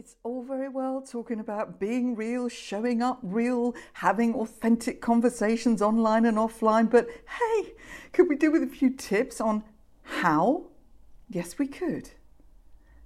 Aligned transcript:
It's 0.00 0.16
all 0.22 0.42
very 0.42 0.70
well 0.70 1.02
talking 1.02 1.40
about 1.40 1.78
being 1.78 2.16
real, 2.16 2.48
showing 2.48 3.02
up 3.02 3.18
real, 3.22 3.74
having 3.92 4.34
authentic 4.34 5.02
conversations 5.02 5.82
online 5.82 6.24
and 6.24 6.38
offline, 6.38 6.90
but 6.90 7.06
hey, 7.38 7.74
could 8.14 8.26
we 8.26 8.36
do 8.36 8.50
with 8.50 8.62
a 8.62 8.66
few 8.66 8.88
tips 8.88 9.42
on 9.42 9.62
how? 10.02 10.68
Yes, 11.28 11.58
we 11.58 11.66
could. 11.66 12.12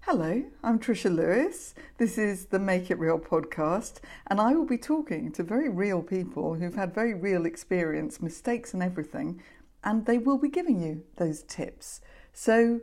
Hello, 0.03 0.45
I'm 0.63 0.79
Trisha 0.79 1.13
Lewis. 1.13 1.75
This 1.99 2.17
is 2.17 2.47
the 2.47 2.61
Make 2.61 2.93
It 2.93 3.01
Real 3.01 3.19
podcast, 3.19 3.95
and 4.29 4.41
I 4.41 4.55
will 4.55 4.65
be 4.65 4.79
talking 4.79 5.33
to 5.33 5.43
very 5.43 5.69
real 5.69 6.01
people 6.01 6.55
who've 6.55 6.77
had 6.77 6.95
very 6.95 7.13
real 7.13 7.45
experience, 7.45 8.23
mistakes, 8.23 8.73
and 8.73 8.85
everything, 8.85 9.43
and 9.83 10.07
they 10.07 10.19
will 10.19 10.39
be 10.39 10.49
giving 10.49 10.81
you 10.81 11.03
those 11.17 11.43
tips. 11.43 12.03
So 12.33 12.83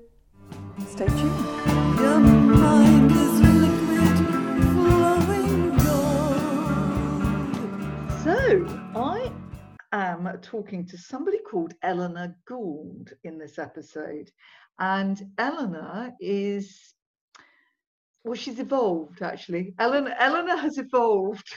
stay 0.85 1.07
tuned. 1.07 2.80
I 8.51 9.31
am 9.93 10.29
talking 10.41 10.85
to 10.87 10.97
somebody 10.97 11.37
called 11.39 11.73
Eleanor 11.83 12.35
Gould 12.45 13.13
in 13.23 13.37
this 13.37 13.57
episode. 13.57 14.29
And 14.77 15.21
Eleanor 15.37 16.11
is, 16.19 16.93
well, 18.25 18.33
she's 18.33 18.59
evolved 18.59 19.21
actually. 19.21 19.73
Eleanor, 19.79 20.13
Eleanor 20.19 20.57
has 20.57 20.77
evolved 20.77 21.47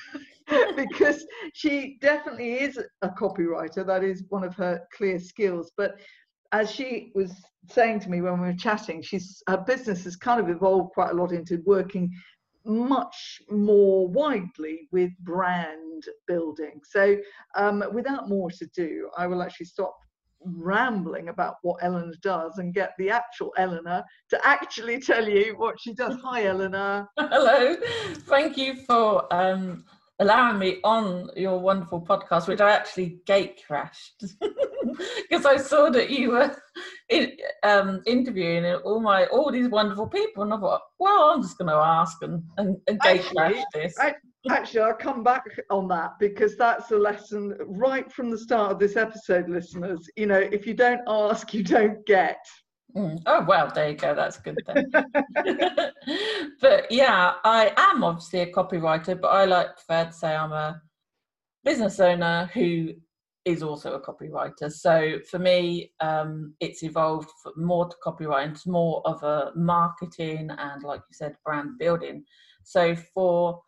because 0.76 1.26
she 1.52 1.98
definitely 2.00 2.60
is 2.60 2.78
a 3.02 3.08
copywriter. 3.08 3.84
That 3.84 4.04
is 4.04 4.22
one 4.28 4.44
of 4.44 4.54
her 4.54 4.80
clear 4.96 5.18
skills. 5.18 5.72
But 5.76 5.96
as 6.52 6.70
she 6.70 7.10
was 7.16 7.32
saying 7.68 7.98
to 8.00 8.08
me 8.08 8.20
when 8.20 8.40
we 8.40 8.46
were 8.46 8.54
chatting, 8.54 9.02
she's 9.02 9.42
her 9.48 9.64
business 9.66 10.04
has 10.04 10.14
kind 10.14 10.40
of 10.40 10.48
evolved 10.48 10.92
quite 10.92 11.10
a 11.10 11.14
lot 11.14 11.32
into 11.32 11.60
working 11.66 12.12
much 12.64 13.42
more 13.50 14.08
widely 14.08 14.88
with 14.92 15.10
brand 15.20 16.04
building. 16.26 16.80
So, 16.88 17.16
um, 17.56 17.84
without 17.92 18.28
more 18.28 18.50
to 18.50 18.66
do, 18.74 19.10
I 19.16 19.26
will 19.26 19.42
actually 19.42 19.66
stop 19.66 19.94
rambling 20.44 21.28
about 21.28 21.56
what 21.62 21.82
Eleanor 21.82 22.14
does 22.22 22.58
and 22.58 22.74
get 22.74 22.92
the 22.98 23.10
actual 23.10 23.52
Eleanor 23.56 24.04
to 24.30 24.46
actually 24.46 25.00
tell 25.00 25.28
you 25.28 25.54
what 25.56 25.80
she 25.80 25.94
does. 25.94 26.16
Hi, 26.22 26.46
Eleanor. 26.46 27.08
Hello. 27.18 27.76
Thank 28.28 28.56
you 28.56 28.76
for 28.86 29.32
um, 29.32 29.84
allowing 30.18 30.58
me 30.58 30.78
on 30.84 31.30
your 31.36 31.58
wonderful 31.58 32.00
podcast, 32.00 32.46
which 32.46 32.60
I 32.60 32.72
actually 32.72 33.20
gate 33.26 33.62
crashed 33.66 34.24
because 35.28 35.46
I 35.46 35.56
saw 35.56 35.90
that 35.90 36.10
you 36.10 36.30
were 36.30 36.56
in, 37.08 37.32
um, 37.62 38.02
interviewing 38.06 38.64
all 38.84 39.00
my 39.00 39.26
all 39.26 39.50
these 39.50 39.68
wonderful 39.68 40.06
people, 40.06 40.42
and 40.42 40.52
I 40.52 40.58
thought, 40.58 40.82
well, 40.98 41.30
I'm 41.30 41.42
just 41.42 41.58
going 41.58 41.68
to 41.68 41.74
ask 41.74 42.22
and, 42.22 42.42
and, 42.58 42.76
and 42.86 43.00
gate 43.00 43.24
this. 43.72 43.94
I, 43.98 44.14
actually, 44.50 44.80
I'll 44.80 44.94
come 44.94 45.22
back 45.22 45.44
on 45.70 45.88
that 45.88 46.12
because 46.18 46.56
that's 46.56 46.90
a 46.90 46.96
lesson 46.96 47.56
right 47.66 48.10
from 48.12 48.30
the 48.30 48.38
start 48.38 48.72
of 48.72 48.78
this 48.78 48.96
episode, 48.96 49.48
listeners. 49.48 50.08
You 50.16 50.26
know, 50.26 50.38
if 50.38 50.66
you 50.66 50.74
don't 50.74 51.00
ask, 51.06 51.52
you 51.54 51.62
don't 51.62 52.04
get. 52.06 52.38
Mm. 52.96 53.20
Oh 53.26 53.44
well, 53.44 53.72
there 53.74 53.90
you 53.90 53.96
go. 53.96 54.14
That's 54.14 54.38
a 54.38 54.40
good 54.40 54.58
then. 54.66 54.90
but 56.60 56.90
yeah, 56.92 57.34
I 57.42 57.72
am 57.76 58.04
obviously 58.04 58.40
a 58.40 58.52
copywriter, 58.52 59.20
but 59.20 59.28
I 59.28 59.46
like 59.46 59.74
prefer 59.74 60.04
to 60.04 60.12
say 60.12 60.34
I'm 60.34 60.52
a 60.52 60.80
business 61.64 61.98
owner 61.98 62.48
who 62.54 62.90
is 63.44 63.62
also 63.62 63.92
a 63.92 64.00
copywriter. 64.00 64.72
So 64.72 65.18
for 65.30 65.38
me, 65.38 65.92
um, 66.00 66.54
it's 66.60 66.82
evolved 66.82 67.28
more 67.56 67.88
to 67.88 67.96
copywriting. 68.04 68.52
It's 68.52 68.66
more 68.66 69.02
of 69.06 69.22
a 69.22 69.52
marketing 69.54 70.50
and, 70.50 70.82
like 70.82 71.00
you 71.00 71.14
said, 71.14 71.36
brand 71.44 71.78
building. 71.78 72.24
So 72.62 72.96
for 72.96 73.60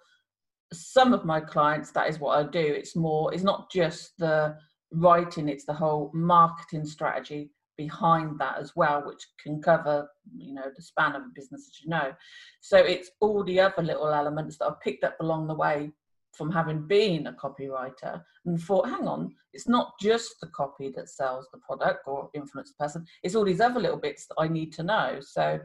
some 0.72 1.12
of 1.12 1.24
my 1.24 1.40
clients, 1.40 1.90
that 1.92 2.08
is 2.08 2.18
what 2.18 2.38
I 2.38 2.48
do. 2.48 2.58
It's 2.58 2.96
more. 2.96 3.32
It's 3.32 3.42
not 3.42 3.70
just 3.70 4.12
the 4.18 4.56
writing; 4.92 5.48
it's 5.48 5.66
the 5.66 5.74
whole 5.74 6.10
marketing 6.14 6.86
strategy 6.86 7.50
behind 7.76 8.38
that 8.40 8.56
as 8.58 8.74
well, 8.74 9.02
which 9.06 9.22
can 9.42 9.60
cover, 9.60 10.08
you 10.34 10.54
know, 10.54 10.70
the 10.74 10.82
span 10.82 11.14
of 11.14 11.22
a 11.22 11.30
business, 11.34 11.68
as 11.68 11.84
you 11.84 11.90
know. 11.90 12.12
So 12.60 12.78
it's 12.78 13.10
all 13.20 13.44
the 13.44 13.60
other 13.60 13.82
little 13.82 14.08
elements 14.08 14.56
that 14.58 14.66
I've 14.66 14.80
picked 14.80 15.04
up 15.04 15.16
along 15.20 15.46
the 15.46 15.54
way 15.54 15.92
from 16.36 16.50
having 16.50 16.86
been 16.86 17.26
a 17.26 17.32
copywriter 17.32 18.22
and 18.44 18.60
thought, 18.60 18.88
hang 18.88 19.08
on, 19.08 19.34
it's 19.52 19.68
not 19.68 19.92
just 20.00 20.36
the 20.40 20.48
copy 20.48 20.92
that 20.94 21.08
sells 21.08 21.46
the 21.52 21.58
product 21.58 22.00
or 22.06 22.30
influence 22.34 22.72
the 22.72 22.84
person, 22.84 23.04
it's 23.22 23.34
all 23.34 23.44
these 23.44 23.60
other 23.60 23.80
little 23.80 23.96
bits 23.96 24.26
that 24.26 24.36
I 24.38 24.48
need 24.48 24.72
to 24.74 24.82
know. 24.82 25.18
So 25.20 25.58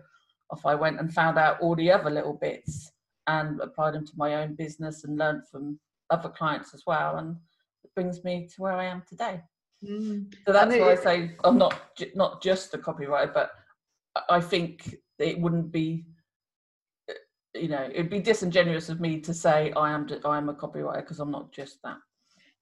off 0.51 0.65
I 0.65 0.75
went 0.75 0.99
and 0.99 1.13
found 1.13 1.37
out 1.37 1.59
all 1.61 1.75
the 1.75 1.91
other 1.91 2.09
little 2.09 2.37
bits 2.39 2.91
and 3.27 3.59
applied 3.61 3.93
them 3.93 4.05
to 4.05 4.13
my 4.15 4.35
own 4.35 4.55
business 4.55 5.03
and 5.03 5.17
learned 5.17 5.47
from 5.49 5.79
other 6.09 6.29
clients 6.29 6.73
as 6.73 6.83
well. 6.85 7.17
And 7.17 7.35
it 7.83 7.91
brings 7.95 8.23
me 8.23 8.47
to 8.55 8.61
where 8.61 8.73
I 8.73 8.85
am 8.85 9.03
today. 9.07 9.41
Mm. 9.83 10.33
So 10.45 10.53
that's 10.53 10.75
why 10.75 10.91
I 10.91 10.95
say 10.95 11.35
I'm 11.43 11.57
not 11.57 11.79
not 12.15 12.41
just 12.41 12.73
a 12.73 12.77
copywriter, 12.77 13.33
but 13.33 13.51
I 14.29 14.41
think 14.41 14.95
it 15.17 15.39
wouldn't 15.39 15.71
be, 15.71 16.05
you 17.55 17.67
know, 17.67 17.89
it'd 17.91 18.09
be 18.09 18.19
disingenuous 18.19 18.89
of 18.89 18.99
me 18.99 19.19
to 19.21 19.33
say 19.33 19.71
I 19.73 19.91
am 19.91 20.07
I 20.25 20.37
am 20.37 20.49
a 20.49 20.53
copywriter 20.53 21.01
because 21.01 21.19
I'm 21.19 21.31
not 21.31 21.51
just 21.51 21.81
that. 21.83 21.97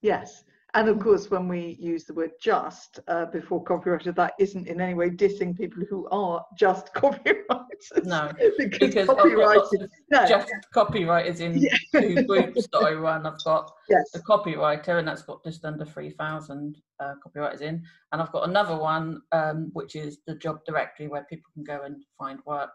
Yes, 0.02 0.44
and 0.76 0.88
of 0.88 1.00
course, 1.00 1.32
when 1.32 1.48
we 1.48 1.78
use 1.80 2.04
the 2.04 2.14
word 2.14 2.32
just 2.40 3.00
uh, 3.08 3.26
before 3.26 3.64
copywriter, 3.64 4.16
that 4.16 4.34
isn't 4.38 4.68
in 4.68 4.80
any 4.80 4.94
way 4.94 5.10
dissing 5.10 5.58
people 5.58 5.84
who 5.90 6.08
are 6.10 6.46
just 6.56 6.94
copywriters. 6.94 8.04
No, 8.04 8.32
because, 8.58 8.80
because 8.80 9.08
copywriting, 9.08 9.88
no. 10.12 10.28
just 10.28 10.52
copywriters 10.76 11.40
in 11.40 11.58
yeah. 11.58 11.76
two 11.92 12.24
groups 12.24 12.68
that 12.72 12.80
I 12.80 12.94
run. 12.94 13.26
I've 13.26 13.44
got 13.44 13.72
yes. 13.90 14.12
the 14.14 14.20
copywriter, 14.20 15.00
and 15.00 15.08
that's 15.08 15.24
got 15.24 15.44
just 15.44 15.66
under 15.66 15.86
3,000 15.86 16.78
uh, 17.00 17.14
copywriters 17.26 17.62
in. 17.62 17.84
And 18.12 18.22
I've 18.22 18.32
got 18.32 18.48
another 18.48 18.78
one, 18.78 19.22
um, 19.32 19.72
which 19.74 19.96
is 19.96 20.20
the 20.28 20.36
job 20.36 20.60
directory 20.66 21.08
where 21.08 21.26
people 21.30 21.50
can 21.56 21.64
go 21.64 21.82
and 21.84 22.04
find 22.18 22.40
work. 22.46 22.70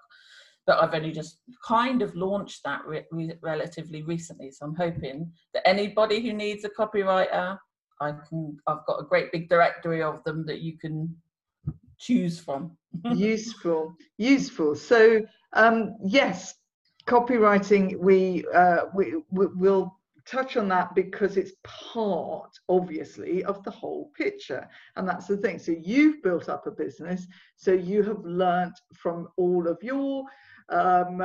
But 0.66 0.82
I've 0.82 0.94
only 0.94 1.12
just 1.12 1.40
kind 1.66 2.00
of 2.00 2.14
launched 2.14 2.62
that 2.64 2.86
re- 2.86 3.04
re- 3.10 3.38
relatively 3.42 4.02
recently. 4.02 4.50
So 4.50 4.66
I'm 4.66 4.74
hoping 4.74 5.30
that 5.52 5.68
anybody 5.68 6.20
who 6.20 6.32
needs 6.32 6.64
a 6.64 6.70
copywriter 6.70 7.58
I 8.00 8.12
can 8.28 8.56
I've 8.66 8.84
got 8.86 9.00
a 9.00 9.04
great 9.04 9.32
big 9.32 9.48
directory 9.48 10.02
of 10.02 10.22
them 10.24 10.44
that 10.46 10.60
you 10.60 10.76
can 10.78 11.14
choose 11.98 12.40
from. 12.40 12.76
useful, 13.14 13.96
useful. 14.18 14.74
So 14.74 15.22
um, 15.52 15.96
yes, 16.04 16.54
copywriting. 17.06 17.98
We, 17.98 18.44
uh, 18.54 18.86
we 18.94 19.14
we 19.30 19.46
will 19.46 19.96
touch 20.26 20.56
on 20.56 20.68
that 20.68 20.94
because 20.94 21.36
it's 21.36 21.52
part, 21.64 22.50
obviously, 22.68 23.44
of 23.44 23.62
the 23.62 23.70
whole 23.70 24.10
picture, 24.16 24.68
and 24.96 25.08
that's 25.08 25.26
the 25.26 25.36
thing. 25.36 25.58
So 25.58 25.72
you've 25.72 26.22
built 26.22 26.48
up 26.48 26.66
a 26.66 26.70
business, 26.70 27.26
so 27.56 27.72
you 27.72 28.02
have 28.02 28.24
learnt 28.24 28.78
from 28.94 29.28
all 29.36 29.68
of 29.68 29.78
your 29.82 30.24
um, 30.70 31.22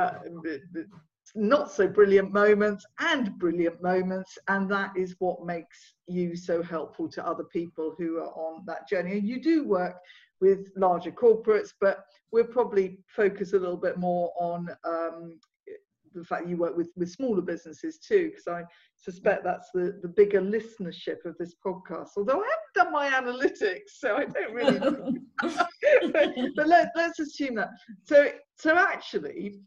not 1.34 1.70
so 1.70 1.86
brilliant 1.86 2.32
moments 2.32 2.84
and 2.98 3.38
brilliant 3.38 3.80
moments 3.82 4.36
and 4.48 4.70
that 4.70 4.90
is 4.96 5.14
what 5.20 5.44
makes 5.44 5.94
you 6.08 6.34
so 6.34 6.62
helpful 6.62 7.08
to 7.08 7.24
other 7.24 7.44
people 7.44 7.94
who 7.98 8.18
are 8.18 8.32
on 8.32 8.64
that 8.66 8.88
journey. 8.88 9.18
And 9.18 9.26
you 9.26 9.40
do 9.40 9.64
work 9.64 9.96
with 10.40 10.70
larger 10.76 11.12
corporates 11.12 11.72
but 11.80 12.04
we'll 12.32 12.44
probably 12.44 12.98
focus 13.06 13.52
a 13.52 13.58
little 13.58 13.76
bit 13.76 13.96
more 13.96 14.32
on 14.40 14.68
um, 14.84 15.38
the 16.14 16.24
fact 16.24 16.48
you 16.48 16.56
work 16.56 16.76
with 16.76 16.90
with 16.96 17.10
smaller 17.10 17.42
businesses 17.42 17.98
too 17.98 18.30
because 18.30 18.46
i 18.48 18.62
suspect 18.96 19.44
that's 19.44 19.70
the 19.72 19.98
the 20.02 20.08
bigger 20.08 20.40
listenership 20.40 21.24
of 21.24 21.36
this 21.38 21.54
podcast 21.64 22.08
although 22.16 22.42
i 22.42 22.48
haven't 22.48 22.74
done 22.74 22.92
my 22.92 23.08
analytics 23.08 23.98
so 23.98 24.16
i 24.16 24.24
don't 24.24 24.52
really 24.52 24.78
but, 26.12 26.30
but 26.56 26.66
let, 26.66 26.88
let's 26.96 27.18
assume 27.18 27.54
that 27.54 27.70
so 28.04 28.30
so 28.56 28.76
actually 28.76 29.60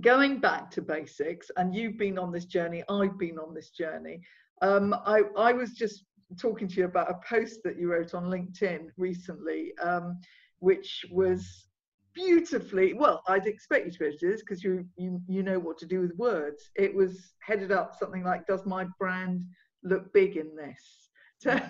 going 0.00 0.38
back 0.38 0.70
to 0.70 0.82
basics, 0.82 1.50
and 1.56 1.74
you've 1.74 1.98
been 1.98 2.18
on 2.18 2.32
this 2.32 2.46
journey, 2.46 2.82
I've 2.88 3.18
been 3.18 3.38
on 3.38 3.54
this 3.54 3.70
journey. 3.70 4.20
Um, 4.62 4.94
I, 5.04 5.22
I 5.36 5.52
was 5.52 5.72
just 5.72 6.04
talking 6.40 6.68
to 6.68 6.74
you 6.76 6.84
about 6.86 7.10
a 7.10 7.20
post 7.28 7.60
that 7.64 7.78
you 7.78 7.92
wrote 7.92 8.14
on 8.14 8.24
LinkedIn 8.24 8.88
recently, 8.96 9.72
um, 9.82 10.18
which 10.60 11.04
was 11.10 11.66
beautifully 12.14 12.92
well 12.94 13.22
i'd 13.28 13.46
expect 13.46 13.86
you 13.86 13.92
to 13.92 13.98
be 13.98 14.04
able 14.06 14.18
to 14.18 14.26
do 14.26 14.32
this 14.32 14.42
because 14.42 14.62
you, 14.62 14.84
you 14.96 15.20
you 15.28 15.42
know 15.42 15.58
what 15.58 15.78
to 15.78 15.86
do 15.86 16.00
with 16.00 16.16
words. 16.16 16.70
It 16.76 16.94
was 16.94 17.34
headed 17.40 17.72
up 17.72 17.94
something 17.98 18.24
like 18.24 18.46
does 18.46 18.66
my 18.66 18.86
brand 18.98 19.44
look 19.82 20.12
big 20.12 20.36
in 20.36 20.54
this? 20.56 20.98
So 21.42 21.60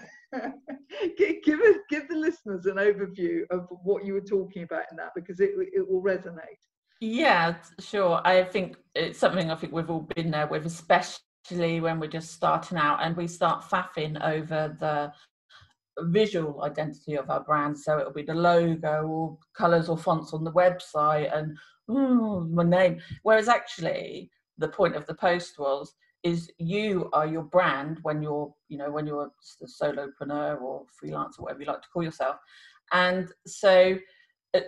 give, 1.17 1.43
give, 1.45 1.61
give 1.89 2.07
the 2.07 2.17
listeners 2.17 2.67
an 2.67 2.77
overview 2.77 3.45
of 3.51 3.67
what 3.71 4.05
you 4.05 4.13
were 4.13 4.21
talking 4.21 4.65
about 4.65 4.85
in 4.91 4.99
that 4.99 5.13
because 5.15 5.41
it, 5.41 5.53
it 5.57 5.91
will 5.91 6.03
resonate. 6.03 6.61
Yeah, 7.01 7.55
sure. 7.79 8.21
I 8.23 8.45
think 8.45 8.77
it's 8.95 9.19
something 9.19 9.51
I 9.51 9.55
think 9.55 9.73
we've 9.73 9.89
all 9.89 10.07
been 10.15 10.31
there 10.31 10.47
with, 10.47 10.67
especially 10.67 11.81
when 11.81 12.01
we're 12.01 12.07
just 12.11 12.33
starting 12.33 12.77
out 12.77 12.99
and 13.03 13.17
we 13.17 13.27
start 13.27 13.65
faffing 13.65 14.23
over 14.23 14.77
the 14.79 15.11
visual 16.01 16.63
identity 16.65 17.15
of 17.15 17.31
our 17.31 17.43
brand. 17.45 17.79
So 17.79 17.99
it'll 17.99 18.13
be 18.13 18.23
the 18.23 18.35
logo 18.35 19.03
or 19.07 19.39
colours 19.57 19.89
or 19.89 19.99
fonts 19.99 20.33
on 20.33 20.45
the 20.45 20.53
website 20.53 21.37
and 21.37 21.57
ooh, 21.91 22.49
my 22.51 22.65
name. 22.65 23.01
Whereas 23.23 23.49
actually, 23.49 24.31
the 24.59 24.69
point 24.69 24.97
of 24.97 25.07
the 25.07 25.15
post 25.15 25.59
was 25.59 25.95
is 26.23 26.51
you 26.59 27.11
are 27.13 27.27
your 27.27 27.43
brand 27.43 27.99
when 28.03 28.23
you're 28.23 28.53
you 28.69 28.79
know 28.79 28.91
when 28.91 29.07
you're 29.07 29.25
a 29.25 29.67
solopreneur 29.67 30.61
or 30.61 30.85
freelance 30.99 31.37
or 31.39 31.43
whatever 31.43 31.61
you 31.61 31.67
like 31.67 31.83
to 31.83 31.89
call 31.93 32.03
yourself 32.03 32.37
and 32.93 33.29
so 33.47 33.99
it, 34.55 34.67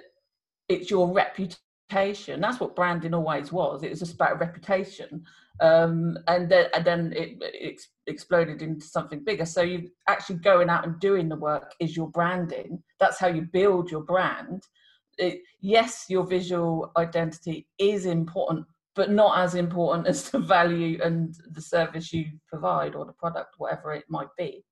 it's 0.68 0.90
your 0.90 1.12
reputation 1.12 1.58
that's 1.94 2.60
what 2.60 2.76
branding 2.76 3.14
always 3.14 3.52
was. 3.52 3.82
It 3.82 3.90
was 3.90 4.00
just 4.00 4.14
about 4.14 4.40
reputation. 4.40 5.24
Um, 5.60 6.18
and 6.26 6.48
then 6.48 6.66
and 6.74 6.84
then 6.84 7.12
it, 7.14 7.38
it, 7.40 7.80
exploded 8.06 8.60
into 8.60 8.86
something 8.86 9.22
bigger. 9.22 9.46
So 9.46 9.62
you 9.62 9.88
actually 10.08 10.36
going 10.36 10.68
out 10.68 10.84
and 10.84 10.98
doing 10.98 11.28
the 11.28 11.36
work 11.36 11.72
is 11.80 11.96
your 11.96 12.10
branding. 12.10 12.82
That's 12.98 13.18
how 13.18 13.28
you 13.28 13.42
build 13.42 13.90
your 13.90 14.02
brand. 14.02 14.64
It, 15.16 15.42
yes 15.60 16.06
your 16.08 16.26
visual 16.26 16.90
identity 16.96 17.68
is 17.78 18.04
important 18.04 18.66
but 18.94 19.10
not 19.10 19.38
as 19.38 19.54
important 19.54 20.06
as 20.12 20.30
the 20.30 20.38
value 20.38 20.98
and 21.02 21.34
the 21.52 21.60
service 21.60 22.12
you 22.12 22.26
provide 22.48 22.94
or 22.94 23.04
the 23.04 23.12
product 23.12 23.54
whatever 23.58 23.92
it 23.92 24.04
might 24.08 24.28
be 24.36 24.64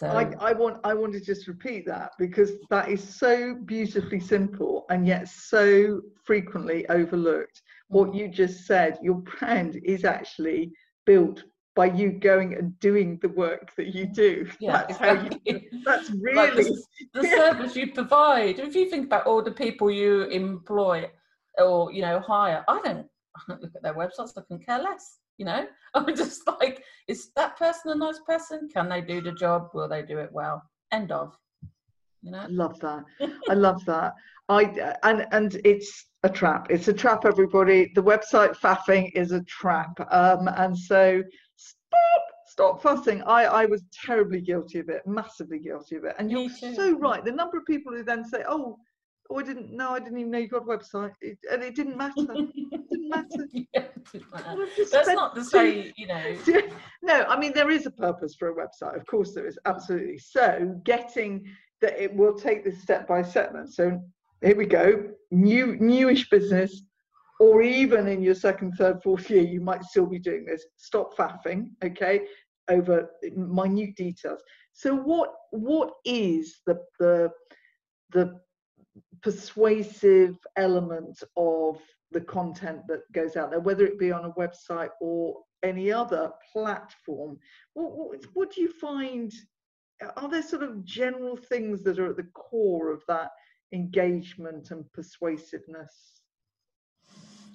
so 0.00 0.06
I, 0.06 0.32
I, 0.40 0.52
want 0.54 0.78
I 0.82 0.94
want 0.94 1.12
to 1.12 1.20
just 1.20 1.46
repeat 1.46 1.84
that 1.84 2.12
because 2.18 2.52
that 2.70 2.88
is 2.88 3.06
so 3.06 3.54
beautifully 3.66 4.18
simple 4.18 4.86
and 4.88 5.06
yet 5.06 5.28
so 5.28 6.00
frequently 6.24 6.88
overlooked. 6.88 7.60
What 7.88 8.08
mm. 8.08 8.16
you 8.16 8.28
just 8.28 8.66
said, 8.66 8.98
your 9.02 9.16
brand 9.16 9.78
is 9.84 10.06
actually 10.06 10.72
built 11.04 11.44
by 11.76 11.86
you 11.86 12.12
going 12.12 12.54
and 12.54 12.78
doing 12.80 13.18
the 13.20 13.28
work 13.28 13.74
that 13.76 13.94
you 13.94 14.06
do. 14.06 14.48
Yeah, 14.58 14.72
that's 14.72 14.92
exactly. 14.92 15.38
how 15.52 15.58
you 15.58 15.82
that's 15.84 16.10
really 16.18 16.36
like 16.36 16.54
the, 16.54 16.82
the 17.12 17.22
yeah. 17.22 17.36
service 17.36 17.76
you 17.76 17.92
provide. 17.92 18.58
If 18.58 18.74
you 18.74 18.88
think 18.88 19.04
about 19.04 19.26
all 19.26 19.42
the 19.42 19.52
people 19.52 19.90
you 19.90 20.22
employ 20.22 21.10
or 21.58 21.92
you 21.92 22.00
know 22.00 22.20
hire, 22.20 22.64
I 22.68 22.80
don't 22.80 23.06
I 23.48 23.54
look 23.54 23.72
at 23.74 23.82
their 23.82 23.94
websites, 23.94 24.32
I 24.36 24.42
can 24.48 24.58
care 24.58 24.80
less 24.80 25.18
you 25.40 25.46
know? 25.46 25.66
I'm 25.94 26.14
just 26.14 26.46
like 26.46 26.84
is 27.08 27.30
that 27.34 27.56
person 27.56 27.90
a 27.90 27.94
nice 27.96 28.20
person? 28.24 28.68
Can 28.72 28.88
they 28.88 29.00
do 29.00 29.20
the 29.20 29.32
job? 29.32 29.70
Will 29.74 29.88
they 29.88 30.02
do 30.02 30.18
it 30.18 30.30
well? 30.30 30.62
End 30.92 31.10
of 31.10 31.36
you 32.22 32.30
know? 32.30 32.40
I 32.40 32.46
love 32.46 32.78
that. 32.80 33.04
I 33.48 33.54
love 33.54 33.84
that. 33.86 34.12
I 34.48 34.96
and 35.02 35.26
and 35.32 35.60
it's 35.64 36.06
a 36.22 36.28
trap. 36.28 36.66
It's 36.70 36.88
a 36.88 36.92
trap 36.92 37.24
everybody. 37.24 37.90
The 37.94 38.02
website 38.02 38.56
faffing 38.56 39.10
is 39.14 39.32
a 39.32 39.42
trap. 39.44 39.98
Um 40.12 40.48
and 40.48 40.78
so 40.78 41.22
stop 41.56 42.22
stop 42.46 42.82
fussing. 42.82 43.22
I 43.22 43.44
i 43.44 43.64
was 43.64 43.82
terribly 44.06 44.42
guilty 44.42 44.78
of 44.80 44.90
it 44.90 45.02
massively 45.06 45.58
guilty 45.58 45.96
of 45.96 46.04
it. 46.04 46.14
And 46.18 46.30
you're 46.30 46.50
so 46.50 46.98
right. 46.98 47.24
The 47.24 47.32
number 47.32 47.56
of 47.56 47.64
people 47.64 47.92
who 47.92 48.04
then 48.04 48.24
say 48.24 48.44
oh 48.46 48.76
oh, 49.30 49.38
I 49.38 49.42
didn't 49.42 49.72
know, 49.72 49.90
I 49.90 50.00
didn't 50.00 50.18
even 50.18 50.30
know 50.30 50.38
you 50.38 50.48
got 50.48 50.62
a 50.62 50.64
website. 50.64 51.12
It, 51.20 51.38
and 51.50 51.62
it 51.62 51.74
didn't 51.74 51.96
matter. 51.96 52.14
it 52.18 52.90
didn't 52.90 53.08
matter. 53.08 53.46
yeah, 53.52 53.84
didn't 54.12 54.32
matter. 54.32 54.66
That's 54.90 55.08
not 55.08 55.34
to 55.34 55.44
say, 55.44 55.92
you 55.96 56.06
know. 56.06 56.36
no, 57.02 57.24
I 57.24 57.38
mean, 57.38 57.52
there 57.52 57.70
is 57.70 57.86
a 57.86 57.90
purpose 57.90 58.34
for 58.34 58.50
a 58.50 58.54
website. 58.54 58.96
Of 58.96 59.06
course, 59.06 59.34
there 59.34 59.46
is, 59.46 59.58
absolutely. 59.66 60.18
So, 60.18 60.80
getting 60.84 61.44
that 61.80 62.00
it 62.00 62.14
will 62.14 62.34
take 62.34 62.64
this 62.64 62.82
step 62.82 63.06
by 63.06 63.22
step. 63.22 63.54
So, 63.68 64.00
here 64.42 64.56
we 64.56 64.66
go. 64.66 65.10
New, 65.30 65.76
newish 65.80 66.28
business, 66.30 66.82
or 67.38 67.62
even 67.62 68.06
in 68.08 68.22
your 68.22 68.34
second, 68.34 68.72
third, 68.72 69.02
fourth 69.02 69.30
year, 69.30 69.42
you 69.42 69.60
might 69.60 69.84
still 69.84 70.06
be 70.06 70.18
doing 70.18 70.44
this. 70.44 70.64
Stop 70.76 71.16
faffing, 71.16 71.70
okay, 71.84 72.22
over 72.68 73.08
minute 73.34 73.96
details. 73.96 74.40
So, 74.72 74.94
what 74.94 75.30
what 75.50 75.90
is 76.04 76.60
the 76.66 76.78
the 76.98 77.30
the 78.12 78.40
persuasive 79.22 80.36
element 80.56 81.22
of 81.36 81.78
the 82.12 82.20
content 82.20 82.86
that 82.88 83.10
goes 83.12 83.36
out 83.36 83.50
there, 83.50 83.60
whether 83.60 83.86
it 83.86 83.98
be 83.98 84.12
on 84.12 84.24
a 84.24 84.32
website 84.32 84.90
or 85.00 85.36
any 85.62 85.92
other 85.92 86.30
platform. 86.52 87.38
What, 87.74 87.92
what, 87.92 88.24
what, 88.34 88.52
do 88.52 88.60
you 88.62 88.72
find? 88.72 89.32
Are 90.16 90.28
there 90.28 90.42
sort 90.42 90.62
of 90.62 90.84
general 90.84 91.36
things 91.36 91.82
that 91.84 91.98
are 91.98 92.10
at 92.10 92.16
the 92.16 92.28
core 92.34 92.90
of 92.90 93.02
that 93.08 93.30
engagement 93.72 94.70
and 94.70 94.90
persuasiveness? 94.92 96.22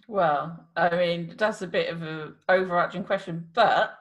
Well, 0.07 0.67
I 0.75 0.95
mean, 0.95 1.33
that's 1.37 1.63
a 1.63 1.67
bit 1.67 1.91
of 1.91 2.03
an 2.03 2.35
overarching 2.47 3.03
question, 3.03 3.47
but 3.53 3.97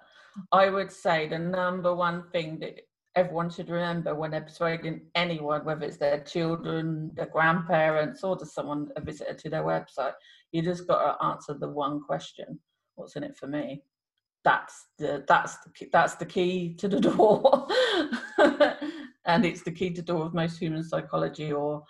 I 0.52 0.68
would 0.68 0.92
say 0.92 1.28
the 1.28 1.38
number 1.38 1.94
one 1.94 2.24
thing 2.30 2.58
that 2.60 2.80
everyone 3.16 3.50
should 3.50 3.68
remember 3.68 4.14
when 4.14 4.30
they're 4.30 4.40
persuading 4.40 5.02
anyone, 5.14 5.64
whether 5.64 5.84
it's 5.84 5.96
their 5.96 6.20
children, 6.20 7.10
their 7.14 7.26
grandparents, 7.26 8.24
or 8.24 8.38
just 8.38 8.54
someone 8.54 8.88
a 8.96 9.00
visitor 9.00 9.34
to 9.34 9.50
their 9.50 9.62
website, 9.62 10.14
you 10.52 10.62
just 10.62 10.86
got 10.86 11.18
to 11.18 11.24
answer 11.24 11.54
the 11.54 11.68
one 11.68 12.00
question: 12.02 12.58
"What's 12.94 13.16
in 13.16 13.24
it 13.24 13.36
for 13.36 13.46
me?" 13.46 13.82
That's 14.44 14.86
the 14.98 15.24
that's 15.26 15.58
the 15.58 15.88
that's 15.92 16.16
the 16.16 16.26
key 16.26 16.74
to 16.74 16.88
the 16.88 17.00
door, 17.10 17.66
and 19.26 19.44
it's 19.44 19.62
the 19.62 19.72
key 19.72 19.90
to 19.90 20.02
the 20.02 20.06
door 20.12 20.26
of 20.26 20.34
most 20.34 20.58
human 20.58 20.82
psychology 20.82 21.52
or 21.52 21.84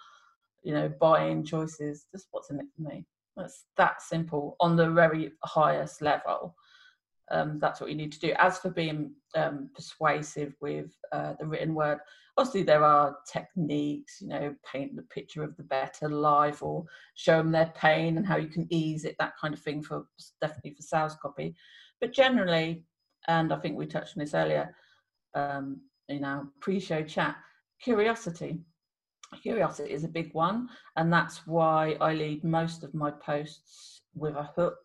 you 0.63 0.75
know 0.75 0.89
buying 1.01 1.45
choices. 1.45 2.07
Just 2.13 2.29
what's 2.31 2.51
in 2.51 2.61
it 2.61 2.67
for 2.77 2.83
me? 2.83 3.07
That's 3.37 3.65
that 3.77 4.01
simple 4.03 4.57
on 4.61 4.77
the 4.77 4.91
very 4.91 5.33
highest 5.43 6.03
level 6.03 6.55
um, 7.31 7.59
that's 7.59 7.81
what 7.81 7.91
you 7.91 7.97
need 7.97 8.13
to 8.13 8.21
do. 8.21 8.35
As 8.39 8.59
for 8.59 8.71
being 8.71 9.13
um, 9.35 9.71
persuasive 9.75 10.55
with 10.61 10.91
uh, 11.13 11.35
the 11.39 11.47
written 11.47 11.75
word, 11.75 11.99
obviously 12.37 12.63
there 12.63 12.85
are 12.85 13.17
techniques, 13.31 14.21
you 14.21 14.29
know, 14.29 14.55
paint 14.71 14.97
the 14.97 15.03
picture 15.03 15.43
of 15.43 15.57
the 15.57 15.63
better 15.63 16.09
life 16.09 16.63
or 16.63 16.85
show 17.15 17.39
them 17.39 17.53
their 17.53 17.73
pain 17.77 18.17
and 18.17 18.27
how 18.27 18.37
you 18.37 18.49
can 18.49 18.67
ease 18.71 19.05
it, 19.05 19.17
that 19.19 19.35
kind 19.41 19.55
of 19.55 19.61
thing 19.61 19.83
for 19.83 20.07
definitely 20.41 20.75
for 20.75 20.83
sales 20.83 21.17
copy. 21.21 21.55
But 22.01 22.13
generally, 22.13 22.85
and 23.29 23.53
I 23.53 23.57
think 23.59 23.77
we 23.77 23.87
touched 23.87 24.17
on 24.17 24.21
this 24.21 24.35
earlier, 24.35 24.75
um, 25.35 25.81
you 26.09 26.21
know, 26.21 26.49
pre-show 26.61 27.03
chat, 27.03 27.37
curiosity. 27.83 28.59
Curiosity 29.43 29.93
is 29.93 30.05
a 30.05 30.09
big 30.09 30.33
one, 30.35 30.69
and 30.97 31.13
that's 31.13 31.47
why 31.47 31.97
I 32.01 32.13
lead 32.13 32.45
most 32.45 32.85
of 32.85 32.95
my 32.95 33.11
posts 33.11 34.03
with 34.15 34.37
a 34.37 34.51
hook 34.55 34.77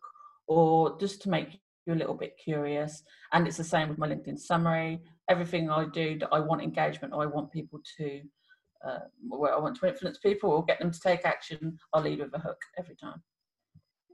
or 0.48 0.98
just 0.98 1.22
to 1.22 1.30
make 1.30 1.60
you're 1.90 1.96
a 1.96 1.98
little 1.98 2.14
bit 2.14 2.38
curious. 2.42 3.02
And 3.32 3.46
it's 3.46 3.56
the 3.56 3.64
same 3.64 3.88
with 3.88 3.98
my 3.98 4.08
LinkedIn 4.08 4.38
summary. 4.38 5.00
Everything 5.28 5.70
I 5.70 5.86
do 5.86 6.18
that 6.20 6.28
I 6.30 6.38
want 6.38 6.62
engagement 6.62 7.12
or 7.12 7.22
I 7.22 7.26
want 7.26 7.50
people 7.50 7.80
to, 7.98 8.20
uh, 8.86 8.98
where 9.28 9.52
I 9.52 9.58
want 9.58 9.76
to 9.80 9.88
influence 9.88 10.18
people 10.18 10.50
or 10.50 10.64
get 10.64 10.78
them 10.78 10.92
to 10.92 11.00
take 11.00 11.24
action, 11.24 11.76
I'll 11.92 12.02
lead 12.02 12.20
with 12.20 12.32
a 12.34 12.38
hook 12.38 12.58
every 12.78 12.94
time. 12.94 13.20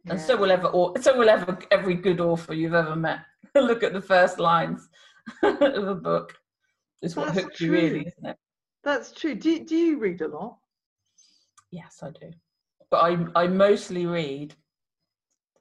Yeah. 0.05 0.13
And 0.13 0.21
so 0.21 0.37
will 0.37 0.51
ever, 0.51 0.71
so 1.01 1.19
will 1.19 1.29
ever 1.29 1.59
every 1.71 1.95
good 1.95 2.21
author 2.21 2.55
you've 2.55 2.75
ever 2.75 2.97
met. 2.97 3.21
Look 3.55 3.83
at 3.83 3.93
the 3.93 4.01
first 4.01 4.39
lines 4.39 4.89
of 5.43 5.89
a 5.89 5.95
book. 5.95 6.35
Is 7.03 7.15
what 7.15 7.35
hooks 7.35 7.61
you 7.61 7.73
really, 7.73 8.07
isn't 8.07 8.31
it? 8.31 8.37
That's 8.85 9.13
true. 9.13 9.35
Do 9.35 9.63
do 9.65 9.77
you 9.77 9.99
read 9.99 10.23
a 10.23 10.29
lot? 10.29 10.57
Yes, 11.71 11.99
I 12.03 12.11
do. 12.11 12.33
But 12.91 12.99
I 12.99 13.43
I 13.43 13.47
mostly 13.49 14.07
read 14.07 14.55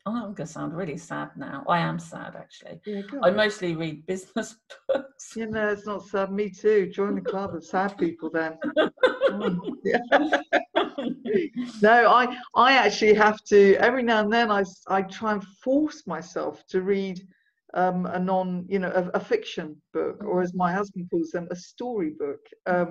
oh, 0.06 0.16
I'm 0.16 0.22
going 0.22 0.36
to 0.36 0.48
sound 0.48 0.76
really 0.76 0.98
sad 0.98 1.32
now. 1.36 1.64
I 1.68 1.80
am 1.80 1.98
sad, 1.98 2.36
actually. 2.36 2.80
Yeah, 2.86 3.02
I 3.24 3.32
mostly 3.32 3.76
read 3.76 4.06
business 4.06 4.56
books. 4.88 5.36
You 5.36 5.48
know, 5.48 5.70
it's 5.70 5.86
not 5.86 6.06
sad. 6.06 6.32
Me 6.32 6.50
too. 6.50 6.88
Join 6.88 7.16
the 7.16 7.22
club 7.22 7.56
of 7.56 7.66
sad 7.66 7.98
people 7.98 8.30
then. 8.30 8.58
no, 11.82 12.12
I, 12.12 12.38
I 12.56 12.74
actually 12.74 13.16
have 13.16 13.44
to, 13.46 13.76
every 13.78 14.04
now 14.04 14.22
and 14.22 14.32
then, 14.32 14.52
I, 14.52 14.64
I 14.88 15.02
try 15.02 15.34
and 15.34 15.44
force 15.44 16.06
myself 16.06 16.66
to 16.68 16.82
read 16.82 17.22
um, 17.76 18.06
a 18.06 18.18
non, 18.18 18.66
you 18.68 18.80
know, 18.80 18.92
a, 18.96 19.18
a, 19.18 19.20
fiction 19.20 19.76
book, 19.94 20.24
or 20.24 20.42
as 20.42 20.54
my 20.54 20.72
husband 20.72 21.08
calls 21.12 21.32
them, 21.32 21.48
a 21.52 21.56
storybook. 21.56 22.40
Um, 22.66 22.90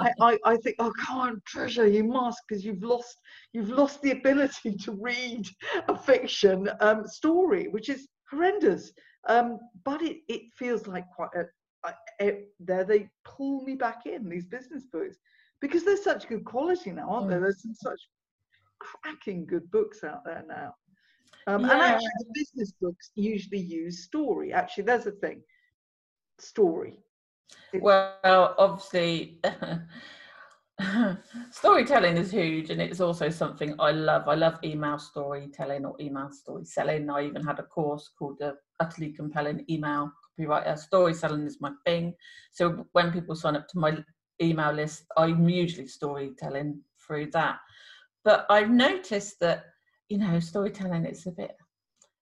I, 0.00 0.10
I, 0.20 0.38
I 0.44 0.56
think, 0.56 0.76
oh, 0.80 0.92
come 0.98 1.18
on, 1.18 1.42
treasure, 1.46 1.86
you 1.86 2.04
must, 2.04 2.42
because 2.46 2.64
you've 2.64 2.82
lost, 2.82 3.16
you've 3.52 3.70
lost 3.70 4.02
the 4.02 4.10
ability 4.10 4.74
to 4.74 4.92
read 4.92 5.46
a 5.88 5.96
fiction 5.96 6.68
um, 6.80 7.06
story, 7.06 7.68
which 7.68 7.88
is 7.88 8.08
horrendous. 8.30 8.92
Um, 9.28 9.60
but 9.84 10.02
it, 10.02 10.18
it 10.28 10.42
feels 10.58 10.88
like 10.88 11.04
quite 11.14 11.30
a, 11.34 11.44
there 12.60 12.84
they 12.84 13.08
pull 13.24 13.62
me 13.62 13.74
back 13.74 14.06
in 14.06 14.28
these 14.28 14.44
business 14.44 14.84
books 14.92 15.16
because 15.60 15.84
they're 15.84 15.96
such 15.96 16.28
good 16.28 16.44
quality 16.44 16.90
now, 16.90 17.08
aren't 17.08 17.26
mm. 17.26 17.30
there? 17.30 17.40
There's 17.40 17.62
some 17.62 17.74
such 17.74 18.00
cracking 18.80 19.46
good 19.46 19.70
books 19.70 20.02
out 20.02 20.24
there 20.24 20.44
now. 20.48 20.74
Um, 21.46 21.62
yeah. 21.62 21.72
And 21.72 21.82
actually, 21.82 22.08
the 22.18 22.32
business 22.34 22.72
books 22.80 23.10
usually 23.14 23.60
use 23.60 24.04
story. 24.04 24.52
Actually, 24.52 24.84
there's 24.84 25.06
a 25.06 25.12
thing 25.12 25.42
story. 26.38 26.98
well, 27.74 28.54
obviously, 28.58 29.40
storytelling 31.50 32.16
is 32.16 32.30
huge, 32.30 32.70
and 32.70 32.80
it's 32.80 33.00
also 33.00 33.28
something 33.28 33.74
I 33.78 33.92
love. 33.92 34.28
I 34.28 34.34
love 34.34 34.58
email 34.64 34.98
storytelling 34.98 35.84
or 35.84 35.96
email 36.00 36.30
story 36.30 36.64
selling. 36.64 37.10
I 37.10 37.26
even 37.26 37.44
had 37.44 37.58
a 37.58 37.64
course 37.64 38.10
called 38.18 38.38
the 38.38 38.56
Utterly 38.80 39.12
Compelling 39.12 39.64
Email 39.68 40.12
Copywriter. 40.38 40.78
Story 40.78 41.14
selling 41.14 41.46
is 41.46 41.60
my 41.60 41.72
thing. 41.84 42.14
So 42.52 42.86
when 42.92 43.12
people 43.12 43.34
sign 43.34 43.56
up 43.56 43.68
to 43.68 43.78
my 43.78 43.98
email 44.40 44.72
list, 44.72 45.04
I'm 45.16 45.48
usually 45.48 45.86
storytelling 45.86 46.80
through 47.04 47.30
that. 47.32 47.58
But 48.24 48.46
I've 48.50 48.70
noticed 48.70 49.40
that 49.40 49.64
you 50.12 50.18
know, 50.18 50.38
storytelling, 50.40 51.06
it's 51.06 51.24
a 51.24 51.30
bit, 51.30 51.56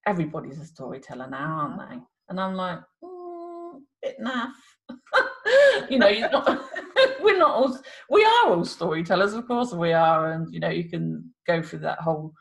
everybody's 0.07 0.61
a 0.61 0.65
storyteller 0.65 1.29
now, 1.29 1.75
aren't 1.77 1.89
they? 1.89 1.97
And 2.29 2.39
I'm 2.39 2.55
like, 2.55 2.79
mm, 3.03 3.79
bit 4.01 4.15
naff. 4.17 4.53
you 5.89 5.99
know, 5.99 6.09
not, 6.31 6.69
we're 7.21 7.37
not 7.37 7.51
all, 7.51 7.77
we 8.09 8.23
are 8.23 8.47
all 8.47 8.63
storytellers, 8.63 9.33
of 9.33 9.45
course 9.45 9.73
we 9.73 9.91
are. 9.91 10.31
And, 10.31 10.53
you 10.53 10.61
know, 10.61 10.69
you 10.69 10.89
can 10.89 11.33
go 11.45 11.61
through 11.61 11.79
that 11.79 11.99
whole, 11.99 12.31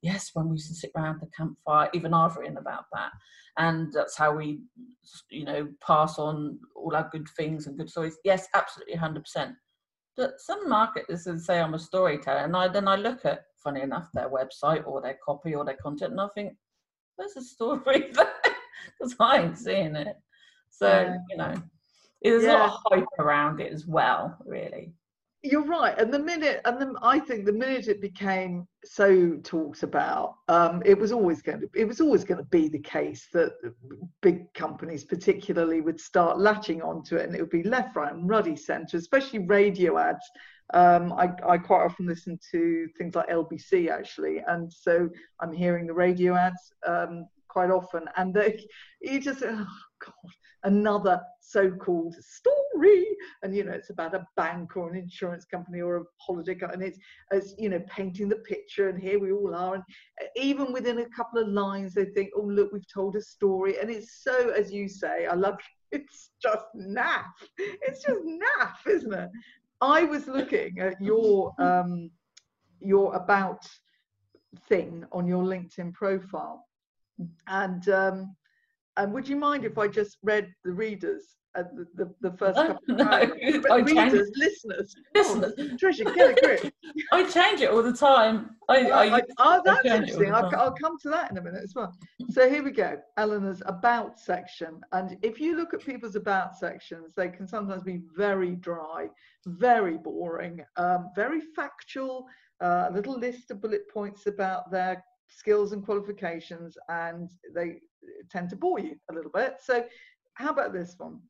yes, 0.00 0.30
when 0.32 0.48
we 0.48 0.54
used 0.54 0.68
to 0.68 0.76
sit 0.76 0.92
around 0.96 1.20
the 1.20 1.26
campfire, 1.36 1.90
even 1.92 2.14
I've 2.14 2.36
written 2.36 2.58
about 2.58 2.84
that. 2.92 3.10
And 3.58 3.92
that's 3.92 4.16
how 4.16 4.36
we, 4.36 4.60
you 5.28 5.44
know, 5.44 5.70
pass 5.84 6.20
on 6.20 6.56
all 6.76 6.94
our 6.94 7.08
good 7.10 7.26
things 7.36 7.66
and 7.66 7.76
good 7.76 7.90
stories. 7.90 8.16
Yes, 8.22 8.46
absolutely, 8.54 8.94
100%. 8.94 9.54
But 10.16 10.34
some 10.38 10.68
marketers 10.68 11.26
say 11.44 11.58
I'm 11.60 11.74
a 11.74 11.80
storyteller, 11.80 12.44
and 12.44 12.56
I 12.56 12.68
then 12.68 12.86
I 12.86 12.94
look 12.94 13.24
at, 13.24 13.46
funny 13.62 13.82
enough, 13.82 14.08
their 14.12 14.30
website 14.30 14.86
or 14.86 15.00
their 15.00 15.18
copy 15.24 15.54
or 15.54 15.64
their 15.64 15.76
content, 15.82 16.12
and 16.12 16.20
I 16.20 16.28
think, 16.34 16.54
there's 17.18 17.36
a 17.36 17.42
story 17.42 18.10
there? 18.12 18.32
Because 18.98 19.14
I 19.20 19.42
ain't 19.42 19.58
seeing 19.58 19.94
it. 19.94 20.16
So, 20.70 21.14
you 21.28 21.36
know, 21.36 21.54
there's 22.22 22.44
yeah. 22.44 22.52
a 22.52 22.58
lot 22.58 22.70
of 22.70 22.80
hype 22.86 23.18
around 23.18 23.60
it 23.60 23.72
as 23.72 23.86
well, 23.86 24.36
really. 24.44 24.94
You're 25.42 25.64
right, 25.64 25.98
and 25.98 26.12
the 26.12 26.18
minute, 26.18 26.60
and 26.66 26.98
I 27.00 27.18
think 27.18 27.46
the 27.46 27.52
minute 27.52 27.88
it 27.88 28.02
became 28.02 28.68
so 28.84 29.38
talked 29.42 29.82
about, 29.82 30.34
um, 30.48 30.82
it 30.84 30.98
was 30.98 31.12
always 31.12 31.40
going 31.40 31.60
to, 31.60 31.70
it 31.74 31.86
was 31.86 31.98
always 32.02 32.24
going 32.24 32.36
to 32.36 32.50
be 32.50 32.68
the 32.68 32.80
case 32.80 33.26
that 33.32 33.52
big 34.20 34.52
companies, 34.52 35.02
particularly, 35.02 35.80
would 35.80 35.98
start 35.98 36.38
latching 36.38 36.82
onto 36.82 37.16
it, 37.16 37.24
and 37.24 37.34
it 37.34 37.40
would 37.40 37.48
be 37.48 37.62
left, 37.62 37.96
right, 37.96 38.12
and 38.12 38.28
ruddy 38.28 38.54
centre, 38.54 38.98
especially 38.98 39.38
radio 39.38 39.96
ads. 39.96 40.24
Um, 40.74 41.14
I, 41.14 41.30
I 41.48 41.56
quite 41.56 41.84
often 41.84 42.06
listen 42.06 42.38
to 42.50 42.86
things 42.98 43.14
like 43.14 43.30
LBC 43.30 43.88
actually, 43.88 44.42
and 44.46 44.70
so 44.70 45.08
I'm 45.40 45.54
hearing 45.54 45.86
the 45.86 45.94
radio 45.94 46.34
ads 46.34 46.74
um, 46.86 47.26
quite 47.48 47.70
often, 47.70 48.04
and 48.18 48.34
they, 48.34 48.66
you 49.00 49.18
just, 49.18 49.42
oh 49.42 49.66
God, 50.04 50.32
another 50.64 51.20
so-called 51.40 52.14
story. 52.14 53.06
And 53.42 53.54
you 53.54 53.64
know 53.64 53.72
it's 53.72 53.90
about 53.90 54.14
a 54.14 54.26
bank 54.36 54.76
or 54.76 54.90
an 54.90 54.96
insurance 54.96 55.44
company 55.44 55.80
or 55.80 55.96
a 55.98 56.04
holiday 56.18 56.56
and 56.72 56.82
it's 56.82 56.98
as 57.32 57.54
you 57.58 57.68
know 57.68 57.82
painting 57.88 58.28
the 58.28 58.36
picture 58.36 58.88
and 58.88 59.00
here 59.00 59.18
we 59.18 59.32
all 59.32 59.54
are. 59.54 59.74
And 59.74 59.84
even 60.36 60.72
within 60.72 60.98
a 60.98 61.08
couple 61.08 61.40
of 61.40 61.48
lines 61.48 61.94
they 61.94 62.06
think 62.06 62.30
oh 62.36 62.42
look 62.42 62.72
we've 62.72 62.92
told 62.92 63.16
a 63.16 63.22
story. 63.22 63.78
And 63.80 63.90
it's 63.90 64.22
so 64.22 64.50
as 64.50 64.72
you 64.72 64.88
say 64.88 65.26
i 65.26 65.34
love 65.34 65.58
it, 65.92 66.02
it's 66.02 66.30
just 66.40 66.64
naff. 66.76 67.24
It's 67.58 68.04
just 68.04 68.20
naff 68.20 68.86
isn't 68.88 69.12
it? 69.12 69.30
I 69.80 70.04
was 70.04 70.26
looking 70.26 70.78
at 70.78 71.00
your 71.00 71.54
um 71.58 72.10
your 72.80 73.14
about 73.14 73.66
thing 74.68 75.04
on 75.12 75.26
your 75.26 75.44
linkedin 75.44 75.92
profile 75.92 76.66
and 77.46 77.88
um 77.88 78.36
and 79.00 79.12
would 79.14 79.26
you 79.26 79.36
mind 79.36 79.64
if 79.64 79.78
I 79.78 79.88
just 79.88 80.18
read 80.22 80.52
the 80.62 80.72
readers 80.72 81.36
uh, 81.56 81.64
the, 81.74 82.04
the, 82.04 82.14
the, 82.30 82.36
first 82.36 82.56
couple 82.56 82.78
of 82.90 82.96
no, 82.96 83.34
readers, 83.82 84.30
listeners, 84.36 84.94
listeners. 85.16 85.52
Oh, 85.58 85.64
Tricia, 85.76 86.14
get 86.14 86.38
a 86.38 86.40
grip. 86.40 86.72
I 87.12 87.28
change 87.28 87.60
it 87.60 87.70
all 87.70 87.82
the 87.82 87.92
time. 87.92 88.50
I, 88.68 88.88
I, 88.88 89.16
I 89.16 89.22
oh, 89.38 89.62
that's 89.64 89.84
interesting. 89.84 90.32
I'll, 90.32 90.48
I'll, 90.56 90.74
come 90.74 90.96
to 91.00 91.08
that 91.10 91.28
in 91.32 91.38
a 91.38 91.42
minute 91.42 91.64
as 91.64 91.74
well. 91.74 91.92
So 92.30 92.48
here 92.48 92.62
we 92.62 92.70
go. 92.70 92.98
Eleanor's 93.16 93.62
about 93.66 94.20
section, 94.20 94.80
and 94.92 95.16
if 95.22 95.40
you 95.40 95.56
look 95.56 95.74
at 95.74 95.80
people's 95.80 96.14
about 96.14 96.56
sections, 96.56 97.14
they 97.16 97.28
can 97.30 97.48
sometimes 97.48 97.82
be 97.82 98.02
very 98.16 98.54
dry, 98.54 99.08
very 99.46 99.98
boring, 99.98 100.60
um, 100.76 101.08
very 101.16 101.40
factual. 101.56 102.26
Uh, 102.60 102.90
little 102.92 103.18
list 103.18 103.50
of 103.50 103.60
bullet 103.60 103.88
points 103.92 104.26
about 104.26 104.70
their 104.70 105.02
skills 105.28 105.72
and 105.72 105.84
qualifications, 105.84 106.76
and 106.88 107.30
they 107.56 107.80
tend 108.30 108.50
to 108.50 108.56
bore 108.56 108.78
you 108.78 108.96
a 109.10 109.14
little 109.14 109.30
bit. 109.30 109.56
So, 109.62 109.84
how 110.34 110.50
about 110.50 110.72
this 110.72 110.94
one? 110.98 111.20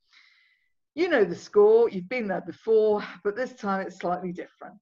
You 0.94 1.08
know 1.08 1.24
the 1.24 1.36
score, 1.36 1.88
you've 1.88 2.08
been 2.08 2.28
there 2.28 2.40
before, 2.40 3.02
but 3.22 3.36
this 3.36 3.52
time 3.54 3.86
it's 3.86 3.98
slightly 3.98 4.32
different. 4.32 4.74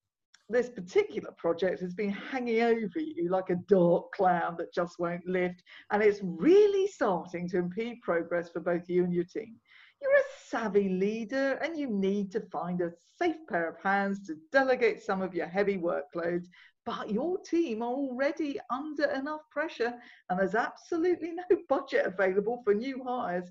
This 0.49 0.71
particular 0.71 1.31
project 1.37 1.81
has 1.81 1.93
been 1.93 2.11
hanging 2.11 2.63
over 2.63 2.99
you 2.99 3.29
like 3.29 3.51
a 3.51 3.57
dark 3.69 4.11
cloud 4.13 4.57
that 4.59 4.73
just 4.73 4.99
won't 4.99 5.27
lift, 5.27 5.63
and 5.91 6.03
it's 6.03 6.21
really 6.23 6.87
starting 6.87 7.47
to 7.51 7.59
impede 7.59 8.01
progress 8.01 8.49
for 8.49 8.61
both 8.61 8.89
you 8.89 9.05
and 9.05 9.13
your 9.13 9.25
team. 9.25 9.57
You're 10.01 10.13
a 10.13 10.23
savvy 10.47 10.89
leader 10.89 11.59
and 11.63 11.77
you 11.77 11.89
need 11.89 12.31
to 12.33 12.41
find 12.53 12.81
a 12.81 12.93
safe 13.19 13.37
pair 13.49 13.69
of 13.69 13.83
hands 13.83 14.27
to 14.27 14.37
delegate 14.53 15.03
some 15.03 15.23
of 15.23 15.35
your 15.35 15.47
heavy 15.47 15.77
workloads 15.77 16.47
but 16.89 17.11
your 17.11 17.37
team 17.41 17.83
are 17.83 17.93
already 17.93 18.59
under 18.71 19.11
enough 19.11 19.43
pressure 19.51 19.93
and 20.31 20.41
there's 20.41 20.55
absolutely 20.55 21.33
no 21.51 21.59
budget 21.69 22.07
available 22.07 22.63
for 22.65 22.73
new 22.73 23.05
hires. 23.07 23.51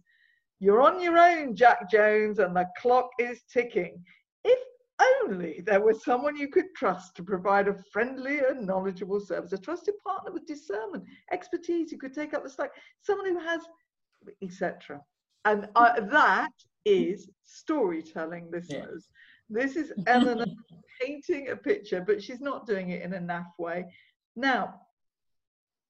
You're 0.60 0.82
on 0.82 1.00
your 1.00 1.20
own, 1.20 1.56
Jack 1.56 1.88
Jones, 1.88 2.40
and 2.40 2.56
the 2.56 2.66
clock 2.82 3.12
is 3.20 3.44
ticking. 3.54 4.04
If 4.44 4.58
only 5.24 5.62
there 5.68 5.82
was 5.82 6.04
someone 6.04 6.36
you 6.36 6.48
could 6.48 6.74
trust 6.76 7.16
to 7.18 7.24
provide 7.24 7.68
a 7.68 7.76
friendly 7.94 8.40
and 8.40 8.66
knowledgeable 8.66 9.20
service, 9.20 9.54
a 9.54 9.60
trusted 9.60 9.94
partner 10.04 10.32
with 10.32 10.48
discernment, 10.48 11.04
expertise 11.32 11.92
who 11.92 11.98
could 12.00 12.16
take 12.16 12.34
up 12.34 12.44
the 12.44 12.50
slack, 12.50 12.72
someone 13.04 13.28
who 13.28 13.38
has, 13.38 13.62
etc. 14.42 15.00
And 15.46 15.70
uh, 15.76 16.02
that 16.10 16.54
is 16.86 17.30
storytelling, 17.44 18.50
listeners. 18.52 19.10
Yeah. 19.50 19.62
This 19.62 19.76
is 19.76 19.94
Eleanor 20.08 20.48
painting 21.02 21.50
a 21.50 21.56
picture, 21.56 22.04
but 22.06 22.22
she's 22.22 22.42
not 22.42 22.68
doing 22.68 22.90
it 22.90 23.02
in 23.02 23.14
a 23.14 23.20
naff 23.20 23.48
way. 23.58 23.86
Now, 24.36 24.82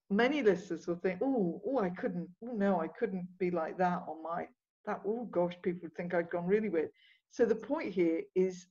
many 0.09 0.41
listeners 0.41 0.87
will 0.87 0.95
think, 0.95 1.19
oh, 1.21 1.61
oh, 1.65 1.79
I 1.79 1.89
couldn't, 1.89 2.29
oh 2.43 2.53
no, 2.53 2.79
I 2.79 2.87
couldn't 2.87 3.27
be 3.39 3.51
like 3.51 3.77
that 3.77 4.03
on 4.07 4.23
my 4.23 4.47
that. 4.87 5.01
Oh 5.05 5.25
gosh, 5.25 5.53
people 5.61 5.81
would 5.83 5.95
think 5.95 6.13
I'd 6.13 6.29
gone 6.29 6.47
really 6.47 6.69
weird. 6.69 6.89
So 7.29 7.45
the 7.45 7.55
point 7.55 7.93
here 7.93 8.21
is, 8.35 8.67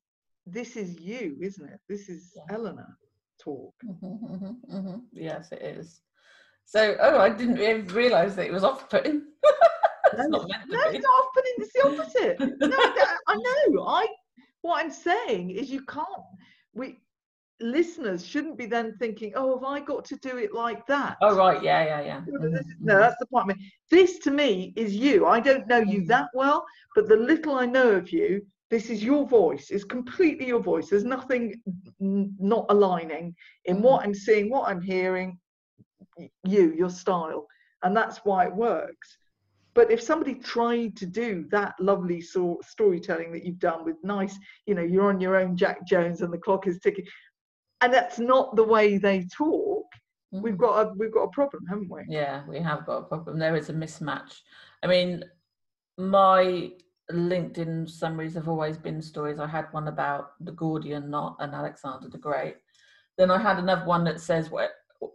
this 0.47 0.76
is 0.76 0.99
you, 0.99 1.37
isn't 1.40 1.69
it? 1.69 1.78
This 1.88 2.09
is 2.09 2.33
yeah. 2.35 2.57
Eleanor 2.57 2.97
talk. 3.38 3.75
Mm-hmm, 3.85 4.35
mm-hmm, 4.35 4.76
mm-hmm. 4.76 4.99
Yes, 5.12 5.52
it 5.52 5.62
is. 5.62 6.00
So, 6.64 6.97
oh, 7.00 7.19
I 7.19 7.31
didn't 7.31 7.61
even 7.61 7.87
realise 7.88 8.35
that 8.35 8.47
it 8.47 8.52
was 8.52 8.64
off-putting. 8.64 9.23
it's 9.45 10.28
no, 10.28 10.38
not 10.38 10.49
meant 10.49 10.71
to 10.71 10.76
no, 10.76 10.90
be. 10.90 10.97
it's 10.97 11.05
not 11.05 11.11
off-putting. 11.11 11.52
It's 11.59 11.73
the 11.73 11.87
opposite. 11.87 12.40
no, 12.40 12.76
I 13.28 13.35
know. 13.37 13.85
I 13.87 14.07
what 14.63 14.85
I'm 14.85 14.91
saying 14.91 15.51
is 15.51 15.71
you 15.71 15.85
can't, 15.85 16.07
we, 16.75 16.99
listeners 17.61 18.27
shouldn't 18.27 18.59
be 18.59 18.67
then 18.67 18.95
thinking, 18.99 19.33
oh, 19.35 19.55
have 19.55 19.65
I 19.65 19.81
got 19.81 20.05
to 20.07 20.17
do 20.17 20.37
it 20.37 20.53
like 20.53 20.87
that? 20.87 21.17
Oh, 21.23 21.37
right. 21.37 21.63
Yeah, 21.63 21.85
yeah, 21.85 22.01
yeah. 22.03 22.21
No, 22.81 22.99
that's 22.99 23.17
the 23.19 23.27
point. 23.27 23.59
This 23.91 24.19
to 24.21 24.31
me 24.31 24.73
is 24.77 24.95
you. 24.95 25.27
I 25.27 25.41
don't 25.41 25.67
know 25.67 25.79
you 25.79 26.03
mm. 26.03 26.09
that 26.09 26.29
well, 26.35 26.65
but 26.95 27.09
the 27.09 27.17
little 27.17 27.55
I 27.55 27.67
know 27.67 27.91
of 27.93 28.11
you, 28.13 28.45
this 28.69 28.91
is 28.91 29.03
your 29.03 29.27
voice. 29.27 29.71
It's 29.71 29.85
completely 29.85 30.47
your 30.49 30.61
voice. 30.61 30.89
There's 30.89 31.05
nothing 31.05 31.55
not 32.01 32.67
aligning 32.69 33.35
in 33.65 33.81
what 33.81 34.03
mm. 34.03 34.05
I'm 34.07 34.15
seeing, 34.15 34.51
what 34.51 34.69
I'm 34.69 34.83
hearing, 34.83 35.39
you, 36.45 36.75
your 36.77 36.91
style. 36.91 37.47
And 37.83 37.97
that's 37.97 38.19
why 38.25 38.47
it 38.47 38.55
works. 38.55 39.19
But 39.76 39.90
if 39.90 40.00
somebody 40.00 40.35
tried 40.35 40.97
to 40.97 41.06
do 41.06 41.45
that 41.50 41.75
lovely 41.78 42.23
sort 42.23 42.64
storytelling 42.64 43.30
that 43.33 43.45
you've 43.45 43.59
done 43.59 43.85
with 43.85 43.97
nice, 44.02 44.37
you 44.64 44.75
know, 44.75 44.83
you're 44.83 45.11
on 45.11 45.21
your 45.21 45.37
own 45.37 45.54
Jack 45.54 45.87
Jones 45.87 46.23
and 46.23 46.33
the 46.33 46.38
clock 46.38 46.66
is 46.66 46.80
ticking, 46.80 47.04
and 47.83 47.92
that's 47.92 48.18
not 48.18 48.56
the 48.56 48.64
way 48.64 48.97
they 48.97 49.26
talk, 49.37 49.85
mm. 50.35 50.40
we've 50.42 50.56
got 50.56 50.80
a 50.80 50.92
we've 50.97 51.12
got 51.12 51.25
a 51.25 51.28
problem, 51.28 51.66
haven't 51.68 51.90
we? 51.90 52.00
Yeah, 52.09 52.42
we 52.49 52.59
have 52.59 52.87
got 52.87 52.97
a 52.97 53.02
problem. 53.02 53.38
There 53.38 53.54
is 53.54 53.68
a 53.68 53.75
mismatch. 53.75 54.40
I 54.83 54.87
mean, 54.87 55.23
my 55.99 56.73
LinkedIn 57.12 57.90
summaries 57.90 58.35
have 58.35 58.49
always 58.49 58.78
been 58.78 59.02
stories. 59.02 59.38
I 59.38 59.47
had 59.47 59.66
one 59.73 59.88
about 59.88 60.30
the 60.40 60.52
Gordian 60.52 61.11
knot 61.11 61.37
and 61.38 61.54
Alexander 61.54 62.09
the 62.09 62.16
Great. 62.16 62.56
Then 63.18 63.30
I 63.30 63.38
had 63.38 63.59
another 63.59 63.85
one 63.85 64.04
that 64.04 64.23
says, 64.23 64.50
"What 64.50 64.71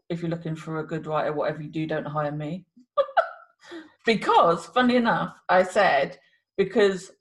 if 0.07 0.21
you're 0.21 0.29
looking 0.29 0.55
for 0.55 0.77
a 0.77 0.85
good 0.85 1.07
writer? 1.07 1.33
Whatever 1.33 1.63
you 1.63 1.69
do, 1.69 1.87
don't 1.87 2.05
hire 2.05 2.31
me." 2.31 2.67
Because, 4.05 4.65
funny 4.67 4.95
enough, 4.95 5.35
I 5.49 5.63
said, 5.63 6.17
because 6.57 7.11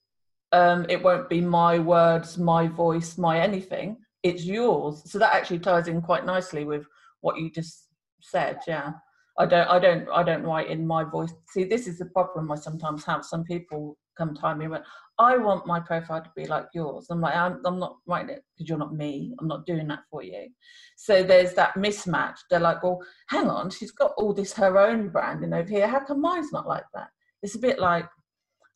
um, 0.52 0.86
it 0.88 1.02
won't 1.02 1.28
be 1.28 1.40
my 1.40 1.78
words, 1.78 2.38
my 2.38 2.66
voice, 2.66 3.18
my 3.18 3.40
anything, 3.40 3.98
it's 4.22 4.44
yours. 4.44 5.02
So 5.10 5.18
that 5.18 5.34
actually 5.34 5.60
ties 5.60 5.88
in 5.88 6.02
quite 6.02 6.26
nicely 6.26 6.64
with 6.64 6.84
what 7.20 7.38
you 7.38 7.50
just 7.50 7.86
said. 8.20 8.58
Yeah. 8.66 8.92
I 9.38 9.46
don't, 9.46 9.68
I 9.68 9.78
don't, 9.78 10.08
I 10.10 10.22
don't 10.22 10.42
write 10.42 10.68
in 10.68 10.86
my 10.86 11.04
voice. 11.04 11.32
See, 11.50 11.64
this 11.64 11.86
is 11.86 11.98
the 11.98 12.06
problem 12.06 12.50
I 12.50 12.56
sometimes 12.56 13.04
have. 13.04 13.24
Some 13.24 13.44
people 13.44 13.96
come 14.18 14.34
to 14.34 14.54
me 14.54 14.68
went, 14.68 14.84
I 15.20 15.36
want 15.36 15.66
my 15.66 15.78
profile 15.80 16.22
to 16.22 16.30
be 16.34 16.46
like 16.46 16.68
yours. 16.72 17.08
I'm 17.10 17.20
like, 17.20 17.36
I'm, 17.36 17.60
I'm 17.66 17.78
not 17.78 17.98
writing 18.06 18.30
it 18.30 18.44
because 18.56 18.70
you're 18.70 18.78
not 18.78 18.94
me. 18.94 19.34
I'm 19.38 19.48
not 19.48 19.66
doing 19.66 19.86
that 19.88 20.04
for 20.10 20.22
you. 20.22 20.48
So 20.96 21.22
there's 21.22 21.52
that 21.54 21.74
mismatch. 21.74 22.36
They're 22.48 22.58
like, 22.58 22.82
well, 22.82 23.00
hang 23.28 23.50
on, 23.50 23.68
she's 23.68 23.90
got 23.90 24.14
all 24.16 24.32
this 24.32 24.54
her 24.54 24.78
own 24.78 25.10
branding 25.10 25.52
over 25.52 25.68
here. 25.68 25.86
How 25.86 26.00
come 26.00 26.22
mine's 26.22 26.52
not 26.52 26.66
like 26.66 26.86
that? 26.94 27.08
It's 27.42 27.54
a 27.54 27.58
bit 27.58 27.78
like, 27.78 28.06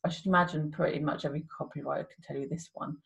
I 0.05 0.09
should 0.09 0.27
imagine 0.27 0.69
pretty 0.69 0.99
much 0.99 1.25
every 1.25 1.45
copywriter 1.59 2.05
can 2.07 2.21
tell 2.21 2.37
you 2.37 2.47
this 2.47 2.69
one, 2.75 2.97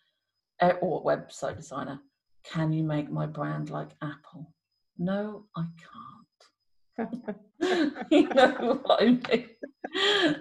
eh, 0.60 0.74
or 0.82 1.06
website 1.06 1.56
designer. 1.56 2.02
Can 2.44 2.74
you 2.74 2.84
make 2.84 3.10
my 3.10 3.26
brand 3.26 3.70
like 3.70 3.92
Apple? 4.02 4.54
No, 4.98 5.46
I 5.56 5.66
can't. 6.98 7.10
you 8.12 8.28
know 8.28 8.82
what 8.84 9.02
I 9.02 9.06
mean? 9.06 9.50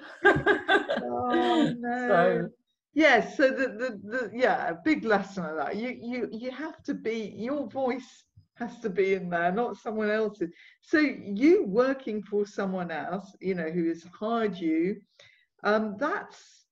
oh 1.05 1.75
no. 1.79 2.09
So, 2.09 2.49
yes, 2.99 3.37
so 3.37 3.51
the, 3.51 3.69
the, 3.69 4.01
the 4.03 4.31
yeah, 4.35 4.69
a 4.69 4.75
big 4.85 5.05
lesson 5.05 5.45
of 5.45 5.57
that. 5.57 5.77
You 5.77 5.97
you 6.01 6.29
you 6.33 6.51
have 6.51 6.83
to 6.85 6.95
be 6.95 7.33
your 7.37 7.69
voice 7.69 8.25
has 8.55 8.81
to 8.81 8.91
be 8.91 9.15
in 9.15 9.31
there, 9.31 9.53
not 9.53 9.77
someone 9.77 10.11
else's. 10.11 10.51
So 10.83 10.99
you 10.99 11.65
working 11.67 12.23
for 12.23 12.45
someone 12.45 12.91
else, 12.91 13.37
you 13.41 13.55
know, 13.55 13.71
who 13.71 13.87
has 13.89 14.03
hired 14.13 14.59
you, 14.59 15.01
um, 15.63 15.97
that's 15.99 16.67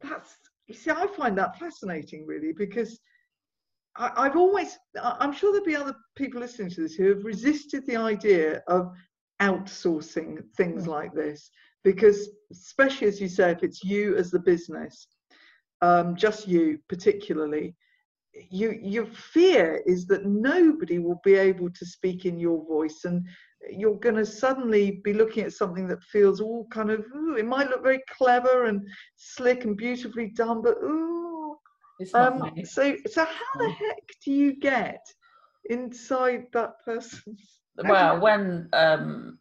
that's 0.00 0.36
you 0.68 0.74
see, 0.74 0.90
I 0.90 1.06
find 1.08 1.36
that 1.38 1.58
fascinating 1.58 2.24
really 2.26 2.52
because 2.52 3.00
I, 3.96 4.24
have 4.24 4.36
always 4.36 4.78
I'm 5.02 5.32
sure 5.32 5.50
there'll 5.52 5.66
be 5.66 5.74
other 5.74 5.96
people 6.14 6.40
listening 6.40 6.70
to 6.70 6.82
this 6.82 6.94
who 6.94 7.08
have 7.08 7.24
resisted 7.24 7.84
the 7.86 7.96
idea 7.96 8.62
of 8.68 8.92
outsourcing 9.42 10.44
things 10.56 10.84
mm. 10.84 10.88
like 10.88 11.14
this 11.14 11.50
because 11.82 12.28
especially 12.52 13.08
as 13.08 13.20
you 13.20 13.28
say 13.28 13.50
if 13.50 13.62
it's 13.62 13.82
you 13.82 14.16
as 14.16 14.30
the 14.30 14.38
business 14.38 15.08
um, 15.80 16.16
just 16.16 16.48
you 16.48 16.78
particularly 16.88 17.74
you 18.50 18.78
your 18.82 19.06
fear 19.06 19.82
is 19.86 20.06
that 20.06 20.24
nobody 20.24 20.98
will 20.98 21.20
be 21.24 21.34
able 21.34 21.70
to 21.70 21.86
speak 21.86 22.24
in 22.24 22.38
your 22.38 22.64
voice 22.66 23.00
and 23.04 23.26
you're 23.70 23.98
going 23.98 24.14
to 24.14 24.26
suddenly 24.26 25.00
be 25.02 25.12
looking 25.12 25.44
at 25.44 25.52
something 25.52 25.88
that 25.88 26.02
feels 26.04 26.40
all 26.40 26.66
kind 26.70 26.90
of 26.90 27.04
ooh, 27.16 27.36
it 27.36 27.46
might 27.46 27.68
look 27.68 27.82
very 27.82 28.00
clever 28.16 28.66
and 28.66 28.86
slick 29.16 29.64
and 29.64 29.76
beautifully 29.76 30.28
done 30.28 30.62
but 30.62 30.76
ooh. 30.82 31.56
Um, 32.14 32.52
so 32.64 32.96
so 33.10 33.24
how 33.24 33.58
the 33.58 33.64
mm. 33.64 33.74
heck 33.74 34.04
do 34.24 34.30
you 34.30 34.54
get 34.54 35.04
inside 35.64 36.44
that 36.52 36.74
person's 36.84 37.58
well 37.76 38.20
when 38.20 38.68
um 38.72 39.36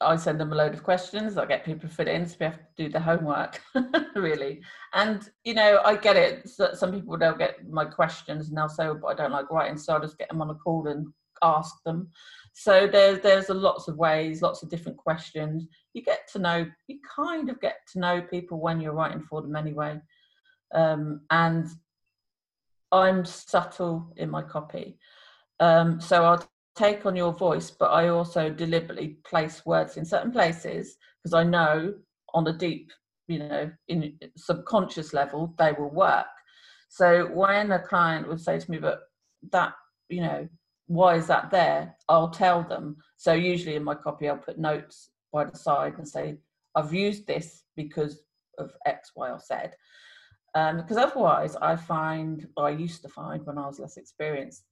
I 0.00 0.16
send 0.16 0.40
them 0.40 0.52
a 0.52 0.56
load 0.56 0.72
of 0.72 0.82
questions. 0.82 1.36
I 1.36 1.44
get 1.44 1.64
people 1.64 1.88
to 1.88 1.94
fill 1.94 2.08
in, 2.08 2.26
so 2.26 2.36
we 2.40 2.46
have 2.46 2.58
to 2.58 2.64
do 2.76 2.88
the 2.88 3.00
homework, 3.00 3.60
really. 4.14 4.62
And 4.94 5.28
you 5.44 5.54
know, 5.54 5.80
I 5.84 5.96
get 5.96 6.16
it. 6.16 6.48
So 6.48 6.72
some 6.74 6.92
people 6.92 7.18
they'll 7.18 7.34
get 7.34 7.68
my 7.68 7.84
questions 7.84 8.48
and 8.48 8.56
they'll 8.56 8.68
say, 8.68 8.86
oh, 8.86 8.94
"But 8.94 9.08
I 9.08 9.14
don't 9.14 9.32
like 9.32 9.50
writing," 9.50 9.76
so 9.76 9.96
I 9.96 10.00
just 10.00 10.18
get 10.18 10.28
them 10.28 10.40
on 10.40 10.50
a 10.50 10.54
call 10.54 10.86
and 10.88 11.08
ask 11.42 11.82
them. 11.84 12.08
So 12.52 12.86
there's 12.86 13.20
there's 13.20 13.48
a 13.50 13.54
lots 13.54 13.88
of 13.88 13.96
ways, 13.96 14.42
lots 14.42 14.62
of 14.62 14.70
different 14.70 14.98
questions. 14.98 15.66
You 15.92 16.02
get 16.02 16.28
to 16.32 16.38
know, 16.38 16.66
you 16.86 16.98
kind 17.14 17.50
of 17.50 17.60
get 17.60 17.76
to 17.92 17.98
know 17.98 18.22
people 18.22 18.58
when 18.58 18.80
you're 18.80 18.92
writing 18.92 19.22
for 19.22 19.42
them 19.42 19.56
anyway. 19.56 20.00
Um, 20.74 21.22
and 21.30 21.68
I'm 22.92 23.24
subtle 23.24 24.12
in 24.16 24.30
my 24.30 24.42
copy. 24.42 24.98
Um, 25.58 26.00
so 26.00 26.24
I'll 26.24 26.44
take 26.76 27.06
on 27.06 27.16
your 27.16 27.32
voice, 27.32 27.70
but 27.70 27.90
I 27.90 28.08
also 28.08 28.50
deliberately 28.50 29.18
place 29.24 29.64
words 29.66 29.96
in 29.96 30.04
certain 30.04 30.32
places 30.32 30.96
because 31.22 31.34
I 31.34 31.44
know 31.44 31.94
on 32.34 32.46
a 32.46 32.52
deep, 32.52 32.90
you 33.28 33.40
know, 33.40 33.70
in 33.88 34.18
subconscious 34.36 35.12
level, 35.12 35.54
they 35.58 35.72
will 35.72 35.90
work. 35.90 36.26
So 36.88 37.26
when 37.26 37.72
a 37.72 37.78
client 37.78 38.28
would 38.28 38.40
say 38.40 38.58
to 38.58 38.70
me, 38.70 38.78
but 38.78 39.00
that, 39.52 39.74
you 40.08 40.20
know, 40.20 40.48
why 40.86 41.14
is 41.14 41.26
that 41.28 41.50
there? 41.50 41.96
I'll 42.08 42.30
tell 42.30 42.62
them. 42.62 42.96
So 43.16 43.32
usually 43.32 43.76
in 43.76 43.84
my 43.84 43.94
copy, 43.94 44.28
I'll 44.28 44.36
put 44.36 44.58
notes 44.58 45.10
by 45.32 45.44
the 45.44 45.56
side 45.56 45.94
and 45.98 46.08
say, 46.08 46.38
I've 46.74 46.92
used 46.92 47.26
this 47.26 47.62
because 47.76 48.22
of 48.58 48.72
X, 48.86 49.12
Y, 49.14 49.30
or 49.30 49.38
Z. 49.38 49.54
Um, 50.54 50.78
because 50.78 50.96
otherwise, 50.96 51.54
I 51.56 51.76
find, 51.76 52.46
or 52.56 52.66
I 52.66 52.70
used 52.70 53.02
to 53.02 53.08
find 53.08 53.44
when 53.46 53.58
I 53.58 53.66
was 53.66 53.78
less 53.78 53.96
experienced, 53.96 54.64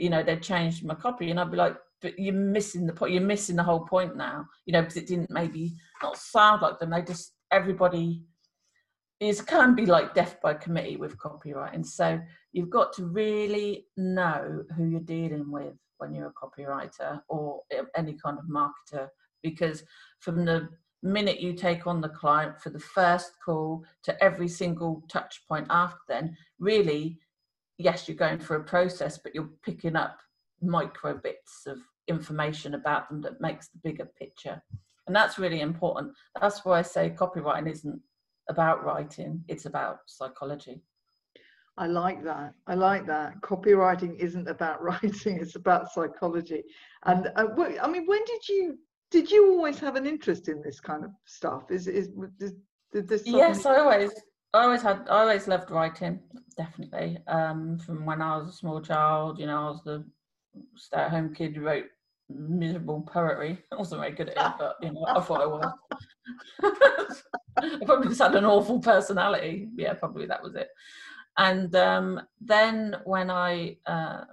you 0.00 0.10
know 0.10 0.22
they'd 0.22 0.42
changed 0.42 0.84
my 0.84 0.94
copy 0.94 1.30
and 1.30 1.38
i'd 1.38 1.50
be 1.50 1.56
like 1.56 1.76
but 2.00 2.18
you're 2.18 2.34
missing 2.34 2.86
the 2.86 2.92
point 2.92 3.12
you're 3.12 3.22
missing 3.22 3.56
the 3.56 3.62
whole 3.62 3.86
point 3.86 4.16
now 4.16 4.44
you 4.66 4.72
know 4.72 4.80
because 4.80 4.96
it 4.96 5.06
didn't 5.06 5.30
maybe 5.30 5.74
not 6.02 6.16
sound 6.16 6.62
like 6.62 6.78
them 6.78 6.90
they 6.90 7.02
just 7.02 7.34
everybody 7.50 8.22
is 9.20 9.42
can 9.42 9.74
be 9.74 9.84
like 9.84 10.14
death 10.14 10.38
by 10.42 10.54
committee 10.54 10.96
with 10.96 11.18
copyright 11.18 11.74
and 11.74 11.86
so 11.86 12.18
you've 12.52 12.70
got 12.70 12.92
to 12.92 13.04
really 13.04 13.86
know 13.96 14.64
who 14.76 14.88
you're 14.88 15.00
dealing 15.00 15.50
with 15.50 15.74
when 15.98 16.14
you're 16.14 16.28
a 16.28 16.32
copywriter 16.32 17.20
or 17.28 17.60
any 17.94 18.14
kind 18.14 18.38
of 18.38 18.44
marketer 18.46 19.08
because 19.42 19.84
from 20.20 20.44
the 20.46 20.68
minute 21.02 21.40
you 21.40 21.52
take 21.52 21.86
on 21.86 22.00
the 22.00 22.08
client 22.08 22.58
for 22.60 22.70
the 22.70 22.78
first 22.78 23.32
call 23.44 23.84
to 24.02 24.24
every 24.24 24.48
single 24.48 25.02
touch 25.08 25.42
point 25.46 25.66
after 25.70 25.98
then 26.08 26.36
really 26.58 27.18
yes, 27.80 28.08
you're 28.08 28.16
going 28.16 28.38
through 28.38 28.58
a 28.58 28.64
process, 28.64 29.18
but 29.18 29.34
you're 29.34 29.50
picking 29.64 29.96
up 29.96 30.18
micro 30.60 31.14
bits 31.16 31.66
of 31.66 31.78
information 32.08 32.74
about 32.74 33.08
them 33.08 33.20
that 33.22 33.40
makes 33.40 33.68
the 33.68 33.78
bigger 33.82 34.04
picture. 34.18 34.62
And 35.06 35.16
that's 35.16 35.38
really 35.38 35.60
important. 35.60 36.12
That's 36.40 36.64
why 36.64 36.78
I 36.78 36.82
say 36.82 37.10
copywriting 37.10 37.70
isn't 37.70 38.00
about 38.48 38.84
writing, 38.84 39.42
it's 39.48 39.66
about 39.66 40.00
psychology. 40.06 40.82
I 41.78 41.86
like 41.86 42.22
that. 42.24 42.52
I 42.66 42.74
like 42.74 43.06
that. 43.06 43.40
Copywriting 43.40 44.18
isn't 44.18 44.48
about 44.48 44.82
writing; 44.88 45.38
it's 45.40 45.56
about 45.56 45.90
psychology. 45.92 46.62
And 47.06 47.28
uh, 47.36 47.46
I 47.82 47.88
mean, 47.88 48.06
when 48.06 48.24
did 48.24 48.48
you 48.48 48.78
did 49.10 49.30
you 49.30 49.52
always 49.52 49.78
have 49.78 49.96
an 49.96 50.06
interest 50.06 50.48
in 50.48 50.62
this 50.62 50.80
kind 50.80 51.04
of 51.04 51.10
stuff? 51.24 51.70
Is 51.70 51.86
is 51.86 52.08
did, 52.38 52.52
did 52.92 53.08
this? 53.08 53.22
Yes, 53.24 53.64
I 53.64 53.78
always 53.78 54.12
I 54.52 54.64
always 54.64 54.82
had, 54.82 55.06
I 55.08 55.20
always 55.20 55.46
loved 55.46 55.70
writing, 55.70 56.20
definitely. 56.56 57.18
Um, 57.28 57.78
from 57.78 58.04
when 58.04 58.20
I 58.20 58.36
was 58.36 58.48
a 58.48 58.52
small 58.52 58.80
child, 58.80 59.38
you 59.38 59.46
know, 59.46 59.66
I 59.66 59.70
was 59.70 59.82
the 59.84 60.04
stay-at-home 60.74 61.34
kid 61.34 61.54
who 61.54 61.62
wrote 61.62 61.86
miserable 62.28 63.02
poetry. 63.02 63.62
I 63.72 63.76
wasn't 63.76 64.00
very 64.00 64.12
good 64.12 64.30
at 64.30 64.36
it, 64.36 64.54
but 64.58 64.76
you 64.82 64.92
know, 64.92 65.04
I 65.06 65.20
thought 65.20 65.42
I 65.42 65.46
was. 65.46 65.72
I 67.58 67.84
probably 67.84 68.08
just 68.08 68.20
had 68.20 68.34
an 68.34 68.44
awful 68.44 68.80
personality. 68.80 69.68
Yeah, 69.76 69.94
probably 69.94 70.26
that 70.26 70.42
was 70.42 70.56
it. 70.56 70.68
And 71.38 71.74
um, 71.76 72.20
then 72.40 72.96
when 73.04 73.30
I 73.30 73.76
uh, 73.86 74.24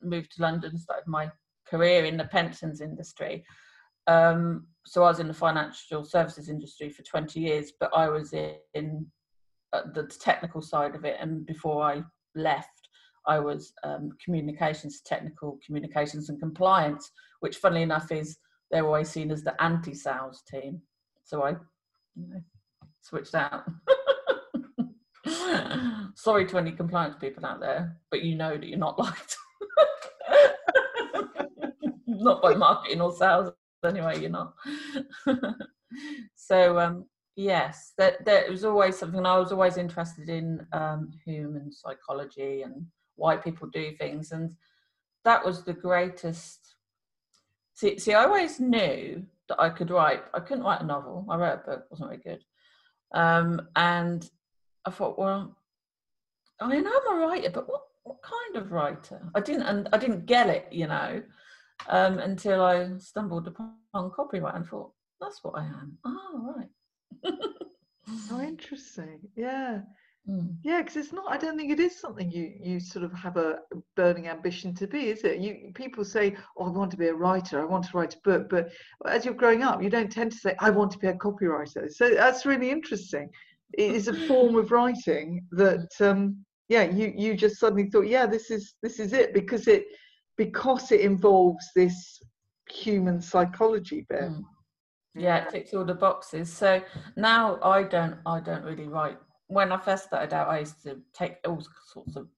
moved 0.00 0.36
to 0.36 0.42
London, 0.42 0.78
started 0.78 1.08
my 1.08 1.30
career 1.66 2.04
in 2.04 2.16
the 2.16 2.24
pensions 2.24 2.80
industry. 2.80 3.44
Um, 4.06 4.66
so 4.86 5.02
I 5.02 5.08
was 5.08 5.18
in 5.18 5.28
the 5.28 5.34
financial 5.34 6.04
services 6.04 6.48
industry 6.48 6.90
for 6.90 7.02
20 7.02 7.40
years, 7.40 7.72
but 7.80 7.90
I 7.96 8.08
was 8.08 8.32
in 8.32 9.06
the 9.94 10.10
technical 10.20 10.62
side 10.62 10.94
of 10.94 11.04
it. 11.04 11.16
And 11.20 11.46
before 11.46 11.82
I 11.82 12.02
left, 12.34 12.88
I 13.26 13.38
was 13.38 13.72
um, 13.82 14.10
communications, 14.22 15.00
technical 15.00 15.58
communications 15.64 16.28
and 16.28 16.38
compliance, 16.38 17.10
which, 17.40 17.56
funnily 17.56 17.82
enough, 17.82 18.12
is 18.12 18.36
they're 18.70 18.84
always 18.84 19.08
seen 19.08 19.30
as 19.30 19.42
the 19.42 19.60
anti-sales 19.62 20.42
team. 20.50 20.80
So 21.24 21.42
I, 21.42 21.50
you 21.50 22.28
know, 22.28 22.42
switched 23.00 23.34
out. 23.34 23.64
Sorry 26.16 26.46
to 26.46 26.58
any 26.58 26.72
compliance 26.72 27.16
people 27.20 27.46
out 27.46 27.60
there, 27.60 27.96
but 28.10 28.22
you 28.22 28.34
know 28.34 28.56
that 28.56 28.68
you're 28.68 28.78
not 28.78 28.98
liked. 28.98 29.36
not 32.06 32.42
by 32.42 32.54
marketing 32.54 33.00
or 33.00 33.12
sales 33.12 33.50
anyway. 33.84 34.20
You're 34.20 34.30
not. 34.30 34.54
so 36.34 36.78
um, 36.78 37.06
yes 37.36 37.92
that 37.98 38.24
that 38.24 38.48
was 38.48 38.64
always 38.64 38.96
something 38.96 39.26
i 39.26 39.38
was 39.38 39.50
always 39.50 39.76
interested 39.76 40.28
in 40.28 40.64
um, 40.72 41.10
human 41.24 41.72
psychology 41.72 42.62
and 42.62 42.86
why 43.16 43.36
people 43.36 43.68
do 43.68 43.92
things 43.96 44.32
and 44.32 44.50
that 45.24 45.44
was 45.44 45.64
the 45.64 45.72
greatest 45.72 46.76
see, 47.74 47.98
see 47.98 48.14
i 48.14 48.24
always 48.24 48.60
knew 48.60 49.24
that 49.48 49.60
i 49.60 49.68
could 49.68 49.90
write 49.90 50.22
i 50.32 50.40
couldn't 50.40 50.64
write 50.64 50.80
a 50.80 50.86
novel 50.86 51.26
i 51.28 51.36
wrote 51.36 51.60
a 51.64 51.70
book 51.70 51.86
wasn't 51.90 52.08
very 52.08 52.20
good 52.22 52.44
um, 53.14 53.60
and 53.76 54.30
i 54.84 54.90
thought 54.90 55.18
well 55.18 55.56
i 56.60 56.68
mean 56.68 56.86
i'm 56.86 57.16
a 57.16 57.26
writer 57.26 57.50
but 57.50 57.68
what, 57.68 57.82
what 58.04 58.18
kind 58.22 58.62
of 58.62 58.70
writer? 58.70 59.20
I 59.34 59.40
didn't 59.40 59.62
and 59.62 59.88
i 59.92 59.98
didn't 59.98 60.26
get 60.26 60.48
it 60.48 60.68
you 60.70 60.86
know 60.86 61.22
um, 61.88 62.18
until 62.18 62.62
i 62.62 62.96
stumbled 62.98 63.48
upon 63.48 63.74
copyright 64.14 64.54
and 64.54 64.66
thought 64.66 64.92
that's 65.20 65.42
what 65.42 65.58
i 65.58 65.64
am. 65.64 65.98
Oh 66.04 66.54
right 66.56 66.68
oh, 68.30 68.40
interesting. 68.42 69.20
Yeah. 69.36 69.80
Mm. 70.28 70.56
Yeah, 70.62 70.80
because 70.80 70.96
it's 70.96 71.12
not. 71.12 71.26
I 71.28 71.36
don't 71.36 71.58
think 71.58 71.70
it 71.70 71.80
is 71.80 72.00
something 72.00 72.30
you 72.30 72.54
you 72.58 72.80
sort 72.80 73.04
of 73.04 73.12
have 73.12 73.36
a 73.36 73.58
burning 73.94 74.28
ambition 74.28 74.74
to 74.76 74.86
be, 74.86 75.10
is 75.10 75.22
it? 75.22 75.38
You 75.38 75.70
people 75.74 76.02
say, 76.02 76.34
"Oh, 76.56 76.64
I 76.64 76.70
want 76.70 76.90
to 76.92 76.96
be 76.96 77.08
a 77.08 77.14
writer. 77.14 77.60
I 77.60 77.66
want 77.66 77.84
to 77.84 77.96
write 77.96 78.14
a 78.14 78.20
book," 78.24 78.48
but 78.48 78.70
as 79.06 79.26
you're 79.26 79.34
growing 79.34 79.62
up, 79.62 79.82
you 79.82 79.90
don't 79.90 80.10
tend 80.10 80.32
to 80.32 80.38
say, 80.38 80.54
"I 80.60 80.70
want 80.70 80.92
to 80.92 80.98
be 80.98 81.08
a 81.08 81.14
copywriter." 81.14 81.92
So 81.92 82.14
that's 82.14 82.46
really 82.46 82.70
interesting. 82.70 83.28
It 83.74 83.90
is 83.98 84.08
a 84.08 84.14
form 84.14 84.56
of 84.56 84.70
writing 84.70 85.46
that, 85.52 85.90
um, 86.00 86.42
yeah, 86.68 86.84
you 86.84 87.12
you 87.14 87.34
just 87.34 87.58
suddenly 87.60 87.90
thought, 87.90 88.06
"Yeah, 88.06 88.24
this 88.24 88.50
is 88.50 88.76
this 88.82 88.98
is 89.00 89.12
it," 89.12 89.34
because 89.34 89.68
it 89.68 89.84
because 90.38 90.90
it 90.90 91.02
involves 91.02 91.70
this 91.76 92.18
human 92.70 93.20
psychology 93.20 94.06
bit. 94.08 94.30
Mm 94.30 94.44
yeah 95.14 95.44
it 95.44 95.50
ticks 95.50 95.74
all 95.74 95.84
the 95.84 95.94
boxes 95.94 96.52
so 96.52 96.82
now 97.16 97.58
i 97.62 97.82
don't 97.82 98.16
i 98.26 98.40
don't 98.40 98.64
really 98.64 98.88
write 98.88 99.18
when 99.48 99.72
i 99.72 99.76
first 99.76 100.04
started 100.04 100.32
out 100.34 100.48
i 100.48 100.60
used 100.60 100.82
to 100.82 100.98
take 101.12 101.36
all 101.46 101.62
sorts 101.92 102.16
of 102.16 102.28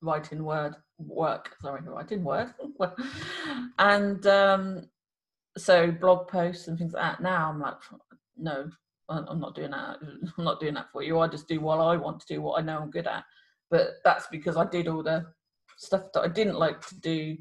writing 0.00 0.44
word 0.44 0.74
work 0.98 1.56
sorry 1.60 1.80
writing 1.86 2.24
word 2.24 2.52
and 3.78 4.26
um 4.26 4.88
so 5.56 5.90
blog 5.90 6.28
posts 6.28 6.68
and 6.68 6.78
things 6.78 6.92
like 6.92 7.02
that. 7.02 7.22
Now 7.22 7.48
I'm 7.48 7.60
like, 7.60 7.76
no, 8.36 8.68
I'm 9.08 9.40
not 9.40 9.54
doing 9.54 9.70
that. 9.70 9.98
I'm 10.38 10.44
not 10.44 10.60
doing 10.60 10.74
that 10.74 10.90
for 10.92 11.02
you. 11.02 11.18
I 11.18 11.28
just 11.28 11.48
do 11.48 11.60
what 11.60 11.78
I 11.78 11.96
want 11.96 12.20
to 12.20 12.26
do, 12.26 12.42
what 12.42 12.60
I 12.60 12.64
know 12.64 12.78
I'm 12.78 12.90
good 12.90 13.06
at. 13.06 13.24
But 13.70 13.94
that's 14.04 14.26
because 14.28 14.56
I 14.56 14.66
did 14.66 14.88
all 14.88 15.02
the 15.02 15.26
stuff 15.76 16.12
that 16.12 16.22
I 16.22 16.28
didn't 16.28 16.58
like 16.58 16.86
to 16.88 17.00
do, 17.00 17.36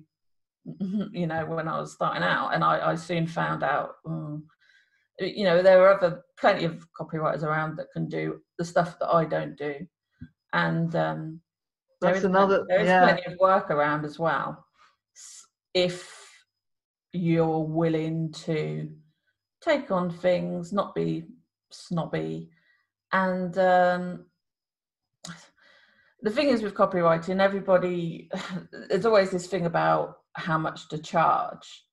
you 1.11 1.27
know, 1.27 1.45
when 1.45 1.67
I 1.67 1.79
was 1.79 1.93
starting 1.93 2.23
out. 2.23 2.53
And 2.53 2.63
I, 2.63 2.91
I 2.91 2.95
soon 2.95 3.27
found 3.27 3.63
out, 3.63 3.95
um, 4.05 4.45
you 5.19 5.43
know, 5.43 5.61
there 5.61 5.81
are 5.83 5.95
other 5.95 6.23
plenty 6.39 6.65
of 6.65 6.87
copywriters 6.99 7.43
around 7.43 7.77
that 7.77 7.91
can 7.91 8.07
do 8.07 8.41
the 8.57 8.65
stuff 8.65 8.97
that 8.99 9.09
I 9.09 9.25
don't 9.25 9.57
do. 9.57 9.75
And 10.53 10.95
um, 10.95 11.41
that's 12.01 12.21
there 12.21 12.29
another. 12.29 12.65
There 12.67 12.81
is 12.81 12.87
yeah. 12.87 13.03
plenty 13.03 13.25
of 13.25 13.39
work 13.39 13.71
around 13.71 14.05
as 14.05 14.19
well. 14.19 14.65
If 15.73 16.29
you're 17.11 17.59
willing 17.59 18.31
to 18.31 18.89
take 19.61 19.91
on 19.91 20.11
things, 20.11 20.73
not 20.73 20.93
be 20.93 21.25
snobby, 21.71 22.49
and 23.11 23.57
um, 23.57 24.25
the 26.21 26.29
thing 26.29 26.49
is 26.49 26.61
with 26.61 26.73
copywriting, 26.73 27.39
everybody 27.39 28.29
there's 28.89 29.05
always 29.05 29.31
this 29.31 29.47
thing 29.47 29.65
about 29.65 30.17
how 30.33 30.57
much 30.57 30.89
to 30.89 30.97
charge. 30.97 31.85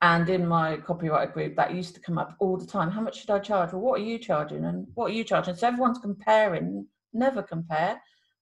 And 0.00 0.28
in 0.28 0.46
my 0.46 0.76
copywriter 0.76 1.32
group, 1.32 1.56
that 1.56 1.74
used 1.74 1.94
to 1.96 2.00
come 2.00 2.18
up 2.18 2.36
all 2.38 2.56
the 2.56 2.66
time. 2.66 2.90
How 2.90 3.00
much 3.00 3.20
should 3.20 3.30
I 3.30 3.40
charge? 3.40 3.72
Well, 3.72 3.82
what 3.82 4.00
are 4.00 4.04
you 4.04 4.18
charging? 4.18 4.64
And 4.64 4.86
what 4.94 5.10
are 5.10 5.14
you 5.14 5.24
charging? 5.24 5.56
So 5.56 5.66
everyone's 5.66 5.98
comparing. 5.98 6.86
Never 7.12 7.42
compare. 7.42 8.00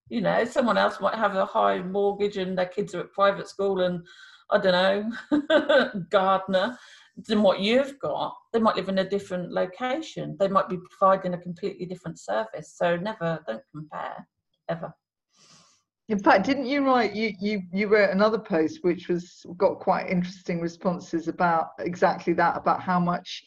You 0.08 0.20
know, 0.20 0.44
someone 0.44 0.76
else 0.76 1.00
might 1.00 1.14
have 1.14 1.34
a 1.34 1.46
high 1.46 1.78
mortgage 1.78 2.36
and 2.36 2.56
their 2.56 2.66
kids 2.66 2.94
are 2.94 3.00
at 3.00 3.12
private 3.12 3.48
school 3.48 3.80
and 3.80 4.06
I 4.50 4.58
don't 4.58 5.10
know, 5.32 6.02
gardener 6.10 6.78
than 7.26 7.42
what 7.42 7.60
you've 7.60 7.98
got. 7.98 8.36
They 8.52 8.60
might 8.60 8.76
live 8.76 8.88
in 8.88 8.98
a 8.98 9.08
different 9.08 9.50
location. 9.50 10.36
They 10.38 10.48
might 10.48 10.68
be 10.68 10.78
providing 10.90 11.34
a 11.34 11.38
completely 11.38 11.86
different 11.86 12.20
service. 12.20 12.74
So 12.76 12.96
never, 12.96 13.40
don't 13.46 13.62
compare 13.72 14.28
ever. 14.68 14.94
In 16.08 16.20
fact, 16.20 16.46
didn't 16.46 16.66
you 16.66 16.86
write 16.86 17.14
you 17.14 17.32
you 17.40 17.62
you 17.72 17.88
wrote 17.88 18.10
another 18.10 18.38
post 18.38 18.80
which 18.82 19.08
was 19.08 19.44
got 19.56 19.80
quite 19.80 20.08
interesting 20.08 20.60
responses 20.60 21.26
about 21.26 21.70
exactly 21.80 22.32
that 22.34 22.56
about 22.56 22.80
how 22.80 23.00
much 23.00 23.44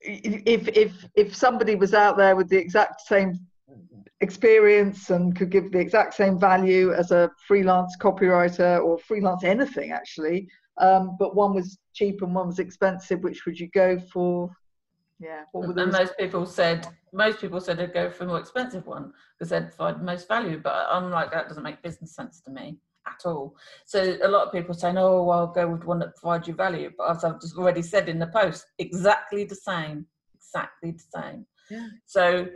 if 0.00 0.68
if 0.68 1.06
if 1.14 1.36
somebody 1.36 1.74
was 1.74 1.92
out 1.92 2.16
there 2.16 2.36
with 2.36 2.48
the 2.48 2.56
exact 2.56 3.02
same 3.02 3.38
experience 4.20 5.10
and 5.10 5.36
could 5.36 5.50
give 5.50 5.70
the 5.72 5.78
exact 5.78 6.14
same 6.14 6.38
value 6.38 6.92
as 6.92 7.10
a 7.10 7.30
freelance 7.46 7.96
copywriter 8.00 8.82
or 8.82 8.98
freelance 8.98 9.44
anything 9.44 9.92
actually 9.92 10.48
um, 10.78 11.16
but 11.18 11.36
one 11.36 11.54
was 11.54 11.78
cheap 11.92 12.22
and 12.22 12.34
one 12.34 12.46
was 12.46 12.58
expensive 12.58 13.22
which 13.22 13.44
would 13.44 13.58
you 13.60 13.68
go 13.68 13.98
for 14.10 14.50
yeah. 15.18 15.42
And 15.54 15.92
most 15.92 16.16
people 16.18 16.46
said 16.46 16.86
most 17.12 17.40
people 17.40 17.60
said 17.60 17.78
they'd 17.78 17.94
go 17.94 18.10
for 18.10 18.24
a 18.24 18.26
more 18.26 18.38
expensive 18.38 18.86
one 18.86 19.12
because 19.38 19.50
they'd 19.50 19.72
find 19.72 20.02
most 20.02 20.28
value 20.28 20.60
but 20.62 20.74
i'm 20.90 21.10
like 21.10 21.30
that 21.32 21.48
doesn't 21.48 21.62
make 21.62 21.82
business 21.82 22.14
sense 22.14 22.42
to 22.42 22.50
me 22.50 22.78
at 23.06 23.24
all. 23.24 23.56
So 23.84 24.18
a 24.22 24.28
lot 24.28 24.46
of 24.46 24.52
people 24.52 24.74
saying 24.74 24.98
oh 24.98 25.22
well, 25.24 25.38
i'll 25.38 25.46
go 25.46 25.68
with 25.68 25.84
one 25.84 26.00
that 26.00 26.16
provides 26.16 26.48
you 26.48 26.54
value 26.54 26.90
but 26.98 27.10
as 27.10 27.24
i've 27.24 27.40
just 27.40 27.56
already 27.56 27.82
said 27.82 28.08
in 28.08 28.18
the 28.18 28.26
post 28.26 28.66
exactly 28.78 29.44
the 29.44 29.54
same 29.54 30.06
exactly 30.34 30.90
the 30.92 31.20
same. 31.20 31.46
Yeah. 31.70 31.88
so 32.04 32.48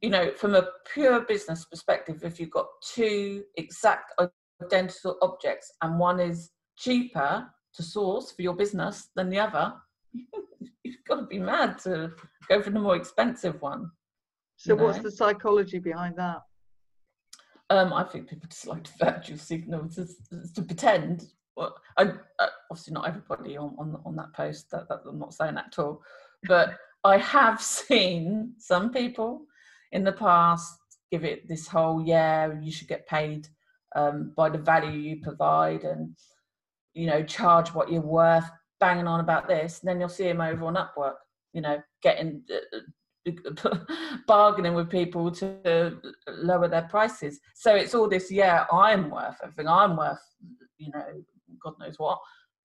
you 0.00 0.10
know, 0.10 0.32
from 0.32 0.54
a 0.54 0.68
pure 0.92 1.20
business 1.22 1.64
perspective, 1.64 2.22
if 2.22 2.38
you've 2.38 2.50
got 2.50 2.66
two 2.82 3.42
exact 3.56 4.12
identical 4.62 5.18
objects 5.22 5.72
and 5.82 5.98
one 5.98 6.20
is 6.20 6.50
cheaper 6.76 7.48
to 7.74 7.82
source 7.82 8.30
for 8.30 8.42
your 8.42 8.54
business 8.54 9.08
than 9.16 9.28
the 9.28 9.38
other, 9.38 9.74
you've 10.82 11.04
got 11.06 11.16
to 11.16 11.26
be 11.26 11.38
mad 11.38 11.78
to 11.80 12.12
go 12.48 12.62
for 12.62 12.70
the 12.70 12.80
more 12.80 12.96
expensive 12.96 13.60
one. 13.60 13.90
So, 14.56 14.74
what's 14.74 14.96
know? 14.98 15.04
the 15.04 15.10
psychology 15.10 15.78
behind 15.78 16.16
that? 16.16 16.42
Um, 17.70 17.92
I 17.92 18.02
think 18.04 18.28
people 18.28 18.48
just 18.48 18.66
like 18.66 18.86
virtue 18.98 19.36
signal 19.36 19.88
to, 19.90 20.06
to 20.54 20.62
pretend. 20.62 21.26
Well, 21.56 21.76
I, 21.96 22.12
uh, 22.38 22.46
obviously 22.70 22.94
not 22.94 23.08
everybody 23.08 23.56
on, 23.56 23.74
on 23.78 24.00
on 24.04 24.16
that 24.16 24.32
post. 24.34 24.70
That, 24.70 24.88
that 24.88 25.00
I'm 25.08 25.18
not 25.18 25.34
saying 25.34 25.54
that 25.54 25.66
at 25.66 25.78
all, 25.78 26.02
but 26.44 26.74
I 27.04 27.18
have 27.18 27.60
seen 27.62 28.54
some 28.58 28.92
people 28.92 29.42
in 29.92 30.04
the 30.04 30.12
past 30.12 30.78
give 31.10 31.24
it 31.24 31.48
this 31.48 31.66
whole 31.66 32.04
yeah 32.04 32.52
you 32.60 32.70
should 32.70 32.88
get 32.88 33.06
paid 33.06 33.48
um, 33.96 34.32
by 34.36 34.50
the 34.50 34.58
value 34.58 34.98
you 34.98 35.20
provide 35.22 35.84
and 35.84 36.14
you 36.92 37.06
know 37.06 37.22
charge 37.22 37.72
what 37.72 37.90
you're 37.90 38.02
worth 38.02 38.50
banging 38.80 39.06
on 39.06 39.20
about 39.20 39.48
this 39.48 39.80
and 39.80 39.88
then 39.88 40.00
you'll 40.00 40.08
see 40.08 40.28
him 40.28 40.40
over 40.40 40.64
on 40.64 40.76
upwork 40.76 41.16
you 41.52 41.60
know 41.60 41.80
getting 42.02 42.42
uh, 42.52 42.78
bargaining 44.26 44.74
with 44.74 44.88
people 44.88 45.30
to 45.30 45.98
lower 46.28 46.68
their 46.68 46.82
prices 46.82 47.40
so 47.54 47.74
it's 47.74 47.94
all 47.94 48.08
this 48.08 48.30
yeah 48.30 48.64
i'm 48.72 49.10
worth 49.10 49.36
everything 49.42 49.68
i'm 49.68 49.96
worth 49.96 50.22
you 50.78 50.90
know 50.94 51.04
god 51.62 51.74
knows 51.78 51.98
what 51.98 52.18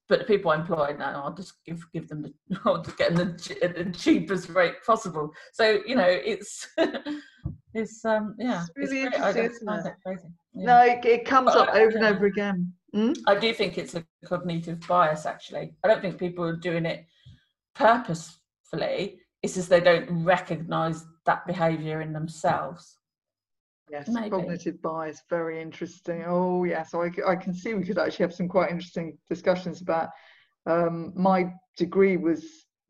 but 0.10 0.20
the 0.20 0.26
people 0.26 0.52
I 0.52 0.56
employ 0.56 0.96
now, 0.98 1.24
I'll 1.24 1.34
just 1.34 1.64
give 1.66 1.84
give 1.94 2.08
them 2.08 2.22
the, 2.22 2.34
I'll 2.66 2.82
just 2.82 2.98
get 2.98 3.16
them 3.16 3.38
the, 3.38 3.84
the 3.84 3.92
cheapest 3.92 4.50
rate 4.50 4.76
possible. 4.86 5.32
So 5.54 5.80
you 5.86 5.96
know, 5.96 6.08
it's 6.08 6.68
it's 7.74 8.04
um 8.06 8.36
yeah, 8.38 8.64
it's 8.64 8.92
really 8.92 9.04
it's 9.04 9.16
interesting, 9.16 9.70
isn't 9.70 9.88
it? 9.88 9.96
it 10.06 10.20
yeah. 10.54 10.66
No, 10.66 10.82
it, 10.82 11.06
it 11.06 11.26
comes 11.26 11.54
but 11.54 11.70
up 11.70 11.76
over 11.76 11.98
and 11.98 12.06
over 12.06 12.26
again. 12.26 12.74
Mm? 12.96 13.18
I 13.26 13.36
do 13.36 13.54
think 13.54 13.78
it's 13.78 13.96
a 13.96 14.06
cognitive 14.26 14.86
bias. 14.88 15.26
Actually, 15.26 15.74
I 15.84 15.88
don't 15.88 16.02
think 16.02 16.18
people 16.18 16.44
are 16.44 16.56
doing 16.56 16.86
it 16.86 17.06
purposefully. 17.76 19.20
It's 19.42 19.56
just 19.56 19.70
they 19.70 19.82
don't 19.82 20.24
recognise 20.24 21.04
that 21.26 21.46
behaviour 21.48 22.02
in 22.02 22.14
themselves. 22.14 22.98
Yes, 23.90 24.08
Maybe. 24.08 24.30
cognitive 24.30 24.82
bias, 24.82 25.22
very 25.30 25.62
interesting. 25.62 26.24
Oh, 26.26 26.64
yeah. 26.64 26.84
So 26.84 27.04
I, 27.04 27.12
I 27.28 27.36
can 27.36 27.54
see 27.54 27.74
we 27.74 27.84
could 27.84 28.00
actually 28.00 28.24
have 28.24 28.34
some 28.34 28.48
quite 28.48 28.72
interesting 28.72 29.18
discussions 29.30 29.82
about. 29.82 30.10
Um, 30.66 31.14
my 31.16 31.52
degree 31.78 32.18
was 32.18 32.46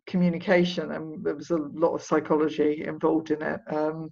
communication, 0.06 0.92
and 0.92 1.24
there 1.24 1.36
was 1.36 1.50
a 1.50 1.58
lot 1.58 1.96
of 1.96 2.04
psychology 2.04 2.84
involved 2.86 3.32
in 3.32 3.42
it. 3.42 3.60
Um, 3.68 4.12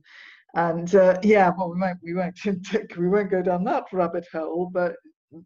and 0.56 0.94
uh, 0.96 1.18
yeah, 1.24 1.52
well, 1.58 1.72
we 1.72 1.80
won't 1.80 2.00
we 2.04 2.14
won't 2.14 2.40
we 2.98 3.08
won't 3.08 3.32
go 3.32 3.42
down 3.42 3.64
that 3.66 3.86
rabbit 3.94 4.26
hole, 4.34 4.70
but 4.74 4.96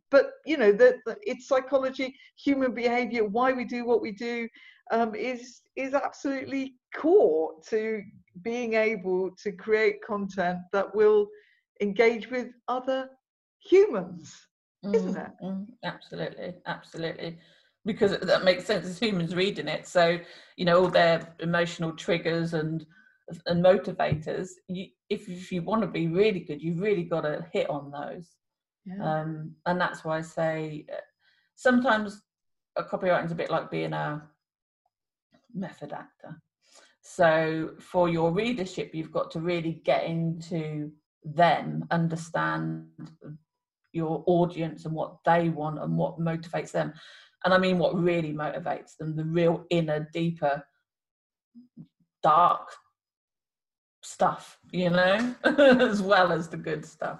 but 0.09 0.31
you 0.45 0.57
know 0.57 0.71
that 0.71 0.95
it's 1.21 1.47
psychology, 1.47 2.15
human 2.37 2.73
behavior, 2.73 3.23
why 3.25 3.51
we 3.51 3.65
do 3.65 3.85
what 3.85 4.01
we 4.01 4.11
do, 4.11 4.47
um, 4.91 5.15
is 5.15 5.61
is 5.75 5.93
absolutely 5.93 6.75
core 6.95 7.53
to 7.69 8.01
being 8.41 8.73
able 8.73 9.31
to 9.43 9.51
create 9.51 9.95
content 10.05 10.59
that 10.71 10.93
will 10.95 11.27
engage 11.81 12.29
with 12.29 12.49
other 12.67 13.09
humans, 13.59 14.35
isn't 14.93 15.17
it? 15.17 15.31
Mm, 15.43 15.67
absolutely, 15.83 16.55
absolutely. 16.65 17.37
Because 17.85 18.17
that 18.17 18.43
makes 18.43 18.65
sense 18.65 18.87
as 18.87 18.97
humans 18.97 19.35
reading 19.35 19.67
it. 19.67 19.87
So, 19.87 20.17
you 20.57 20.65
know, 20.65 20.81
all 20.81 20.89
their 20.89 21.35
emotional 21.39 21.91
triggers 21.91 22.53
and 22.53 22.85
and 23.47 23.63
motivators. 23.63 24.49
You, 24.67 24.87
if, 25.09 25.27
if 25.27 25.51
you 25.51 25.61
want 25.61 25.81
to 25.81 25.87
be 25.87 26.07
really 26.07 26.41
good, 26.41 26.61
you've 26.61 26.79
really 26.79 27.03
got 27.03 27.21
to 27.21 27.45
hit 27.53 27.69
on 27.69 27.91
those. 27.91 28.29
Um, 29.01 29.55
and 29.65 29.81
that's 29.81 30.03
why 30.03 30.17
I 30.17 30.21
say 30.21 30.85
uh, 30.91 30.97
sometimes 31.55 32.21
a 32.75 32.83
copywriting 32.83 33.25
is 33.25 33.31
a 33.31 33.35
bit 33.35 33.49
like 33.49 33.71
being 33.71 33.93
a 33.93 34.21
method 35.53 35.91
actor. 35.93 36.41
So 37.01 37.71
for 37.79 38.09
your 38.09 38.31
readership, 38.31 38.91
you've 38.93 39.11
got 39.11 39.31
to 39.31 39.39
really 39.39 39.81
get 39.85 40.03
into 40.05 40.91
them, 41.23 41.85
understand 41.91 42.87
your 43.93 44.23
audience 44.27 44.85
and 44.85 44.93
what 44.93 45.17
they 45.25 45.49
want 45.49 45.79
and 45.79 45.97
what 45.97 46.19
motivates 46.19 46.71
them. 46.71 46.93
And 47.43 47.53
I 47.53 47.57
mean, 47.57 47.77
what 47.77 47.97
really 47.97 48.33
motivates 48.33 48.97
them, 48.97 49.15
the 49.15 49.23
real 49.23 49.65
inner, 49.69 50.09
deeper, 50.13 50.63
dark 52.23 52.69
stuff, 54.01 54.57
you 54.71 54.89
know, 54.89 55.35
as 55.43 56.01
well 56.01 56.31
as 56.31 56.47
the 56.47 56.57
good 56.57 56.85
stuff. 56.85 57.19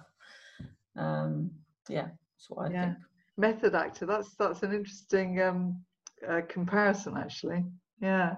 Um, 0.98 1.52
yeah, 1.90 2.08
that's 2.08 2.50
what 2.50 2.68
I 2.68 2.74
yeah. 2.74 2.86
think. 2.86 2.98
Method 3.38 3.76
actor, 3.76 4.06
that's 4.06 4.36
that's 4.36 4.64
an 4.64 4.74
interesting 4.74 5.42
um, 5.42 5.84
uh, 6.28 6.42
comparison, 6.48 7.18
actually. 7.18 7.64
Yeah. 8.02 8.36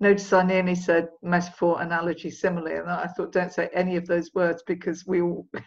Notice 0.00 0.32
I 0.32 0.42
nearly 0.42 0.74
said 0.74 1.08
metaphor, 1.22 1.82
analogy, 1.82 2.30
simile, 2.30 2.66
and 2.68 2.90
I 2.90 3.06
thought 3.06 3.32
don't 3.32 3.52
say 3.52 3.68
any 3.74 3.96
of 3.96 4.06
those 4.06 4.30
words 4.34 4.62
because 4.66 5.06
we 5.06 5.20
all. 5.20 5.46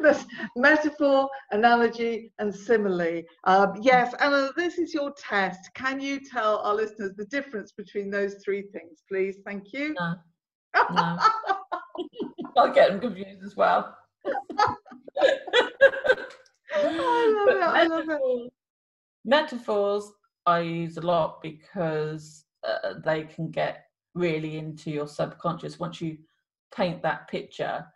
this 0.00 0.24
metaphor, 0.56 1.28
analogy, 1.50 2.32
and 2.38 2.54
simile. 2.54 3.22
Um, 3.44 3.72
yes, 3.80 4.14
Anna, 4.20 4.50
this 4.56 4.78
is 4.78 4.94
your 4.94 5.12
test. 5.18 5.68
Can 5.74 6.00
you 6.00 6.20
tell 6.20 6.58
our 6.58 6.74
listeners 6.74 7.14
the 7.16 7.26
difference 7.26 7.72
between 7.72 8.08
those 8.10 8.36
three 8.44 8.62
things, 8.62 9.02
please? 9.08 9.38
Thank 9.44 9.72
you. 9.72 9.94
No. 9.94 10.14
no. 10.94 11.18
I'll 12.56 12.72
get 12.72 12.90
them 12.90 13.00
confused 13.00 13.42
as 13.42 13.56
well. 13.56 13.96
I 16.74 16.82
love 16.82 17.48
it. 17.48 17.62
I 17.62 17.86
love 17.86 18.08
it 18.08 18.52
Metaphors 19.24 20.10
I 20.46 20.60
use 20.60 20.98
a 20.98 21.00
lot 21.00 21.40
because 21.42 22.44
uh, 22.66 22.94
they 23.04 23.22
can 23.24 23.50
get 23.50 23.86
really 24.14 24.58
into 24.58 24.90
your 24.90 25.08
subconscious 25.08 25.78
once 25.78 26.00
you 26.00 26.18
paint 26.74 27.02
that 27.02 27.28
picture. 27.28 27.86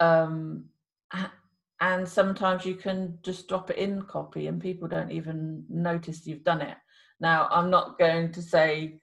Um, 0.00 0.64
and 1.80 2.08
sometimes 2.08 2.64
you 2.64 2.74
can 2.74 3.18
just 3.22 3.48
drop 3.48 3.70
it 3.70 3.76
in 3.76 4.02
copy 4.02 4.48
and 4.48 4.60
people 4.60 4.88
don't 4.88 5.12
even 5.12 5.64
notice 5.68 6.26
you've 6.26 6.44
done 6.44 6.60
it. 6.60 6.76
Now, 7.20 7.48
I'm 7.50 7.70
not 7.70 7.98
going 7.98 8.32
to 8.32 8.42
say, 8.42 8.98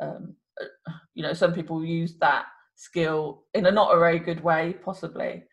um, 0.00 0.36
uh, 0.60 0.92
you 1.14 1.22
know, 1.22 1.32
some 1.32 1.52
people 1.52 1.84
use 1.84 2.16
that 2.18 2.46
skill 2.82 3.44
in 3.54 3.66
a 3.66 3.70
not 3.70 3.94
a 3.94 3.98
very 3.98 4.18
good 4.18 4.42
way, 4.42 4.74
possibly. 4.84 5.44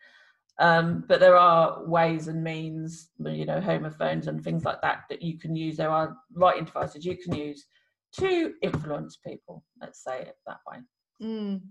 Um, 0.58 1.04
but 1.08 1.20
there 1.20 1.36
are 1.36 1.84
ways 1.86 2.28
and 2.28 2.44
means, 2.44 3.10
you 3.18 3.46
know, 3.46 3.60
homophones 3.60 4.26
and 4.26 4.42
things 4.42 4.64
like 4.64 4.82
that 4.82 5.04
that 5.08 5.22
you 5.22 5.38
can 5.38 5.56
use. 5.56 5.76
There 5.76 5.90
are 5.90 6.16
writing 6.34 6.64
devices 6.64 7.04
you 7.04 7.16
can 7.16 7.34
use 7.34 7.64
to 8.18 8.52
influence 8.62 9.16
people. 9.16 9.64
Let's 9.80 10.04
say 10.04 10.20
it 10.20 10.36
that 10.46 10.58
way. 10.70 10.78
Mm. 11.22 11.62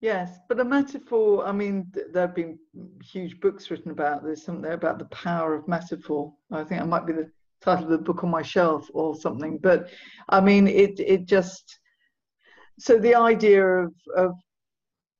Yes, 0.00 0.38
but 0.48 0.60
a 0.60 0.64
metaphor. 0.64 1.46
I 1.46 1.52
mean, 1.52 1.86
th- 1.94 2.08
there 2.12 2.26
have 2.26 2.34
been 2.34 2.58
huge 3.02 3.40
books 3.40 3.70
written 3.70 3.90
about 3.90 4.22
this, 4.22 4.44
haven't 4.44 4.60
there? 4.60 4.72
About 4.72 4.98
the 4.98 5.06
power 5.06 5.54
of 5.54 5.66
metaphor. 5.66 6.34
I 6.50 6.64
think 6.64 6.80
that 6.80 6.88
might 6.88 7.06
be 7.06 7.14
the 7.14 7.30
title 7.62 7.84
of 7.84 7.90
the 7.90 7.98
book 7.98 8.22
on 8.22 8.30
my 8.30 8.42
shelf 8.42 8.86
or 8.92 9.16
something. 9.16 9.56
But 9.62 9.88
I 10.28 10.40
mean, 10.40 10.66
it 10.66 11.00
it 11.00 11.24
just 11.24 11.78
so 12.78 12.98
the 12.98 13.14
idea 13.14 13.64
of 13.64 13.94
of 14.16 14.34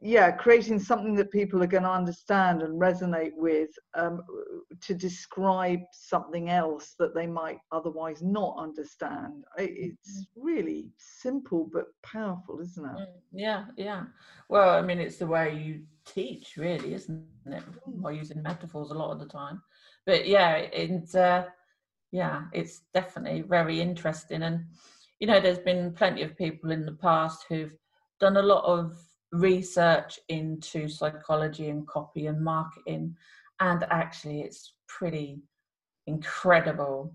yeah, 0.07 0.31
creating 0.31 0.79
something 0.79 1.15
that 1.15 1.33
people 1.33 1.63
are 1.63 1.67
going 1.67 1.85
to 1.85 1.91
understand 1.91 2.61
and 2.61 2.79
resonate 2.79 3.33
with 3.37 3.71
um, 3.95 4.21
to 4.83 4.95
describe 4.95 5.81
something 5.93 6.51
else 6.51 6.95
that 6.99 7.15
they 7.15 7.27
might 7.27 7.57
otherwise 7.73 8.21
not 8.23 8.55
understand. 8.59 9.45
It's 9.57 10.21
mm-hmm. 10.21 10.45
really 10.45 10.91
simple 10.99 11.71
but 11.73 11.87
powerful, 12.03 12.61
isn't 12.61 12.85
it? 12.85 12.91
Mm, 12.91 13.07
yeah, 13.33 13.65
yeah. 13.79 14.03
Well, 14.51 14.77
I 14.77 14.83
mean, 14.83 14.99
it's 14.99 15.17
the 15.17 15.27
way 15.27 15.57
you 15.57 15.81
teach, 16.05 16.59
really, 16.59 16.93
isn't 16.93 17.27
it? 17.47 17.63
Mm. 17.89 18.03
By 18.03 18.11
using 18.11 18.43
metaphors 18.43 18.91
a 18.91 18.99
lot 18.99 19.13
of 19.13 19.21
the 19.21 19.27
time. 19.27 19.63
But 20.05 20.29
yeah, 20.29 20.57
it's 20.57 21.15
uh, 21.15 21.47
yeah, 22.13 22.43
it's 22.53 22.83
definitely 22.93 23.41
very 23.41 23.81
interesting. 23.81 24.43
And 24.43 24.67
you 25.19 25.27
know, 25.27 25.41
there's 25.41 25.59
been 25.61 25.95
plenty 25.95 26.21
of 26.21 26.37
people 26.37 26.73
in 26.73 26.85
the 26.85 26.93
past 26.93 27.47
who've 27.49 27.73
done 28.21 28.37
a 28.37 28.43
lot 28.43 28.65
of 28.67 28.95
research 29.35 30.21
into 30.29 30.89
psychology 30.89 31.69
and 31.69 31.87
copy 31.87 32.27
and 32.27 32.41
marketing, 32.43 33.17
and 33.61 33.85
actually, 33.91 34.41
it's 34.43 34.75
pretty 34.87 35.41
incredible. 36.07 37.15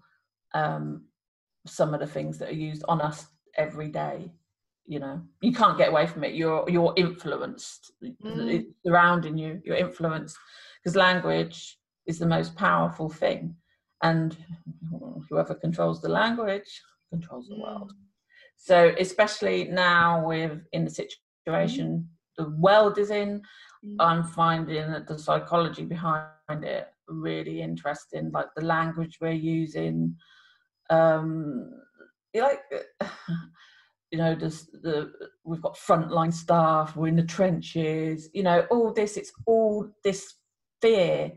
Um, 0.53 1.05
some 1.67 1.93
of 1.93 1.99
the 1.99 2.07
things 2.07 2.37
that 2.37 2.49
are 2.49 2.53
used 2.69 2.83
on 2.87 3.01
us 3.01 3.27
every 3.55 3.89
day. 3.89 4.31
You 4.85 4.99
know, 4.99 5.21
you 5.41 5.53
can't 5.53 5.77
get 5.77 5.89
away 5.89 6.07
from 6.07 6.23
it. 6.23 6.33
You're 6.33 6.65
you're 6.67 6.93
influenced. 6.97 7.91
Mm. 8.03 8.51
It's 8.51 8.69
surrounding 8.85 9.37
you. 9.37 9.61
You're 9.63 9.75
influenced 9.75 10.35
because 10.83 10.95
language 10.95 11.77
is 12.07 12.17
the 12.17 12.25
most 12.25 12.55
powerful 12.55 13.07
thing, 13.09 13.55
and 14.01 14.35
whoever 15.29 15.53
controls 15.53 16.01
the 16.01 16.09
language 16.09 16.81
controls 17.11 17.47
the 17.47 17.59
world. 17.59 17.91
Mm. 17.91 18.03
So 18.57 18.93
especially 18.99 19.65
now 19.65 20.25
with 20.25 20.59
in 20.73 20.85
the 20.85 20.89
situation 20.89 21.21
situation 21.45 22.07
mm-hmm. 22.39 22.43
the 22.43 22.57
world 22.57 22.97
is 22.97 23.11
in. 23.11 23.41
Mm-hmm. 23.85 24.01
I'm 24.01 24.23
finding 24.23 24.91
that 24.91 25.07
the 25.07 25.17
psychology 25.17 25.85
behind 25.85 26.27
it 26.49 26.87
really 27.07 27.61
interesting, 27.61 28.31
like 28.31 28.47
the 28.55 28.65
language 28.65 29.17
we're 29.21 29.31
using. 29.31 30.15
Um, 30.89 31.71
like 32.35 32.61
you 34.11 34.17
know, 34.17 34.35
just 34.35 34.71
the 34.71 35.11
we've 35.43 35.61
got 35.61 35.77
frontline 35.77 36.33
staff, 36.33 36.95
we're 36.95 37.07
in 37.07 37.15
the 37.15 37.23
trenches, 37.23 38.29
you 38.33 38.43
know, 38.43 38.65
all 38.71 38.91
this. 38.93 39.17
It's 39.17 39.31
all 39.45 39.89
this 40.03 40.35
fear, 40.81 41.31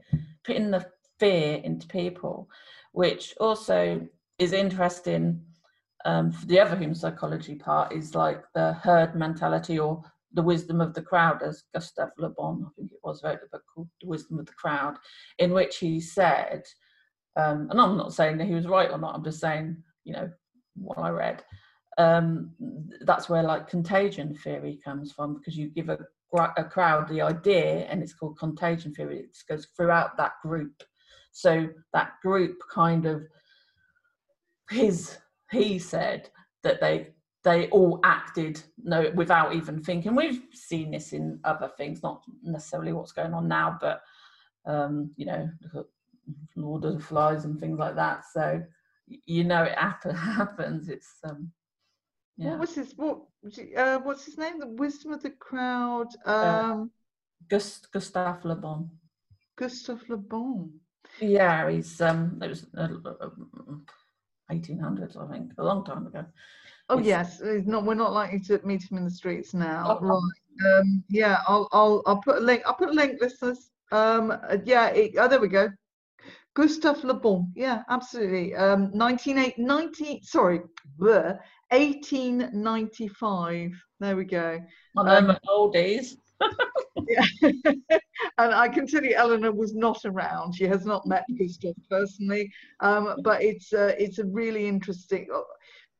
putting 0.44 0.70
the 0.70 0.86
fear 1.20 1.56
into 1.58 1.86
people, 1.88 2.48
which 2.92 3.34
also 3.40 4.06
is 4.38 4.52
interesting 4.52 5.42
um, 6.04 6.34
the 6.46 6.60
other 6.60 6.76
human 6.76 6.94
psychology 6.94 7.54
part 7.54 7.92
is 7.92 8.14
like 8.14 8.42
the 8.54 8.74
herd 8.74 9.14
mentality 9.14 9.78
or 9.78 10.02
the 10.34 10.42
wisdom 10.42 10.80
of 10.80 10.94
the 10.94 11.02
crowd, 11.02 11.42
as 11.42 11.64
Gustave 11.74 12.12
Le 12.18 12.30
Bon, 12.30 12.64
I 12.66 12.70
think 12.76 12.92
it 12.92 12.98
was, 13.02 13.22
wrote 13.22 13.40
a 13.44 13.48
book 13.50 13.62
called 13.72 13.88
The 14.00 14.08
Wisdom 14.08 14.38
of 14.38 14.46
the 14.46 14.52
Crowd, 14.52 14.96
in 15.38 15.52
which 15.52 15.76
he 15.78 16.00
said, 16.00 16.64
um, 17.36 17.68
and 17.70 17.80
I'm 17.80 17.96
not 17.96 18.14
saying 18.14 18.38
that 18.38 18.46
he 18.46 18.54
was 18.54 18.66
right 18.66 18.90
or 18.90 18.98
not, 18.98 19.14
I'm 19.14 19.24
just 19.24 19.40
saying, 19.40 19.76
you 20.04 20.14
know, 20.14 20.30
what 20.74 20.98
I 20.98 21.10
read. 21.10 21.44
Um, 21.98 22.52
that's 23.02 23.28
where 23.28 23.42
like 23.42 23.68
contagion 23.68 24.34
theory 24.34 24.80
comes 24.82 25.12
from 25.12 25.34
because 25.34 25.56
you 25.56 25.68
give 25.68 25.90
a, 25.90 25.98
a 26.56 26.64
crowd 26.64 27.08
the 27.08 27.20
idea 27.20 27.86
and 27.86 28.02
it's 28.02 28.14
called 28.14 28.38
contagion 28.38 28.94
theory. 28.94 29.20
It 29.20 29.36
goes 29.48 29.66
throughout 29.76 30.16
that 30.16 30.32
group. 30.42 30.82
So 31.32 31.68
that 31.92 32.12
group 32.22 32.58
kind 32.72 33.04
of 33.04 33.24
his 34.70 35.18
he 35.52 35.78
said 35.78 36.30
that 36.62 36.80
they 36.80 37.08
they 37.44 37.68
all 37.68 38.00
acted 38.04 38.62
no 38.82 39.10
without 39.14 39.54
even 39.54 39.82
thinking. 39.82 40.14
We've 40.14 40.42
seen 40.52 40.92
this 40.92 41.12
in 41.12 41.40
other 41.44 41.70
things, 41.76 42.02
not 42.02 42.22
necessarily 42.42 42.92
what's 42.92 43.12
going 43.12 43.34
on 43.34 43.48
now, 43.48 43.78
but 43.80 44.02
um, 44.64 45.10
you 45.16 45.26
know, 45.26 45.50
Lord 46.56 46.84
of 46.84 46.94
the 46.94 47.00
Flies 47.00 47.44
and 47.44 47.58
things 47.58 47.78
like 47.78 47.96
that. 47.96 48.24
So 48.32 48.62
you 49.06 49.44
know 49.44 49.64
it 49.64 49.76
happens. 50.16 50.88
It's 50.88 51.14
um, 51.24 51.50
yeah. 52.36 52.50
What 52.50 52.60
was 52.60 52.74
his 52.74 52.94
what? 52.96 53.22
Uh, 53.76 53.98
what's 53.98 54.24
his 54.24 54.38
name? 54.38 54.58
The 54.58 54.68
Wisdom 54.68 55.12
of 55.12 55.22
the 55.22 55.30
Crowd. 55.30 56.08
Uh, 56.24 56.30
um, 56.30 56.82
uh, 56.82 56.84
Gust 57.48 57.90
Gustave 57.92 58.44
Le 58.44 58.56
Bon. 58.56 58.88
Gustave 59.56 60.08
Le 60.08 60.16
Bon. 60.16 60.70
Yeah, 61.20 61.68
he's 61.70 62.00
um. 62.00 62.40
It 62.42 62.48
was. 62.48 62.66
Uh, 62.76 62.88
1800s, 64.52 65.16
I 65.16 65.32
think, 65.32 65.52
a 65.58 65.64
long 65.64 65.84
time 65.84 66.06
ago. 66.06 66.24
Oh 66.88 66.98
it's, 66.98 67.06
yes, 67.06 67.40
it's 67.40 67.66
not. 67.66 67.84
We're 67.84 67.94
not 67.94 68.12
likely 68.12 68.40
to 68.40 68.60
meet 68.64 68.90
him 68.90 68.98
in 68.98 69.04
the 69.04 69.10
streets 69.10 69.54
now. 69.54 69.98
Oh, 70.00 70.04
right. 70.04 70.80
Um, 70.80 71.04
yeah, 71.08 71.38
I'll, 71.48 71.68
I'll, 71.72 72.02
I'll 72.06 72.20
put 72.20 72.38
a 72.38 72.40
link. 72.40 72.62
I'll 72.66 72.74
put 72.74 72.90
a 72.90 72.92
link, 72.92 73.20
listeners. 73.20 73.70
Um, 73.90 74.30
uh, 74.30 74.58
yeah. 74.64 74.88
It, 74.88 75.14
oh, 75.18 75.28
there 75.28 75.40
we 75.40 75.48
go. 75.48 75.70
Gustave 76.54 77.04
Le 77.04 77.14
Bon. 77.14 77.50
Yeah, 77.54 77.82
absolutely. 77.88 78.54
Um, 78.54 78.90
1990. 78.92 80.20
Sorry, 80.22 80.60
bleh, 80.98 81.38
1895. 81.70 83.72
There 84.00 84.16
we 84.16 84.24
go. 84.24 84.60
Of 84.96 85.06
um, 85.06 85.38
old 85.48 85.72
days. 85.72 86.18
Yeah. 87.08 87.24
and 88.38 88.54
I 88.54 88.68
can 88.68 88.86
tell 88.86 89.04
you, 89.04 89.14
Eleanor 89.14 89.52
was 89.52 89.74
not 89.74 90.04
around. 90.04 90.54
She 90.54 90.64
has 90.64 90.84
not 90.84 91.06
met 91.06 91.24
Gustave 91.38 91.74
personally, 91.88 92.50
um, 92.80 93.16
but 93.22 93.42
it's 93.42 93.72
uh, 93.72 93.94
it's 93.98 94.18
a 94.18 94.26
really 94.26 94.66
interesting. 94.66 95.28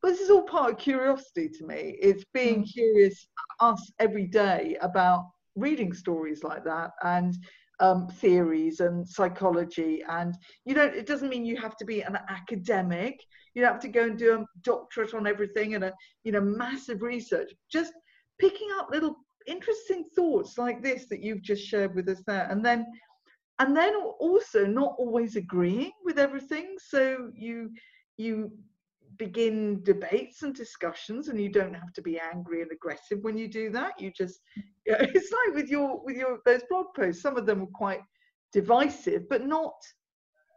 But 0.03 0.11
this 0.11 0.21
is 0.21 0.31
all 0.31 0.43
part 0.43 0.73
of 0.73 0.79
curiosity 0.79 1.49
to 1.49 1.67
me. 1.67 1.97
It's 2.01 2.25
being 2.35 2.65
mm. 2.65 2.73
curious 2.73 3.27
us 3.61 3.91
every 3.99 4.27
day 4.27 4.77
about 4.81 5.27
reading 5.55 5.93
stories 5.93 6.43
like 6.43 6.65
that 6.65 6.91
and 7.03 7.37
um, 7.81 8.09
theories 8.09 8.81
and 8.81 9.07
psychology. 9.07 10.03
And 10.09 10.35
you 10.65 10.75
know, 10.75 10.85
it 10.85 11.07
doesn't 11.07 11.29
mean 11.29 11.45
you 11.45 11.57
have 11.57 11.77
to 11.79 11.85
be 11.85 12.03
an 12.03 12.19
academic. 12.29 13.21
You 13.55 13.63
don't 13.63 13.73
have 13.73 13.83
to 13.83 13.89
go 13.89 14.05
and 14.05 14.19
do 14.19 14.41
a 14.41 14.47
doctorate 14.63 15.15
on 15.15 15.27
everything 15.27 15.75
and 15.75 15.85
a 15.85 15.93
you 16.25 16.33
know 16.33 16.41
massive 16.41 17.03
research. 17.03 17.53
Just 17.71 17.93
picking 18.39 18.69
up 18.79 18.89
little 18.91 19.17
interesting 19.47 20.05
thoughts 20.15 20.59
like 20.59 20.83
this 20.83 21.07
that 21.11 21.23
you've 21.23 21.43
just 21.43 21.65
shared 21.65 21.95
with 21.95 22.09
us 22.09 22.23
there. 22.27 22.47
And 22.51 22.65
then 22.65 22.87
and 23.59 23.77
then 23.77 23.95
also 24.19 24.67
not 24.67 24.97
always 24.99 25.37
agreeing 25.37 25.93
with 26.05 26.19
everything. 26.19 26.77
So 26.79 27.31
you 27.35 27.71
you 28.17 28.51
begin 29.19 29.83
debates 29.85 30.43
and 30.43 30.55
discussions 30.55 31.29
and 31.29 31.41
you 31.41 31.49
don't 31.49 31.75
have 31.75 31.93
to 31.93 32.03
be 32.03 32.19
angry 32.19 32.63
and 32.63 32.73
aggressive 32.73 33.19
when 33.23 33.37
you 33.37 33.49
do 33.49 33.71
that. 33.71 34.01
You 34.01 34.11
just 34.17 34.41
you 34.87 34.93
know, 34.93 34.99
it's 35.01 35.33
like 35.33 35.55
with 35.55 35.69
your 35.69 36.03
with 36.05 36.17
your 36.17 36.39
those 36.45 36.63
blog 36.69 36.87
posts. 36.97 37.23
Some 37.23 37.37
of 37.37 37.47
them 37.47 37.63
are 37.63 37.75
quite 37.75 38.01
divisive 38.53 39.29
but 39.29 39.47
not 39.47 39.75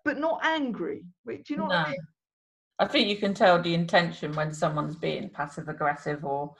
but 0.04 0.18
not 0.18 0.40
angry. 0.44 1.04
Do 1.28 1.42
you 1.50 1.58
know 1.58 1.68
no. 1.68 1.76
what 1.76 1.88
i 1.88 1.92
mean? 1.92 2.00
I 2.78 2.88
think 2.88 3.08
you 3.08 3.16
can 3.18 3.34
tell 3.34 3.62
the 3.62 3.74
intention 3.74 4.34
when 4.34 4.54
someone's 4.54 4.98
being 4.98 5.30
passive 5.30 5.70
aggressive 5.70 6.26
or 6.26 6.54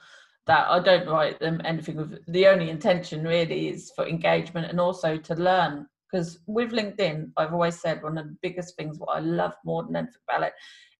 that 0.46 0.68
I 0.68 0.78
don't 0.80 1.08
write 1.08 1.40
them 1.40 1.60
anything 1.64 1.96
with 1.96 2.24
the 2.28 2.46
only 2.46 2.70
intention 2.70 3.24
really 3.24 3.68
is 3.68 3.92
for 3.94 4.06
engagement 4.06 4.70
and 4.70 4.80
also 4.80 5.16
to 5.16 5.34
learn. 5.34 5.86
Because 6.10 6.38
with 6.46 6.70
LinkedIn, 6.70 7.32
I've 7.36 7.52
always 7.52 7.80
said 7.80 8.02
one 8.02 8.16
of 8.16 8.26
the 8.26 8.36
biggest 8.40 8.76
things 8.76 8.98
what 8.98 9.16
I 9.16 9.20
love 9.20 9.54
more 9.64 9.82
than 9.82 9.96
anything 9.96 10.14
about 10.28 10.44
it 10.44 10.52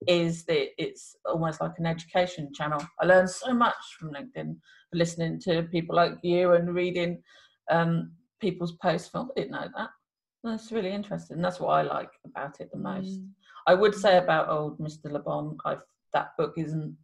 is 0.08 0.44
that 0.44 0.68
it's 0.82 1.16
almost 1.24 1.60
like 1.60 1.78
an 1.78 1.86
education 1.86 2.52
channel. 2.52 2.84
I 3.00 3.06
learn 3.06 3.28
so 3.28 3.54
much 3.54 3.76
from 3.98 4.12
LinkedIn, 4.12 4.56
listening 4.92 5.40
to 5.40 5.62
people 5.64 5.96
like 5.96 6.14
you 6.22 6.52
and 6.52 6.74
reading 6.74 7.22
um, 7.70 8.12
people's 8.40 8.72
posts. 8.72 9.08
From, 9.08 9.30
I 9.36 9.40
didn't 9.40 9.52
know 9.52 9.68
that. 9.76 9.90
That's 10.44 10.72
really 10.72 10.92
interesting. 10.92 11.40
That's 11.40 11.60
what 11.60 11.70
I 11.70 11.82
like 11.82 12.10
about 12.24 12.60
it 12.60 12.70
the 12.72 12.78
most. 12.78 13.20
Mm. 13.20 13.28
I 13.66 13.74
would 13.74 13.94
say 13.94 14.18
about 14.18 14.48
old 14.48 14.78
Mr. 14.78 15.10
Le 15.10 15.18
Bon, 15.18 15.56
I've, 15.64 15.82
that 16.12 16.36
book 16.36 16.54
isn't. 16.56 16.96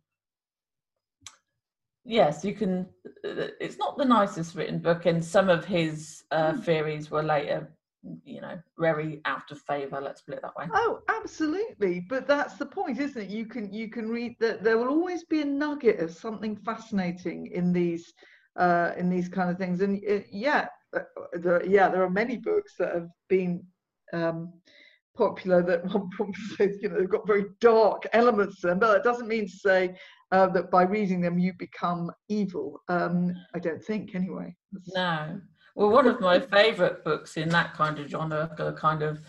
Yes, 2.05 2.45
you 2.45 2.55
can. 2.55 2.87
It's 3.25 3.79
not 3.79 3.97
the 3.97 4.05
nicest 4.05 4.55
written 4.57 4.81
book, 4.81 5.07
and 5.07 5.25
some 5.25 5.49
of 5.49 5.65
his 5.65 6.25
uh, 6.31 6.53
mm. 6.53 6.65
theories 6.65 7.11
were 7.11 7.23
later 7.23 7.73
you 8.25 8.41
know 8.41 8.59
very 8.79 9.21
out 9.25 9.51
of 9.51 9.61
favor 9.61 10.01
let's 10.01 10.23
put 10.23 10.35
it 10.35 10.43
that 10.43 10.57
way 10.57 10.67
oh 10.75 11.01
absolutely 11.09 12.05
but 12.09 12.27
that's 12.27 12.55
the 12.55 12.67
point 12.67 12.99
isn't 12.99 13.23
it 13.23 13.31
you 13.31 13.47
can 13.47 13.73
you 13.73 13.88
can 13.88 14.09
read 14.09 14.35
that 14.41 14.65
there 14.65 14.77
will 14.77 14.88
always 14.88 15.25
be 15.25 15.41
a 15.41 15.45
nugget 15.45 16.01
of 16.01 16.12
something 16.12 16.57
fascinating 16.57 17.47
in 17.49 17.73
these 17.73 18.12
uh 18.57 18.91
in 18.97 19.09
these 19.09 19.29
kind 19.29 19.51
of 19.51 19.57
things 19.57 19.81
and 19.83 20.03
uh, 20.11 20.19
yeah 20.33 20.67
uh, 20.97 21.01
there, 21.35 21.65
yeah 21.65 21.88
there 21.88 22.03
are 22.03 22.11
many 22.11 22.37
books 22.37 22.75
that 22.77 22.93
have 22.93 23.09
been 23.29 23.65
um 24.12 24.53
popular 25.17 25.62
that 25.62 25.85
one 25.95 26.11
probably 26.11 26.35
says 26.57 26.79
you 26.83 26.88
know 26.88 26.99
they've 26.99 27.09
got 27.09 27.27
very 27.27 27.45
dark 27.61 28.05
elements 28.12 28.61
to 28.61 28.67
them 28.67 28.81
but 28.81 28.93
that 28.93 29.05
doesn't 29.05 29.29
mean 29.29 29.47
to 29.47 29.57
say 29.57 29.95
uh, 30.33 30.47
that 30.49 30.71
by 30.71 30.83
reading 30.83 31.21
them 31.21 31.38
you 31.38 31.53
become 31.59 32.11
evil 32.29 32.83
um 32.88 33.35
i 33.55 33.59
don't 33.59 33.85
think 33.85 34.14
anyway 34.14 34.55
no 34.95 35.40
well, 35.75 35.90
one 35.90 36.07
of 36.07 36.21
my 36.21 36.38
favourite 36.38 37.03
books 37.05 37.37
in 37.37 37.49
that 37.51 37.75
kind 37.75 37.99
of 37.99 38.09
genre, 38.09 38.51
a 38.59 38.73
kind 38.73 39.03
of 39.03 39.21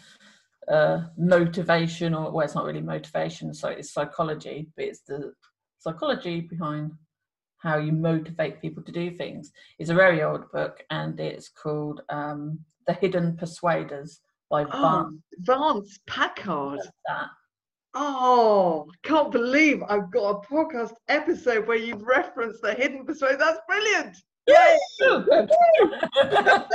uh, 0.68 1.04
motivation, 1.18 2.14
or 2.14 2.32
well, 2.32 2.46
it's 2.46 2.56
not 2.56 2.66
really 2.66 2.82
motivation, 2.82 3.54
so 3.54 3.70
it's 3.70 3.94
psychology, 3.94 4.68
but 4.76 4.86
it's 4.86 5.02
the 5.02 5.34
psychology 5.80 6.42
behind 6.42 6.92
how 7.60 7.78
you 7.78 7.94
motivate 7.94 8.62
people 8.62 8.84
to 8.84 8.92
do 8.92 9.12
things. 9.12 9.52
It's 9.80 9.90
a 9.90 9.96
very 9.96 10.22
old 10.22 10.52
book, 10.52 10.84
and 10.90 11.18
it's 11.20 11.50
called 11.50 12.02
um, 12.10 12.60
"The 12.88 12.94
Hidden 12.94 13.38
Persuaders" 13.38 14.20
by 14.50 14.66
oh, 14.66 14.82
Vance. 14.82 15.22
Vance 15.40 16.00
Packard. 16.08 16.80
Oh, 17.96 18.90
can't 19.04 19.32
believe 19.32 19.84
I've 19.88 20.12
got 20.12 20.30
a 20.30 20.48
podcast 20.48 20.94
episode 21.10 21.68
where 21.68 21.78
you've 21.78 22.02
referenced 22.02 22.62
the 22.62 22.74
hidden 22.74 23.06
persuasion. 23.06 23.40
That's 23.40 23.60
brilliant. 23.68 24.18
Yay! 24.48 24.78
So 25.00 25.22
good. 25.30 25.52
I 26.20 26.66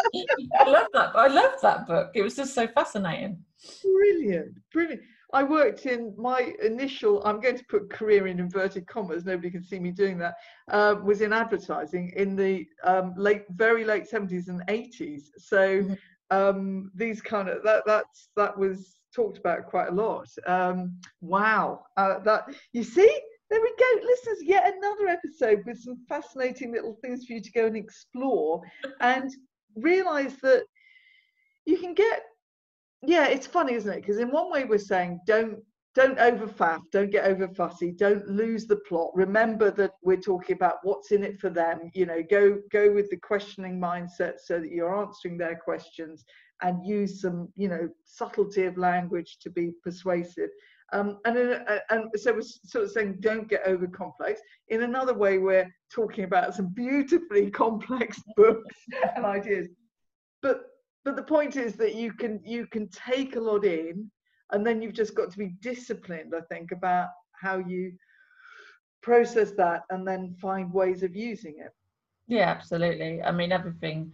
love 0.67 0.87
that. 0.93 1.11
I 1.15 1.27
love 1.27 1.53
that 1.63 1.87
book. 1.87 2.11
It 2.15 2.23
was 2.23 2.37
just 2.37 2.55
so 2.55 2.67
fascinating. 2.69 3.39
Brilliant, 3.83 4.55
brilliant. 4.73 5.03
I 5.35 5.43
worked 5.43 5.85
in 5.85 6.15
my 6.17 6.55
initial, 6.63 7.23
I'm 7.25 7.41
going 7.41 7.59
to 7.59 7.65
put 7.67 7.91
career 7.91 8.29
in 8.29 8.39
inverted 8.39 8.87
commas, 8.87 9.27
nobody 9.27 9.51
can 9.51 9.63
see 9.63 9.79
me 9.79 9.91
doing 9.91 10.17
that, 10.19 10.35
uh, 10.71 10.95
was 11.03 11.21
in 11.21 11.35
advertising 11.35 12.13
in 12.17 12.35
the 12.35 12.67
um, 12.85 13.13
late, 13.17 13.43
very 13.51 13.85
late 13.85 14.09
70s 14.11 14.49
and 14.49 14.63
80s. 14.69 15.25
So 15.37 15.83
mm-hmm. 15.83 15.95
um, 16.31 16.91
these 16.95 17.21
kind 17.21 17.51
of, 17.51 17.63
that, 17.65 17.83
that's, 17.85 18.31
that 18.37 18.57
was 18.57 18.98
talked 19.19 19.39
about 19.39 19.67
quite 19.67 19.89
a 19.89 19.95
lot. 19.95 20.29
Um, 20.47 20.99
wow. 21.21 21.85
Uh, 21.97 22.21
that, 22.21 22.45
you 22.73 22.85
see, 22.85 23.21
there 23.51 23.61
we 23.61 23.73
go, 23.79 24.07
listeners. 24.07 24.39
Yet 24.43 24.75
another 24.77 25.09
episode 25.09 25.63
with 25.67 25.81
some 25.81 25.99
fascinating 26.09 26.73
little 26.73 26.97
things 27.03 27.27
for 27.27 27.33
you 27.33 27.41
to 27.41 27.53
go 27.53 27.67
and 27.67 27.77
explore 27.77 28.63
and 29.01 29.31
realize 29.75 30.37
that 30.43 30.65
you 31.67 31.79
can 31.79 31.95
get. 31.95 32.23
Yeah, 33.03 33.27
it's 33.27 33.47
funny, 33.47 33.75
isn't 33.75 33.93
it? 33.93 34.01
Because 34.03 34.19
in 34.19 34.31
one 34.31 34.51
way 34.51 34.65
we're 34.65 34.79
saying 34.79 35.21
don't 35.27 35.59
don't 35.95 36.19
overfaff, 36.19 36.81
don't 36.93 37.11
get 37.11 37.25
over 37.25 37.49
fussy, 37.49 37.91
don't 37.91 38.29
lose 38.29 38.67
the 38.67 38.77
plot. 38.89 39.11
Remember 39.15 39.71
that 39.73 39.93
we're 40.03 40.17
talking 40.17 40.55
about 40.55 40.77
what's 40.85 41.11
in 41.11 41.25
it 41.25 41.41
for 41.41 41.51
them. 41.51 41.91
You 41.95 42.07
know, 42.07 42.23
go 42.31 42.59
go 42.71 42.93
with 42.93 43.11
the 43.11 43.17
questioning 43.17 43.81
mindset 43.81 44.35
so 44.45 44.61
that 44.61 44.71
you're 44.71 44.97
answering 44.97 45.39
their 45.39 45.57
questions 45.57 46.25
and 46.63 46.85
use 46.87 47.21
some, 47.21 47.49
you 47.57 47.69
know, 47.69 47.89
subtlety 48.05 48.65
of 48.65 48.79
language 48.79 49.39
to 49.41 49.51
be 49.51 49.73
persuasive. 49.83 50.51
Um, 50.93 51.19
and, 51.25 51.37
uh, 51.39 51.79
and 51.91 52.05
so 52.17 52.33
we're 52.33 52.43
sort 52.43 52.85
of 52.85 52.91
saying 52.91 53.19
don't 53.21 53.49
get 53.49 53.63
over 53.67 53.87
complex. 53.87 54.41
In 54.69 54.83
another 54.83 55.15
way, 55.15 55.39
we're 55.39 55.71
talking 55.93 56.25
about 56.25 56.55
some 56.55 56.69
beautifully 56.69 57.51
complex 57.65 58.23
books 58.37 58.77
and 59.15 59.25
ideas. 59.25 59.69
But 60.43 60.63
but 61.05 61.17
the 61.17 61.23
point 61.23 61.57
is 61.57 61.75
that 61.75 61.95
you 61.95 62.13
can 62.13 62.41
you 62.45 62.67
can 62.67 62.89
take 62.89 63.37
a 63.37 63.41
lot 63.41 63.65
in, 63.65 64.11
and 64.53 64.67
then 64.67 64.83
you've 64.83 64.95
just 64.95 65.15
got 65.15 65.31
to 65.31 65.39
be 65.39 65.55
disciplined. 65.61 66.35
I 66.35 66.41
think 66.53 66.73
about 66.73 67.09
how 67.33 67.59
you 67.59 67.93
process 69.03 69.53
that 69.53 69.83
and 69.91 70.07
then 70.07 70.37
find 70.41 70.73
ways 70.73 71.03
of 71.03 71.15
using 71.15 71.57
it. 71.59 71.73
Yeah, 72.27 72.51
absolutely. 72.51 73.23
I 73.23 73.31
mean, 73.33 73.53
everything. 73.53 74.13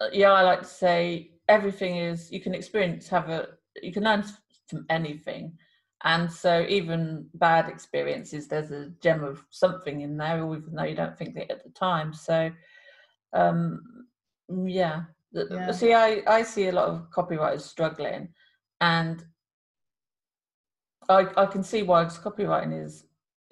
Uh, 0.00 0.08
yeah, 0.12 0.32
I 0.32 0.42
like 0.42 0.60
to 0.60 0.66
say 0.66 1.32
everything 1.48 1.96
is 1.96 2.30
you 2.30 2.40
can 2.40 2.54
experience 2.54 3.08
have 3.08 3.28
a 3.28 3.48
you 3.82 3.92
can 3.92 4.04
learn 4.04 4.24
from 4.68 4.86
anything. 4.90 5.58
And 6.04 6.30
so, 6.30 6.66
even 6.68 7.26
bad 7.34 7.68
experiences, 7.68 8.48
there's 8.48 8.72
a 8.72 8.90
gem 9.00 9.22
of 9.22 9.44
something 9.50 10.00
in 10.00 10.16
there, 10.16 10.38
even 10.38 10.74
though 10.74 10.82
you 10.82 10.96
don't 10.96 11.16
think 11.16 11.36
it 11.36 11.50
at 11.50 11.62
the 11.62 11.70
time. 11.70 12.12
So, 12.12 12.50
um, 13.32 14.06
yeah. 14.66 15.02
yeah. 15.32 15.70
See, 15.70 15.92
I, 15.92 16.22
I 16.26 16.42
see 16.42 16.66
a 16.66 16.72
lot 16.72 16.88
of 16.88 17.08
copywriters 17.10 17.60
struggling, 17.60 18.30
and 18.80 19.24
I, 21.08 21.26
I 21.36 21.46
can 21.46 21.62
see 21.62 21.84
why 21.84 22.04
copywriting 22.04 22.84
is 22.84 23.04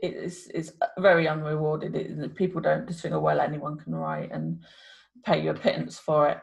it 0.03 0.15
is 0.15 0.49
is 0.49 0.73
very 0.99 1.29
unrewarded. 1.29 1.95
It, 1.95 2.35
people 2.35 2.61
don't 2.61 2.89
just 2.89 3.03
think, 3.03 3.15
oh 3.15 3.21
well, 3.21 3.41
anyone 3.41 3.79
can 3.79 3.95
write 3.95 4.33
and 4.33 4.61
pay 5.25 5.43
you 5.43 5.51
a 5.51 5.55
pittance 5.55 5.99
for 5.99 6.29
it 6.29 6.39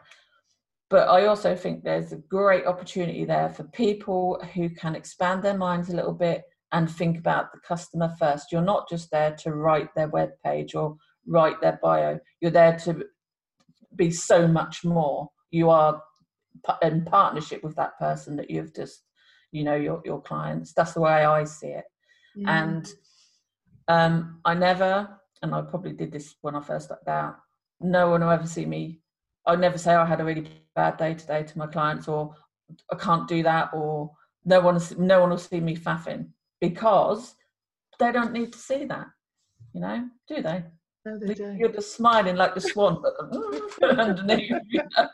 but 0.90 1.08
I 1.08 1.26
also 1.26 1.54
think 1.54 1.84
there's 1.84 2.12
a 2.12 2.16
great 2.16 2.66
opportunity 2.66 3.24
there 3.24 3.50
for 3.50 3.64
people 3.64 4.42
who 4.54 4.70
can 4.70 4.94
expand 4.94 5.42
their 5.42 5.56
minds 5.56 5.90
a 5.90 5.96
little 5.96 6.14
bit 6.14 6.44
and 6.72 6.90
think 6.90 7.18
about 7.18 7.52
the 7.52 7.60
customer 7.60 8.14
first. 8.18 8.52
You're 8.52 8.62
not 8.62 8.88
just 8.88 9.10
there 9.10 9.34
to 9.40 9.52
write 9.52 9.88
their 9.94 10.08
web 10.08 10.30
page 10.44 10.74
or 10.74 10.96
write 11.26 11.60
their 11.60 11.78
bio. 11.82 12.18
You're 12.40 12.50
there 12.50 12.78
to 12.80 13.04
be 13.96 14.10
so 14.10 14.46
much 14.46 14.84
more. 14.84 15.28
You 15.50 15.68
are 15.70 16.02
in 16.82 17.04
partnership 17.04 17.62
with 17.62 17.76
that 17.76 17.98
person 17.98 18.36
that 18.36 18.50
you've 18.50 18.74
just, 18.74 19.02
you 19.52 19.64
know, 19.64 19.76
your 19.76 20.00
your 20.04 20.22
clients. 20.22 20.72
That's 20.72 20.94
the 20.94 21.00
way 21.00 21.24
I 21.24 21.44
see 21.44 21.68
it. 21.68 21.84
Mm. 22.38 22.48
And 22.48 22.88
um, 23.88 24.40
I 24.44 24.54
never, 24.54 25.08
and 25.42 25.54
I 25.54 25.62
probably 25.62 25.92
did 25.92 26.12
this 26.12 26.34
when 26.40 26.54
I 26.54 26.60
first 26.60 26.86
started 26.86 27.08
out. 27.08 27.36
No 27.80 28.10
one 28.10 28.20
will 28.20 28.30
ever 28.30 28.46
see 28.46 28.66
me 28.66 29.00
I'll 29.48 29.56
never 29.56 29.78
say 29.78 29.94
I 29.94 30.04
had 30.04 30.20
a 30.20 30.24
really 30.24 30.46
bad 30.76 30.98
day 30.98 31.14
today 31.14 31.42
to 31.42 31.58
my 31.58 31.66
clients, 31.66 32.06
or 32.06 32.34
I 32.92 32.96
can't 32.96 33.26
do 33.26 33.42
that, 33.44 33.70
or 33.72 34.12
no 34.44 34.60
one, 34.60 34.78
no 34.98 35.20
one 35.20 35.30
will 35.30 35.38
see 35.38 35.58
me 35.58 35.74
faffing 35.74 36.28
because 36.60 37.34
they 37.98 38.12
don't 38.12 38.34
need 38.34 38.52
to 38.52 38.58
see 38.58 38.84
that. 38.84 39.06
You 39.72 39.80
know, 39.80 40.08
do 40.28 40.42
they? 40.42 40.64
No, 41.06 41.18
they 41.18 41.32
don't. 41.32 41.56
You're 41.56 41.72
just 41.72 41.96
smiling 41.96 42.36
like 42.36 42.54
the 42.54 42.60
swan, 42.60 43.02
but 43.02 43.82
underneath. 43.98 44.52
You 44.68 44.82
know? 44.96 45.08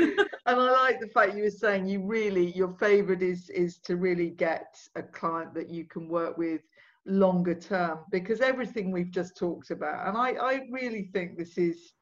and 0.00 0.60
I 0.60 0.72
like 0.72 0.98
the 0.98 1.10
fact 1.14 1.36
you 1.36 1.44
were 1.44 1.50
saying 1.50 1.86
you 1.86 2.04
really 2.04 2.50
your 2.56 2.74
favourite 2.80 3.22
is 3.22 3.50
is 3.50 3.78
to 3.84 3.94
really 3.94 4.30
get 4.30 4.76
a 4.96 5.02
client 5.02 5.54
that 5.54 5.70
you 5.70 5.84
can 5.84 6.08
work 6.08 6.36
with 6.36 6.62
longer 7.06 7.54
term 7.54 7.98
because 8.10 8.40
everything 8.40 8.90
we've 8.90 9.10
just 9.10 9.36
talked 9.36 9.70
about 9.70 10.08
and 10.08 10.16
I, 10.16 10.30
I 10.30 10.60
really 10.70 11.10
think 11.12 11.36
this 11.36 11.58
is 11.58 11.92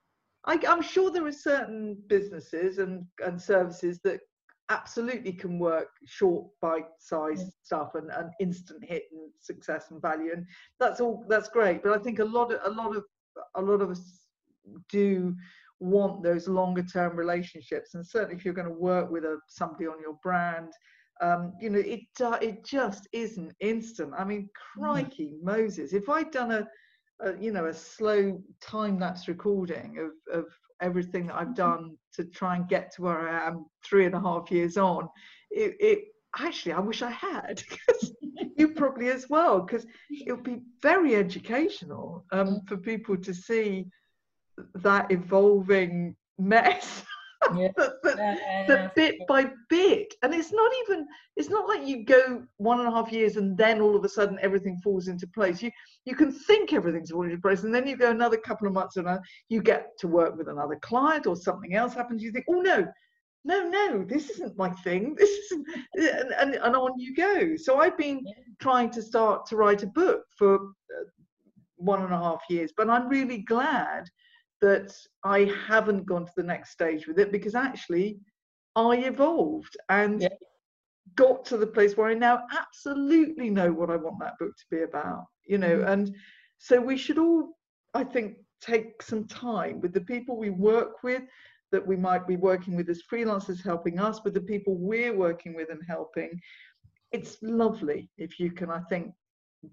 I, 0.47 0.59
am 0.65 0.83
sure 0.83 1.11
there 1.11 1.27
are 1.27 1.33
certain 1.33 1.97
businesses 2.09 2.79
and, 2.79 3.05
and 3.25 3.41
services 3.41 4.01
that 4.05 4.21
absolutely 4.71 5.33
can 5.33 5.59
work 5.59 5.89
short 6.07 6.47
bite-sized 6.61 7.47
mm. 7.47 7.53
stuff 7.63 7.95
and, 7.95 8.11
and 8.11 8.31
instant 8.41 8.85
hit 8.85 9.05
and 9.13 9.31
success 9.41 9.91
and 9.91 10.01
value 10.01 10.33
and 10.33 10.47
that's 10.79 11.01
all 11.01 11.25
that's 11.29 11.49
great 11.49 11.83
but 11.83 11.93
i 11.93 12.03
think 12.03 12.21
a 12.21 12.25
lot 12.25 12.53
of 12.53 12.61
a 12.65 12.71
lot 12.71 12.97
of 12.97 13.05
a 13.57 13.61
lot 13.61 13.83
of 13.83 13.91
us 13.91 14.21
do 14.89 15.35
want 15.81 16.23
those 16.23 16.47
longer 16.47 16.83
term 16.83 17.17
relationships 17.17 17.95
and 17.95 18.07
certainly 18.07 18.37
if 18.37 18.45
you're 18.45 18.55
going 18.55 18.69
to 18.69 18.73
work 18.73 19.11
with 19.11 19.25
a 19.25 19.37
somebody 19.49 19.87
on 19.87 20.01
your 20.01 20.17
brand 20.23 20.73
um, 21.23 21.53
you 21.61 21.71
know 21.71 21.79
it 21.79 22.01
uh, 22.21 22.39
it 22.43 22.65
just 22.65 23.09
isn't 23.13 23.55
instant 23.61 24.13
i 24.19 24.25
mean 24.25 24.43
mm. 24.43 24.49
crikey 24.81 25.35
mm. 25.37 25.45
moses 25.45 25.93
if 25.93 26.09
i'd 26.09 26.31
done 26.31 26.53
a 26.53 26.67
a, 27.21 27.39
you 27.39 27.53
know 27.53 27.67
a 27.67 27.75
slow 27.75 28.41
time 28.61 28.99
lapse 28.99 29.29
recording 29.29 29.99
of, 29.99 30.41
of 30.41 30.47
everything 30.83 31.29
that 31.29 31.37
I've 31.37 31.49
mm-hmm. 31.49 31.55
done 31.55 31.97
to 32.15 32.25
try 32.25 32.57
and 32.57 32.69
get 32.69 32.93
to 32.95 33.03
where 33.03 33.29
I 33.29 33.47
am 33.47 33.65
three 33.85 34.05
and 34.05 34.15
a 34.15 34.21
half 34.21 34.51
years 34.51 34.77
on. 34.77 35.09
It, 35.51 35.77
it 35.81 35.99
actually 36.39 36.73
I 36.73 36.81
wish 36.81 37.03
I 37.03 37.11
had 37.11 37.63
because 37.71 38.13
you 38.57 38.69
probably 38.69 39.09
as 39.09 39.29
well 39.31 39.61
because 39.61 39.87
it 40.11 40.33
would 40.33 40.45
be 40.45 40.61
very 40.83 41.15
educational 41.15 42.25
um, 42.33 42.47
mm. 42.47 42.69
for 42.69 42.77
people 42.77 43.17
to 43.17 43.33
see 43.33 43.87
that 44.77 45.11
evolving 45.11 46.17
mess 46.39 47.05
yeah. 47.55 47.69
that, 47.77 47.97
yeah, 48.05 48.65
that 48.67 48.95
bit 48.95 49.17
by 49.27 49.51
bit 49.69 50.15
and 50.23 50.35
it's 50.35 50.53
not 50.53 50.71
even 50.85 51.07
it's 51.37 51.49
not 51.49 51.69
like 51.69 51.87
you 51.87 52.05
go 52.05 52.43
one 52.57 52.81
and 52.81 52.89
a 52.89 52.93
half 52.93 53.13
years 53.13 53.37
and 53.37 53.57
then 53.57 53.81
all 53.81 53.97
of 53.97 54.05
a 54.05 54.09
sudden 54.09 54.39
everything 54.43 54.79
falls 54.83 55.09
into 55.09 55.27
place 55.29 55.63
you 55.63 55.71
you 56.05 56.15
can 56.15 56.33
think 56.33 56.73
everything's 56.73 57.11
falling 57.11 57.31
into 57.31 57.43
place 57.43 57.65
and 57.65 57.75
then 57.75 57.87
you 57.87 57.97
go 57.97 58.11
another 58.11 58.37
couple 58.37 58.67
of 58.67 58.73
months 58.73 58.97
and 58.97 59.09
you 59.49 59.63
get 59.63 59.89
to 59.99 60.09
work 60.09 60.37
with 60.37 60.49
another 60.49 60.79
client 60.83 61.27
or 61.27 61.37
something 61.37 61.75
else 61.75 61.95
happens 61.95 62.23
you 62.23 62.33
think 62.33 62.45
oh 62.49 62.61
no 62.61 62.87
no, 63.45 63.69
no, 63.69 64.05
this 64.05 64.31
isn't 64.31 64.57
my 64.57 64.71
thing. 64.71 65.17
This 65.19 65.31
isn't, 65.31 65.67
and, 65.95 66.33
and, 66.33 66.55
and 66.55 66.77
on 66.77 66.99
you 66.99 67.15
go. 67.15 67.57
So 67.57 67.81
I've 67.81 67.99
been 67.99 68.21
yeah. 68.25 68.33
trying 68.61 68.91
to 68.91 69.03
start 69.03 69.47
to 69.47 69.57
write 69.57 69.83
a 69.83 69.89
book 69.89 70.23
for 70.39 70.55
uh, 70.55 71.05
one 71.77 72.03
and 72.03 72.13
a 72.13 72.19
half 72.19 72.43
years, 72.49 72.73
but 72.77 72.89
I'm 72.89 73.09
really 73.09 73.39
glad 73.39 74.05
that 74.63 74.95
I 75.25 75.53
haven't 75.67 76.07
gone 76.07 76.25
to 76.25 76.33
the 76.37 76.43
next 76.43 76.71
stage 76.71 77.07
with 77.07 77.19
it 77.19 77.31
because 77.31 77.55
actually 77.55 78.21
I 78.75 78.97
evolved 78.97 79.77
and 79.91 80.23
yeah. 80.23 80.29
got 81.17 81.45
to 81.47 81.59
the 81.59 81.67
place 81.67 81.97
where 81.97 82.09
I 82.09 82.15
now 82.15 82.45
absolutely 82.57 83.51
know 83.51 83.71
what 83.73 83.91
I 83.91 83.97
want 83.97 84.21
that 84.21 84.39
book 84.39 84.57
to 84.57 84.65
be 84.71 84.83
about, 84.83 85.27
you 85.45 85.59
know, 85.59 85.79
mm-hmm. 85.79 85.89
and 85.89 86.17
so 86.59 86.81
we 86.81 86.97
should 86.97 87.19
all, 87.19 87.59
I 87.93 88.05
think, 88.05 88.37
take 88.61 89.03
some 89.03 89.27
time 89.27 89.81
with 89.81 89.93
the 89.93 90.01
people 90.01 90.37
we 90.37 90.51
work 90.51 91.03
with 91.03 91.23
that 91.73 91.85
we 91.85 91.97
might 91.97 92.27
be 92.29 92.37
working 92.37 92.77
with 92.77 92.89
as 92.89 93.03
freelancers 93.13 93.63
helping 93.63 93.99
us, 93.99 94.23
with 94.23 94.35
the 94.35 94.41
people 94.41 94.77
we're 94.77 95.17
working 95.17 95.55
with 95.55 95.71
and 95.71 95.81
helping. 95.89 96.41
It's 97.11 97.37
lovely 97.43 98.11
if 98.17 98.39
you 98.39 98.53
can, 98.53 98.71
I 98.71 98.81
think, 98.89 99.13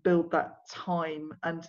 build 0.04 0.32
that 0.32 0.68
time 0.68 1.32
and 1.44 1.68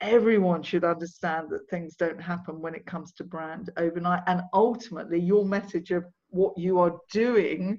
everyone 0.00 0.62
should 0.62 0.84
understand 0.84 1.48
that 1.50 1.68
things 1.68 1.96
don't 1.96 2.20
happen 2.20 2.60
when 2.60 2.74
it 2.74 2.86
comes 2.86 3.12
to 3.12 3.24
brand 3.24 3.70
overnight 3.76 4.22
and 4.26 4.42
ultimately 4.54 5.18
your 5.18 5.44
message 5.44 5.90
of 5.90 6.04
what 6.30 6.56
you 6.56 6.78
are 6.78 6.96
doing 7.12 7.78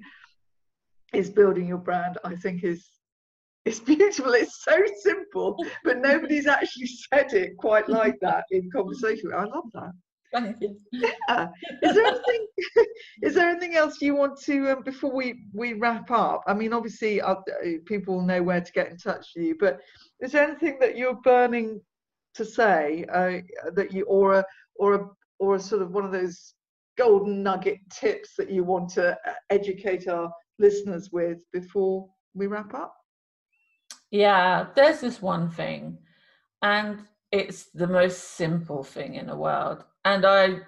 is 1.14 1.30
building 1.30 1.66
your 1.66 1.78
brand 1.78 2.18
i 2.24 2.34
think 2.36 2.62
is 2.62 2.86
it's 3.64 3.80
beautiful 3.80 4.32
it's 4.32 4.62
so 4.64 4.78
simple 5.02 5.56
but 5.84 5.98
nobody's 5.98 6.46
actually 6.46 6.86
said 6.86 7.32
it 7.32 7.56
quite 7.56 7.88
like 7.88 8.18
that 8.20 8.44
in 8.50 8.68
conversation 8.70 9.30
i 9.34 9.44
love 9.44 9.64
that 9.72 9.92
yeah. 10.92 11.48
Is 11.82 11.94
there 11.94 12.06
anything? 12.06 12.46
is 13.22 13.34
there 13.34 13.48
anything 13.48 13.74
else 13.74 14.00
you 14.00 14.14
want 14.14 14.40
to 14.42 14.70
um, 14.70 14.82
before 14.84 15.12
we 15.12 15.42
we 15.52 15.72
wrap 15.72 16.10
up? 16.10 16.42
I 16.46 16.54
mean, 16.54 16.72
obviously, 16.72 17.20
uh, 17.20 17.34
people 17.84 18.22
know 18.22 18.40
where 18.40 18.60
to 18.60 18.72
get 18.72 18.90
in 18.90 18.96
touch 18.96 19.26
with 19.34 19.44
you, 19.44 19.56
but 19.58 19.80
is 20.20 20.30
there 20.32 20.46
anything 20.46 20.78
that 20.80 20.96
you're 20.96 21.20
burning 21.24 21.80
to 22.34 22.44
say 22.44 23.04
uh, 23.12 23.38
that 23.74 23.92
you 23.92 24.04
or 24.04 24.34
a 24.34 24.44
or 24.76 24.94
a 24.94 25.06
or 25.38 25.54
a 25.56 25.60
sort 25.60 25.82
of 25.82 25.92
one 25.92 26.04
of 26.04 26.12
those 26.12 26.54
golden 26.98 27.42
nugget 27.42 27.78
tips 27.90 28.34
that 28.36 28.50
you 28.50 28.64
want 28.64 28.90
to 28.90 29.12
uh, 29.12 29.32
educate 29.50 30.06
our 30.08 30.30
listeners 30.58 31.10
with 31.12 31.38
before 31.52 32.08
we 32.34 32.46
wrap 32.46 32.74
up? 32.74 32.94
Yeah, 34.10 34.66
there's 34.74 35.00
this 35.00 35.22
one 35.22 35.50
thing, 35.50 35.98
and 36.62 37.00
it's 37.32 37.66
the 37.66 37.86
most 37.86 38.32
simple 38.32 38.82
thing 38.82 39.14
in 39.14 39.28
the 39.28 39.36
world 39.36 39.84
and 40.04 40.24
I 40.24 40.60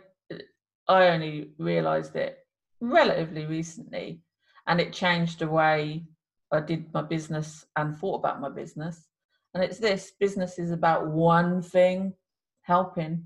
I 0.89 1.09
only 1.09 1.53
realised 1.59 2.17
it 2.17 2.39
relatively 2.81 3.47
recently, 3.47 4.21
and 4.67 4.81
it 4.81 4.93
changed 4.93 5.39
the 5.39 5.49
way 5.49 6.05
I 6.53 6.61
did 6.61 6.93
my 6.93 7.03
business 7.03 7.65
and 7.77 7.97
thought 7.97 8.17
about 8.17 8.41
my 8.41 8.51
business. 8.51 9.09
And 9.55 9.63
it's 9.63 9.79
this: 9.79 10.13
business 10.19 10.59
is 10.59 10.71
about 10.71 11.09
one 11.09 11.63
thing, 11.63 12.15
helping. 12.63 13.25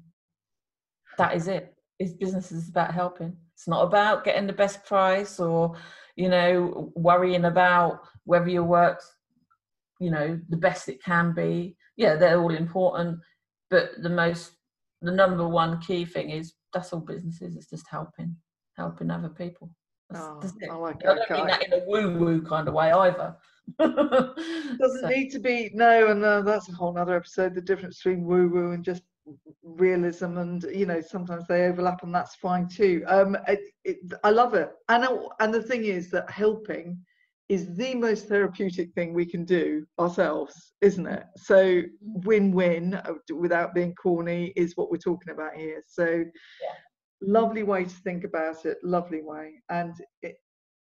That 1.18 1.34
is 1.34 1.48
it. 1.48 1.74
Is 1.98 2.14
business 2.14 2.52
is 2.52 2.68
about 2.68 2.92
helping. 2.92 3.36
It's 3.54 3.68
not 3.68 3.84
about 3.84 4.24
getting 4.24 4.46
the 4.46 4.52
best 4.52 4.84
price 4.84 5.40
or, 5.40 5.76
you 6.14 6.28
know, 6.28 6.92
worrying 6.94 7.46
about 7.46 8.00
whether 8.24 8.50
your 8.50 8.64
work's, 8.64 9.10
you 9.98 10.10
know, 10.10 10.38
the 10.50 10.58
best 10.58 10.90
it 10.90 11.02
can 11.02 11.32
be. 11.32 11.74
Yeah, 11.96 12.16
they're 12.16 12.38
all 12.38 12.54
important, 12.54 13.18
but 13.70 13.92
the 14.02 14.10
most 14.10 14.52
the 15.02 15.12
number 15.12 15.46
one 15.48 15.80
key 15.80 16.04
thing 16.04 16.30
is 16.30 16.54
that's 16.72 16.92
all 16.92 17.00
businesses. 17.00 17.56
It's 17.56 17.70
just 17.70 17.86
helping, 17.88 18.36
helping 18.76 19.10
other 19.10 19.28
people. 19.30 19.70
That's, 20.10 20.24
oh, 20.24 20.38
that's 20.40 20.54
I 20.70 20.74
like 20.74 21.02
I 21.06 21.14
don't 21.14 21.30
mean 21.30 21.46
that 21.46 21.66
in 21.66 21.72
a 21.72 21.82
woo 21.86 22.18
woo 22.18 22.42
kind 22.42 22.68
of 22.68 22.74
way 22.74 22.92
either. 22.92 23.36
Doesn't 23.78 25.00
so. 25.00 25.08
need 25.08 25.30
to 25.30 25.38
be 25.38 25.70
no, 25.74 26.08
and 26.10 26.24
uh, 26.24 26.42
that's 26.42 26.68
a 26.68 26.72
whole 26.72 26.96
other 26.96 27.16
episode. 27.16 27.54
The 27.54 27.60
difference 27.60 27.98
between 28.02 28.24
woo 28.24 28.48
woo 28.48 28.72
and 28.72 28.84
just 28.84 29.02
realism, 29.62 30.38
and 30.38 30.62
you 30.72 30.86
know 30.86 31.00
sometimes 31.00 31.46
they 31.48 31.66
overlap, 31.66 32.02
and 32.02 32.14
that's 32.14 32.36
fine 32.36 32.68
too. 32.68 33.04
Um, 33.06 33.36
it, 33.48 33.60
it, 33.84 33.96
I 34.22 34.30
love 34.30 34.54
it, 34.54 34.70
and 34.88 35.06
and 35.40 35.52
the 35.52 35.62
thing 35.62 35.84
is 35.84 36.10
that 36.10 36.30
helping 36.30 36.98
is 37.48 37.76
the 37.76 37.94
most 37.94 38.26
therapeutic 38.26 38.92
thing 38.94 39.14
we 39.14 39.24
can 39.24 39.44
do 39.44 39.86
ourselves, 40.00 40.72
isn't 40.80 41.06
it? 41.06 41.24
So 41.36 41.82
win-win 42.00 42.94
uh, 42.94 43.12
without 43.34 43.72
being 43.72 43.94
corny 43.94 44.52
is 44.56 44.76
what 44.76 44.90
we're 44.90 44.96
talking 44.96 45.32
about 45.32 45.54
here. 45.54 45.82
So 45.86 46.06
yeah. 46.06 46.72
lovely 47.20 47.62
way 47.62 47.84
to 47.84 47.90
think 47.90 48.24
about 48.24 48.64
it, 48.64 48.78
lovely 48.82 49.22
way. 49.22 49.62
And 49.70 49.94
it, 50.22 50.36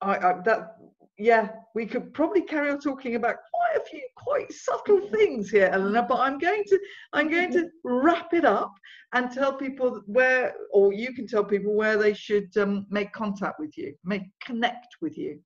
I, 0.03 0.17
I, 0.17 0.41
that 0.45 0.77
yeah, 1.21 1.51
we 1.75 1.87
could 1.87 2.15
probably 2.15 2.43
carry 2.43 2.71
on 2.71 2.81
talking 2.81 3.15
about 3.15 3.37
quite 3.53 3.77
a 3.77 3.85
few 3.85 4.03
quite 4.17 4.51
subtle 4.53 5.01
things 5.13 5.51
here, 5.51 5.69
Eleanor. 5.73 6.07
But 6.09 6.21
I'm 6.21 6.39
going 6.39 6.65
to 6.69 6.79
I'm 7.13 7.31
going 7.31 7.53
to 7.53 7.69
wrap 7.85 8.33
it 8.33 8.45
up 8.45 8.73
and 9.13 9.31
tell 9.31 9.53
people 9.53 10.01
where, 10.07 10.55
or 10.73 10.93
you 10.93 11.13
can 11.13 11.27
tell 11.27 11.45
people 11.45 11.75
where 11.75 11.97
they 11.99 12.15
should 12.15 12.57
um, 12.57 12.87
make 12.91 13.13
contact 13.13 13.59
with 13.59 13.77
you, 13.77 13.95
make 14.05 14.23
connect 14.43 14.97
with 15.03 15.19
you. 15.19 15.41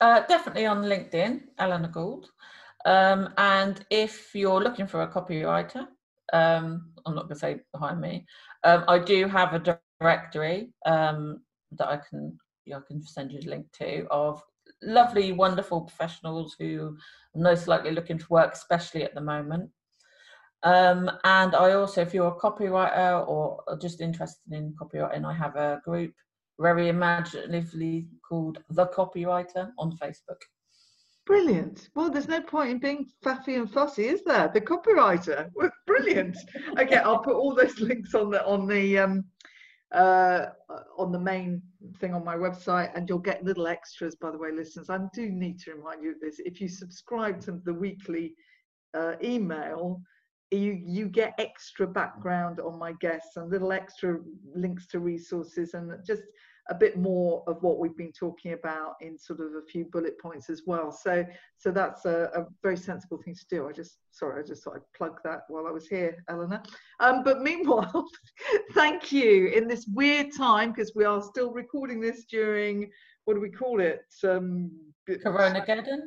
Uh, 0.00 0.20
definitely 0.26 0.66
on 0.66 0.82
LinkedIn, 0.82 1.42
Eleanor 1.58 1.88
Gould. 1.88 2.28
Um, 2.84 3.32
and 3.38 3.84
if 3.90 4.34
you're 4.34 4.62
looking 4.62 4.86
for 4.86 5.02
a 5.02 5.08
copywriter, 5.12 5.86
um, 6.32 6.90
I'm 7.06 7.14
not 7.14 7.24
going 7.24 7.34
to 7.34 7.38
say 7.38 7.60
behind 7.72 8.00
me. 8.00 8.26
Um, 8.64 8.84
I 8.88 8.98
do 8.98 9.26
have 9.28 9.54
a 9.54 9.78
directory 10.00 10.72
um, 10.86 11.40
that 11.72 11.88
I 11.88 11.98
can 12.08 12.38
I 12.68 12.78
can 12.86 13.02
send 13.02 13.32
you 13.32 13.40
a 13.40 13.50
link 13.50 13.66
to 13.78 14.06
of 14.10 14.42
lovely, 14.82 15.32
wonderful 15.32 15.82
professionals 15.82 16.56
who 16.58 16.86
are 17.34 17.40
most 17.40 17.68
likely 17.68 17.92
looking 17.92 18.18
for 18.18 18.26
work, 18.30 18.52
especially 18.54 19.02
at 19.02 19.14
the 19.14 19.20
moment. 19.20 19.70
Um, 20.64 21.10
and 21.24 21.54
I 21.54 21.72
also, 21.72 22.02
if 22.02 22.14
you're 22.14 22.28
a 22.28 22.40
copywriter 22.40 23.26
or 23.26 23.62
just 23.80 24.00
interested 24.00 24.52
in 24.52 24.74
copywriting, 24.80 25.24
I 25.24 25.32
have 25.32 25.56
a 25.56 25.80
group 25.84 26.12
very 26.60 26.88
imaginatively 26.88 28.06
called 28.26 28.58
The 28.70 28.86
Copywriter 28.86 29.70
on 29.78 29.96
Facebook. 29.96 30.38
Brilliant. 31.24 31.88
Well, 31.94 32.10
there's 32.10 32.28
no 32.28 32.40
point 32.40 32.70
in 32.70 32.78
being 32.78 33.06
faffy 33.24 33.56
and 33.56 33.70
fussy, 33.70 34.06
is 34.06 34.22
there? 34.24 34.50
The 34.52 34.60
copywriter. 34.60 35.50
Brilliant. 35.86 36.36
okay, 36.78 36.96
I'll 36.96 37.20
put 37.20 37.36
all 37.36 37.54
those 37.54 37.78
links 37.80 38.14
on 38.14 38.30
the 38.30 38.44
on 38.44 38.66
the 38.66 38.98
um, 38.98 39.24
uh, 39.92 40.50
on 40.96 41.12
the 41.12 41.18
main 41.18 41.62
thing 41.98 42.14
on 42.14 42.24
my 42.24 42.36
website, 42.36 42.90
and 42.94 43.08
you'll 43.08 43.18
get 43.18 43.44
little 43.44 43.66
extras. 43.66 44.14
By 44.14 44.30
the 44.30 44.38
way, 44.38 44.50
listeners, 44.52 44.90
I 44.90 44.98
do 45.12 45.30
need 45.30 45.58
to 45.60 45.74
remind 45.74 46.02
you 46.02 46.12
of 46.12 46.20
this. 46.20 46.38
If 46.38 46.60
you 46.60 46.68
subscribe 46.68 47.40
to 47.42 47.60
the 47.64 47.74
weekly 47.74 48.34
uh, 48.94 49.14
email, 49.22 50.00
you 50.50 50.80
you 50.84 51.08
get 51.08 51.34
extra 51.38 51.86
background 51.86 52.60
on 52.60 52.78
my 52.78 52.92
guests 53.00 53.36
and 53.36 53.50
little 53.50 53.72
extra 53.72 54.18
links 54.54 54.86
to 54.88 55.00
resources 55.00 55.74
and 55.74 55.92
just 56.06 56.22
a 56.70 56.74
bit 56.74 56.96
more 56.96 57.42
of 57.46 57.62
what 57.62 57.78
we've 57.78 57.96
been 57.96 58.12
talking 58.12 58.52
about 58.52 58.94
in 59.00 59.18
sort 59.18 59.40
of 59.40 59.54
a 59.54 59.62
few 59.62 59.84
bullet 59.86 60.18
points 60.20 60.48
as 60.48 60.62
well. 60.66 60.92
So, 60.92 61.24
so 61.56 61.70
that's 61.70 62.04
a, 62.04 62.30
a 62.34 62.46
very 62.62 62.76
sensible 62.76 63.18
thing 63.18 63.34
to 63.34 63.46
do. 63.50 63.68
I 63.68 63.72
just, 63.72 63.98
sorry, 64.12 64.42
I 64.42 64.46
just 64.46 64.62
thought 64.62 64.76
I'd 64.76 64.96
plug 64.96 65.20
that 65.24 65.42
while 65.48 65.66
I 65.66 65.70
was 65.70 65.88
here, 65.88 66.16
Eleanor. 66.28 66.62
Um, 67.00 67.24
but 67.24 67.42
meanwhile, 67.42 68.06
thank 68.74 69.10
you 69.10 69.48
in 69.48 69.66
this 69.66 69.86
weird 69.92 70.28
time 70.36 70.70
because 70.70 70.92
we 70.94 71.04
are 71.04 71.20
still 71.20 71.52
recording 71.52 72.00
this 72.00 72.24
during 72.26 72.90
what 73.24 73.34
do 73.34 73.40
we 73.40 73.50
call 73.50 73.80
it? 73.80 74.02
Um, 74.24 74.70
Corona 75.22 75.64
Geddon. 75.66 76.00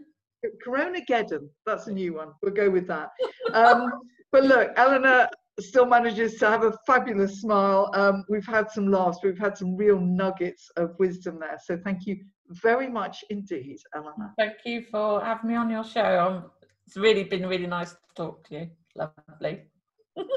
Corona 0.63 0.99
Geddon. 1.09 1.49
That's 1.65 1.87
a 1.87 1.91
new 1.91 2.13
one. 2.13 2.29
We'll 2.41 2.53
go 2.53 2.69
with 2.69 2.87
that. 2.87 3.09
Um, 3.53 3.91
but 4.31 4.43
look, 4.43 4.71
Eleanor, 4.75 5.29
still 5.59 5.85
manages 5.85 6.35
to 6.35 6.47
have 6.47 6.63
a 6.63 6.77
fabulous 6.85 7.41
smile. 7.41 7.89
Um, 7.93 8.23
we've 8.29 8.45
had 8.45 8.69
some 8.71 8.91
laughs, 8.91 9.19
we've 9.23 9.37
had 9.37 9.57
some 9.57 9.75
real 9.75 9.99
nuggets 9.99 10.69
of 10.77 10.95
wisdom 10.99 11.39
there. 11.39 11.57
So 11.63 11.77
thank 11.83 12.05
you 12.05 12.17
very 12.49 12.89
much 12.89 13.23
indeed, 13.29 13.77
Eleanor. 13.95 14.33
Thank 14.37 14.57
you 14.65 14.83
for 14.91 15.23
having 15.23 15.49
me 15.49 15.55
on 15.55 15.69
your 15.69 15.83
show. 15.83 16.51
it's 16.85 16.97
really 16.97 17.23
been 17.23 17.47
really 17.47 17.67
nice 17.67 17.91
to 17.91 17.97
talk 18.15 18.47
to 18.49 18.55
you. 18.55 18.69
Lovely. 18.95 19.63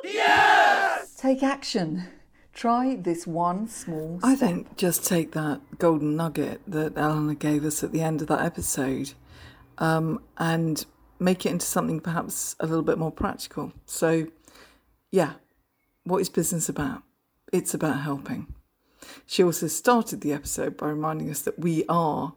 yes! 0.04 1.14
Take 1.14 1.42
action. 1.42 2.04
Try 2.52 2.96
this 2.96 3.26
one 3.26 3.68
small 3.68 4.18
step. 4.18 4.30
I 4.30 4.34
think 4.34 4.76
just 4.76 5.04
take 5.04 5.32
that 5.32 5.60
golden 5.78 6.16
nugget 6.16 6.60
that 6.66 6.96
Eleanor 6.96 7.34
gave 7.34 7.64
us 7.64 7.84
at 7.84 7.92
the 7.92 8.00
end 8.00 8.20
of 8.20 8.26
that 8.28 8.40
episode 8.40 9.12
um, 9.78 10.20
and 10.38 10.84
make 11.20 11.46
it 11.46 11.50
into 11.50 11.66
something 11.66 12.00
perhaps 12.00 12.56
a 12.58 12.66
little 12.66 12.82
bit 12.82 12.98
more 12.98 13.12
practical. 13.12 13.72
So 13.86 14.26
yeah, 15.10 15.34
what 16.04 16.20
is 16.20 16.28
business 16.28 16.68
about? 16.68 17.02
It's 17.52 17.74
about 17.74 18.00
helping. 18.00 18.54
She 19.26 19.42
also 19.42 19.66
started 19.66 20.20
the 20.20 20.32
episode 20.32 20.76
by 20.76 20.88
reminding 20.88 21.30
us 21.30 21.42
that 21.42 21.58
we 21.58 21.84
are 21.88 22.34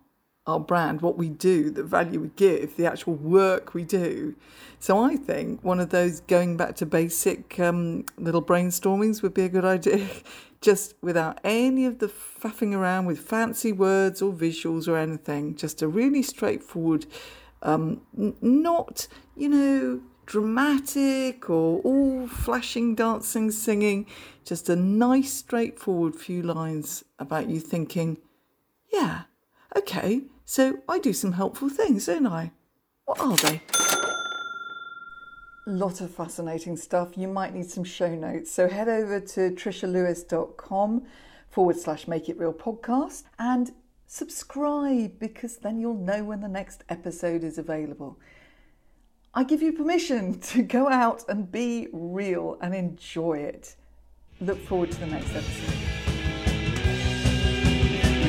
our 0.47 0.59
brand, 0.59 1.01
what 1.01 1.17
we 1.17 1.29
do, 1.29 1.69
the 1.69 1.83
value 1.83 2.19
we 2.19 2.29
give, 2.29 2.75
the 2.75 2.85
actual 2.85 3.13
work 3.13 3.73
we 3.73 3.83
do. 3.83 4.35
So 4.79 5.03
I 5.03 5.15
think 5.15 5.63
one 5.63 5.79
of 5.79 5.89
those 5.89 6.21
going 6.21 6.57
back 6.57 6.75
to 6.77 6.85
basic 6.85 7.59
um, 7.59 8.05
little 8.17 8.41
brainstormings 8.41 9.21
would 9.21 9.33
be 9.33 9.43
a 9.43 9.49
good 9.49 9.65
idea, 9.65 10.07
just 10.61 10.95
without 11.01 11.39
any 11.43 11.85
of 11.85 11.99
the 11.99 12.07
faffing 12.07 12.75
around 12.75 13.05
with 13.05 13.19
fancy 13.19 13.71
words 13.71 14.21
or 14.21 14.33
visuals 14.33 14.87
or 14.87 14.97
anything. 14.97 15.55
Just 15.55 15.81
a 15.81 15.87
really 15.87 16.23
straightforward, 16.23 17.05
um, 17.61 18.01
not 18.41 19.07
you 19.35 19.49
know 19.49 20.01
dramatic 20.31 21.49
or 21.49 21.81
all 21.81 22.25
flashing, 22.25 22.95
dancing, 22.95 23.51
singing. 23.51 24.07
Just 24.45 24.69
a 24.69 24.77
nice, 24.77 25.33
straightforward 25.33 26.15
few 26.15 26.41
lines 26.41 27.03
about 27.19 27.49
you 27.49 27.59
thinking, 27.59 28.17
yeah, 28.93 29.23
okay, 29.75 30.21
so 30.45 30.79
I 30.87 30.99
do 30.99 31.11
some 31.11 31.33
helpful 31.33 31.67
things, 31.67 32.05
don't 32.05 32.25
I? 32.25 32.51
What 33.03 33.19
are 33.19 33.35
they? 33.35 33.61
Lot 35.67 35.99
of 35.99 36.11
fascinating 36.11 36.77
stuff. 36.77 37.17
You 37.17 37.27
might 37.27 37.53
need 37.53 37.69
some 37.69 37.83
show 37.83 38.15
notes. 38.15 38.49
So 38.49 38.69
head 38.69 38.87
over 38.87 39.19
to 39.19 39.51
trishalewis.com 39.51 41.07
forward 41.49 41.75
slash 41.75 42.07
make 42.07 42.29
it 42.29 42.37
real 42.39 42.53
podcast 42.53 43.23
and 43.37 43.73
subscribe 44.07 45.19
because 45.19 45.57
then 45.57 45.77
you'll 45.77 45.93
know 45.93 46.23
when 46.23 46.39
the 46.39 46.47
next 46.47 46.85
episode 46.87 47.43
is 47.43 47.57
available. 47.57 48.17
I 49.33 49.45
give 49.45 49.61
you 49.61 49.71
permission 49.71 50.39
to 50.51 50.61
go 50.61 50.89
out 50.89 51.23
and 51.29 51.49
be 51.49 51.87
real 51.93 52.57
and 52.61 52.75
enjoy 52.75 53.39
it. 53.39 53.75
Look 54.41 54.59
forward 54.59 54.91
to 54.91 54.99
the 54.99 55.07
next 55.07 55.29
episode. 55.29 55.77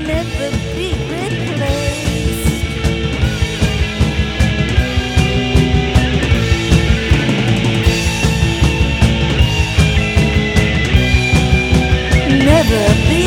Never 0.07 0.51
be 0.75 0.93
replaced. 0.93 2.13
Never 12.45 13.09
be 13.09 13.22